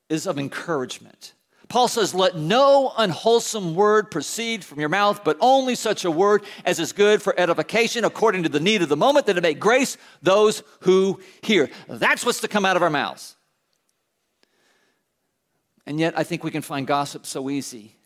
is 0.09 0.27
of 0.27 0.39
encouragement, 0.39 1.35
Paul 1.69 1.89
says, 1.89 2.15
Let 2.15 2.37
no 2.37 2.93
unwholesome 2.97 3.75
word 3.75 4.11
proceed 4.11 4.65
from 4.65 4.81
your 4.81 4.89
mouth, 4.89 5.23
but 5.25 5.37
only 5.41 5.75
such 5.75 6.05
a 6.05 6.11
word 6.11 6.45
as 6.65 6.81
is 6.81 6.93
good 6.93 7.21
for 7.21 7.39
edification 7.39 8.05
according 8.05 8.45
to 8.45 8.49
the 8.49 8.61
need 8.61 8.81
of 8.81 8.89
the 8.89 8.97
moment, 8.97 9.27
that 9.27 9.37
it 9.37 9.43
may 9.43 9.55
grace 9.55 9.99
those 10.23 10.63
who 10.81 11.21
hear. 11.43 11.69
That's 11.87 12.25
what's 12.25 12.41
to 12.41 12.49
come 12.49 12.65
out 12.65 12.77
of 12.77 12.83
our 12.83 12.91
mouths. 12.91 13.37
And 15.87 16.01
yet, 16.01 16.19
I 16.19 16.25
think 16.25 16.43
we 16.43 16.51
can 16.51 16.63
find 16.63 16.87
gossip 16.87 17.27
so 17.27 17.51
easy 17.51 17.98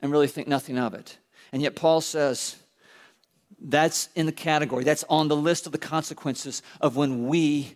and 0.00 0.12
really 0.12 0.26
think 0.26 0.48
nothing 0.48 0.78
of 0.78 0.94
it. 0.94 1.18
And 1.52 1.62
yet, 1.62 1.74
Paul 1.76 2.00
says 2.00 2.56
that's 3.60 4.08
in 4.14 4.26
the 4.26 4.32
category, 4.32 4.84
that's 4.84 5.04
on 5.08 5.28
the 5.28 5.36
list 5.36 5.66
of 5.66 5.72
the 5.72 5.78
consequences 5.78 6.62
of 6.80 6.96
when 6.96 7.26
we 7.26 7.74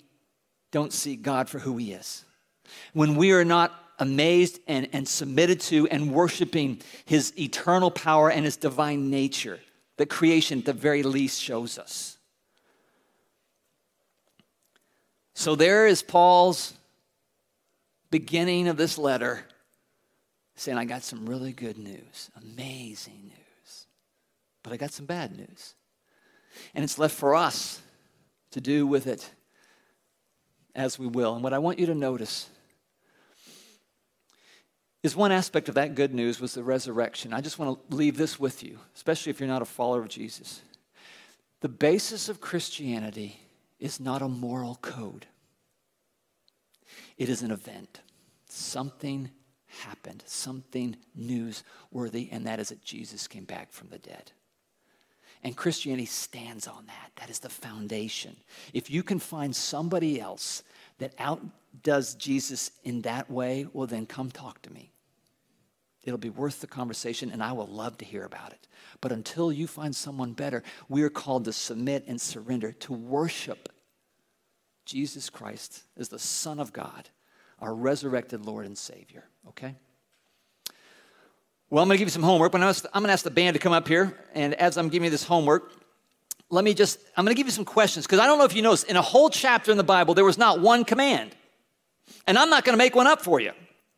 don't 0.70 0.92
see 0.92 1.16
God 1.16 1.48
for 1.48 1.58
who 1.58 1.76
He 1.76 1.92
is. 1.92 2.24
When 2.92 3.16
we 3.16 3.32
are 3.32 3.44
not 3.44 3.72
amazed 3.98 4.60
and, 4.66 4.88
and 4.92 5.06
submitted 5.06 5.60
to 5.60 5.86
and 5.88 6.12
worshiping 6.12 6.80
His 7.04 7.32
eternal 7.38 7.90
power 7.90 8.30
and 8.30 8.44
His 8.44 8.56
divine 8.56 9.10
nature 9.10 9.60
that 9.96 10.08
creation, 10.08 10.60
at 10.60 10.64
the 10.64 10.72
very 10.72 11.02
least, 11.02 11.40
shows 11.40 11.78
us. 11.78 12.18
So, 15.34 15.54
there 15.54 15.86
is 15.86 16.02
Paul's 16.02 16.74
beginning 18.10 18.68
of 18.68 18.76
this 18.76 18.98
letter 18.98 19.44
saying, 20.54 20.78
I 20.78 20.84
got 20.84 21.02
some 21.02 21.26
really 21.26 21.52
good 21.52 21.78
news, 21.78 22.30
amazing 22.40 23.22
news. 23.24 23.86
But 24.62 24.72
I 24.72 24.76
got 24.76 24.92
some 24.92 25.06
bad 25.06 25.36
news. 25.36 25.74
And 26.74 26.84
it's 26.84 26.98
left 26.98 27.14
for 27.14 27.34
us 27.34 27.80
to 28.52 28.60
do 28.60 28.86
with 28.86 29.06
it 29.06 29.30
as 30.74 30.98
we 30.98 31.06
will. 31.06 31.34
And 31.34 31.42
what 31.42 31.52
I 31.52 31.58
want 31.58 31.78
you 31.78 31.86
to 31.86 31.94
notice 31.94 32.48
is 35.02 35.16
one 35.16 35.32
aspect 35.32 35.68
of 35.68 35.74
that 35.74 35.94
good 35.94 36.14
news 36.14 36.40
was 36.40 36.54
the 36.54 36.62
resurrection. 36.62 37.32
I 37.32 37.40
just 37.40 37.58
want 37.58 37.90
to 37.90 37.96
leave 37.96 38.16
this 38.16 38.38
with 38.38 38.62
you, 38.62 38.78
especially 38.94 39.30
if 39.30 39.40
you're 39.40 39.48
not 39.48 39.62
a 39.62 39.66
follower 39.66 40.00
of 40.00 40.08
Jesus. 40.08 40.60
The 41.60 41.68
basis 41.68 42.28
of 42.28 42.40
Christianity 42.40 43.40
is 43.80 43.98
not 43.98 44.22
a 44.22 44.28
moral 44.28 44.76
code, 44.76 45.26
it 47.18 47.28
is 47.28 47.42
an 47.42 47.50
event. 47.50 48.00
Something 48.46 49.30
happened, 49.72 50.22
something 50.26 50.96
newsworthy, 51.18 52.28
and 52.30 52.46
that 52.46 52.60
is 52.60 52.68
that 52.68 52.82
Jesus 52.82 53.26
came 53.26 53.44
back 53.44 53.72
from 53.72 53.88
the 53.88 53.98
dead. 53.98 54.32
And 55.42 55.56
Christianity 55.56 56.06
stands 56.06 56.68
on 56.68 56.86
that. 56.86 57.10
That 57.16 57.30
is 57.30 57.40
the 57.40 57.48
foundation. 57.48 58.36
If 58.72 58.90
you 58.90 59.02
can 59.02 59.18
find 59.18 59.54
somebody 59.54 60.20
else 60.20 60.62
that 60.98 61.14
outdoes 61.18 62.14
Jesus 62.14 62.70
in 62.84 63.02
that 63.02 63.28
way, 63.30 63.66
well, 63.72 63.86
then 63.88 64.06
come 64.06 64.30
talk 64.30 64.62
to 64.62 64.72
me. 64.72 64.92
It'll 66.04 66.18
be 66.18 66.30
worth 66.30 66.60
the 66.60 66.66
conversation, 66.66 67.30
and 67.30 67.42
I 67.42 67.52
will 67.52 67.66
love 67.66 67.98
to 67.98 68.04
hear 68.04 68.24
about 68.24 68.52
it. 68.52 68.68
But 69.00 69.12
until 69.12 69.52
you 69.52 69.66
find 69.66 69.94
someone 69.94 70.32
better, 70.32 70.62
we 70.88 71.02
are 71.02 71.10
called 71.10 71.44
to 71.44 71.52
submit 71.52 72.04
and 72.06 72.20
surrender, 72.20 72.72
to 72.72 72.92
worship 72.92 73.68
Jesus 74.84 75.30
Christ 75.30 75.84
as 75.96 76.08
the 76.08 76.18
Son 76.18 76.58
of 76.58 76.72
God, 76.72 77.08
our 77.60 77.74
resurrected 77.74 78.44
Lord 78.44 78.66
and 78.66 78.76
Savior. 78.76 79.24
Okay? 79.48 79.74
Well, 81.70 81.82
I'm 81.82 81.88
going 81.88 81.96
to 81.96 81.98
give 81.98 82.06
you 82.06 82.12
some 82.12 82.22
homework, 82.22 82.52
but 82.52 82.60
I'm 82.60 82.72
going 82.92 83.06
to 83.06 83.12
ask 83.12 83.24
the 83.24 83.30
band 83.30 83.54
to 83.54 83.60
come 83.60 83.72
up 83.72 83.88
here. 83.88 84.14
And 84.34 84.54
as 84.54 84.76
I'm 84.76 84.88
giving 84.88 85.04
you 85.04 85.10
this 85.10 85.24
homework, 85.24 85.72
let 86.50 86.64
me 86.64 86.74
just, 86.74 86.98
I'm 87.16 87.24
going 87.24 87.34
to 87.34 87.38
give 87.38 87.46
you 87.46 87.52
some 87.52 87.64
questions 87.64 88.06
because 88.06 88.18
I 88.18 88.26
don't 88.26 88.38
know 88.38 88.44
if 88.44 88.54
you 88.54 88.60
noticed, 88.60 88.84
in 88.84 88.96
a 88.96 89.02
whole 89.02 89.30
chapter 89.30 89.70
in 89.70 89.78
the 89.78 89.84
Bible, 89.84 90.12
there 90.12 90.24
was 90.24 90.36
not 90.36 90.60
one 90.60 90.84
command. 90.84 91.34
And 92.26 92.38
I'm 92.38 92.50
not 92.50 92.64
going 92.64 92.74
to 92.74 92.78
make 92.78 92.94
one 92.94 93.06
up 93.06 93.22
for 93.22 93.40
you. 93.40 93.52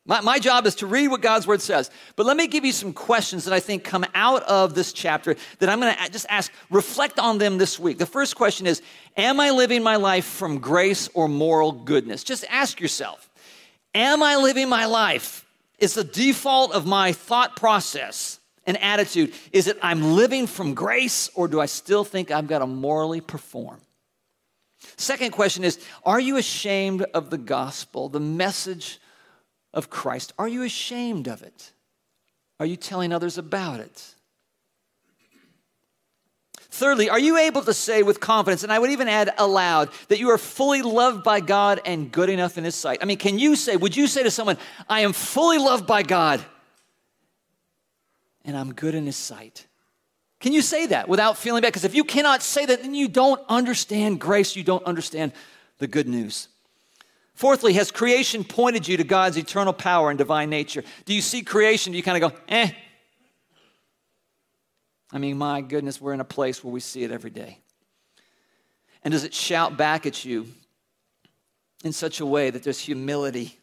My, 0.07 0.21
my 0.21 0.39
job 0.39 0.67
is 0.67 0.75
to 0.77 0.87
read 0.87 1.09
what 1.09 1.23
God's 1.23 1.47
word 1.47 1.63
says. 1.63 1.91
But 2.15 2.27
let 2.27 2.37
me 2.37 2.47
give 2.47 2.65
you 2.65 2.73
some 2.73 2.93
questions 2.93 3.45
that 3.45 3.55
I 3.55 3.61
think 3.61 3.85
come 3.85 4.05
out 4.15 4.43
of 4.45 4.75
this 4.75 4.93
chapter 4.93 5.35
that 5.59 5.69
I'm 5.69 5.81
going 5.81 5.97
to 5.97 6.11
just 6.13 6.27
ask, 6.29 6.53
reflect 6.71 7.19
on 7.19 7.39
them 7.39 7.59
this 7.59 7.79
week. 7.79 7.99
The 7.99 8.07
first 8.07 8.37
question 8.37 8.67
is 8.67 8.83
Am 9.17 9.41
I 9.41 9.51
living 9.51 9.83
my 9.83 9.97
life 9.97 10.27
from 10.27 10.59
grace 10.59 11.09
or 11.15 11.27
moral 11.27 11.73
goodness? 11.73 12.23
Just 12.23 12.45
ask 12.51 12.81
yourself 12.81 13.31
Am 13.95 14.23
I 14.23 14.37
living 14.37 14.69
my 14.69 14.87
life 14.87 15.47
is 15.79 15.95
the 15.95 16.05
default 16.05 16.73
of 16.73 16.87
my 16.87 17.13
thought 17.13 17.57
process 17.57 18.41
and 18.67 18.77
attitude 18.83 19.33
is 19.53 19.69
it 19.69 19.79
I'm 19.83 20.15
living 20.15 20.47
from 20.47 20.75
grace 20.75 21.31
or 21.35 21.49
do 21.49 21.61
I 21.61 21.67
still 21.67 22.05
think 22.05 22.31
I've 22.31 22.47
got 22.47 22.61
to 22.61 22.67
morally 22.67 23.21
perform? 23.21 23.81
Second 24.97 25.31
question 25.33 25.65
is 25.65 25.79
Are 26.05 26.21
you 26.21 26.37
ashamed 26.37 27.03
of 27.15 27.31
the 27.31 27.39
gospel, 27.39 28.09
the 28.09 28.21
message 28.21 29.01
of 29.73 29.91
Christ? 29.91 30.33
Are 30.39 30.49
you 30.49 30.63
ashamed 30.63 31.29
of 31.29 31.43
it? 31.43 31.73
Are 32.61 32.67
you 32.67 32.77
telling 32.77 33.13
others 33.13 33.39
about 33.39 33.81
it? 33.81 34.15
Thirdly, 36.75 37.09
are 37.09 37.21
you 37.21 37.37
able 37.37 37.63
to 37.63 37.73
say 37.73 38.03
with 38.03 38.19
confidence, 38.19 38.65
and 38.65 38.73
I 38.73 38.81
would 38.81 38.91
even 38.91 39.07
add 39.07 39.33
aloud, 39.39 39.91
that 40.09 40.19
you 40.19 40.31
are 40.31 40.39
fully 40.39 40.83
loved 40.83 41.23
by 41.23 41.39
God 41.39 41.81
and 41.85 42.11
good 42.11 42.29
enough 42.29 42.59
in 42.59 42.65
His 42.65 42.75
sight? 42.75 42.99
I 43.01 43.05
mean, 43.05 43.17
can 43.17 43.39
you 43.39 43.55
say, 43.55 43.77
would 43.77 43.97
you 43.97 44.09
say 44.09 44.25
to 44.25 44.31
someone, 44.31 44.59
I 44.89 45.03
am 45.03 45.13
fully 45.13 45.59
loved 45.59 45.87
by 45.87 46.03
God 46.03 46.45
and 48.45 48.57
I'm 48.57 48.73
good 48.73 48.97
in 48.97 49.07
His 49.07 49.15
sight? 49.15 49.69
Can 50.41 50.53
you 50.53 50.63
say 50.63 50.87
that 50.87 51.09
without 51.09 51.39
feeling 51.39 51.63
bad? 51.63 51.69
Because 51.69 51.85
if 51.85 51.95
you 51.95 52.03
cannot 52.03 52.43
say 52.43 52.67
that, 52.67 52.83
then 52.83 52.93
you 52.93 53.07
don't 53.07 53.41
understand 53.49 54.21
grace, 54.21 54.57
you 54.57 54.65
don't 54.65 54.85
understand 54.85 55.31
the 55.79 55.87
good 55.87 56.09
news. 56.09 56.49
Fourthly, 57.35 57.75
has 57.75 57.93
creation 57.93 58.43
pointed 58.43 58.89
you 58.89 58.97
to 58.97 59.05
God's 59.05 59.37
eternal 59.37 59.73
power 59.73 60.11
and 60.11 60.19
divine 60.19 60.51
nature? 60.51 60.83
Do 61.05 61.15
you 61.15 61.21
see 61.21 61.43
creation? 61.43 61.93
Do 61.93 61.99
you 61.99 62.03
kind 62.03 62.21
of 62.21 62.33
go, 62.33 62.37
eh, 62.49 62.73
I 65.15 65.19
mean, 65.19 65.39
my 65.39 65.61
goodness, 65.61 66.01
we're 66.01 66.13
in 66.13 66.21
a 66.21 66.25
place 66.25 66.65
where 66.65 66.73
we 66.73 66.81
see 66.81 67.05
it 67.05 67.13
every 67.13 67.31
day. 67.31 67.61
And 69.05 69.13
does 69.13 69.23
it 69.23 69.33
shout 69.33 69.77
back 69.77 70.07
at 70.07 70.25
you 70.25 70.49
in 71.85 71.93
such 71.93 72.19
a 72.19 72.27
way 72.27 72.51
that 72.51 72.65
there's 72.65 72.81
humility, 72.81 73.57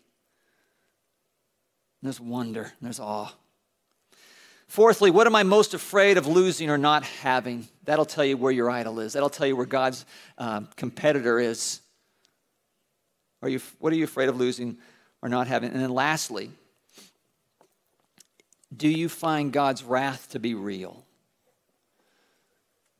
there's 2.01 2.21
wonder, 2.21 2.71
there's 2.81 3.01
awe? 3.01 3.33
Fourthly, 4.67 5.11
what 5.11 5.27
am 5.27 5.35
I 5.35 5.43
most 5.43 5.73
afraid 5.73 6.17
of 6.17 6.25
losing 6.25 6.69
or 6.69 6.77
not 6.77 7.03
having? 7.03 7.67
That'll 7.83 8.05
tell 8.05 8.23
you 8.23 8.37
where 8.37 8.53
your 8.53 8.69
idol 8.69 9.01
is. 9.01 9.11
That'll 9.11 9.29
tell 9.29 9.45
you 9.45 9.57
where 9.57 9.65
God's 9.65 10.05
um, 10.37 10.69
competitor 10.77 11.37
is. 11.37 11.81
Are 13.41 13.49
you, 13.49 13.59
what 13.79 13.91
are 13.91 13.97
you 13.97 14.05
afraid 14.05 14.29
of 14.29 14.37
losing 14.37 14.77
or 15.21 15.27
not 15.27 15.47
having? 15.47 15.73
And 15.73 15.81
then 15.81 15.93
lastly, 15.93 16.51
do 18.73 18.87
you 18.87 19.09
find 19.09 19.51
God's 19.51 19.83
wrath 19.83 20.29
to 20.29 20.39
be 20.39 20.53
real? 20.53 21.03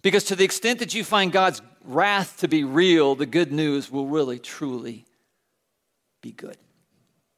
Because 0.01 0.23
to 0.25 0.35
the 0.35 0.43
extent 0.43 0.79
that 0.79 0.93
you 0.93 1.03
find 1.03 1.31
God's 1.31 1.61
wrath 1.83 2.37
to 2.37 2.47
be 2.47 2.63
real, 2.63 3.15
the 3.15 3.25
good 3.25 3.51
news 3.51 3.91
will 3.91 4.07
really, 4.07 4.39
truly 4.39 5.05
be 6.21 6.31
good. 6.31 6.57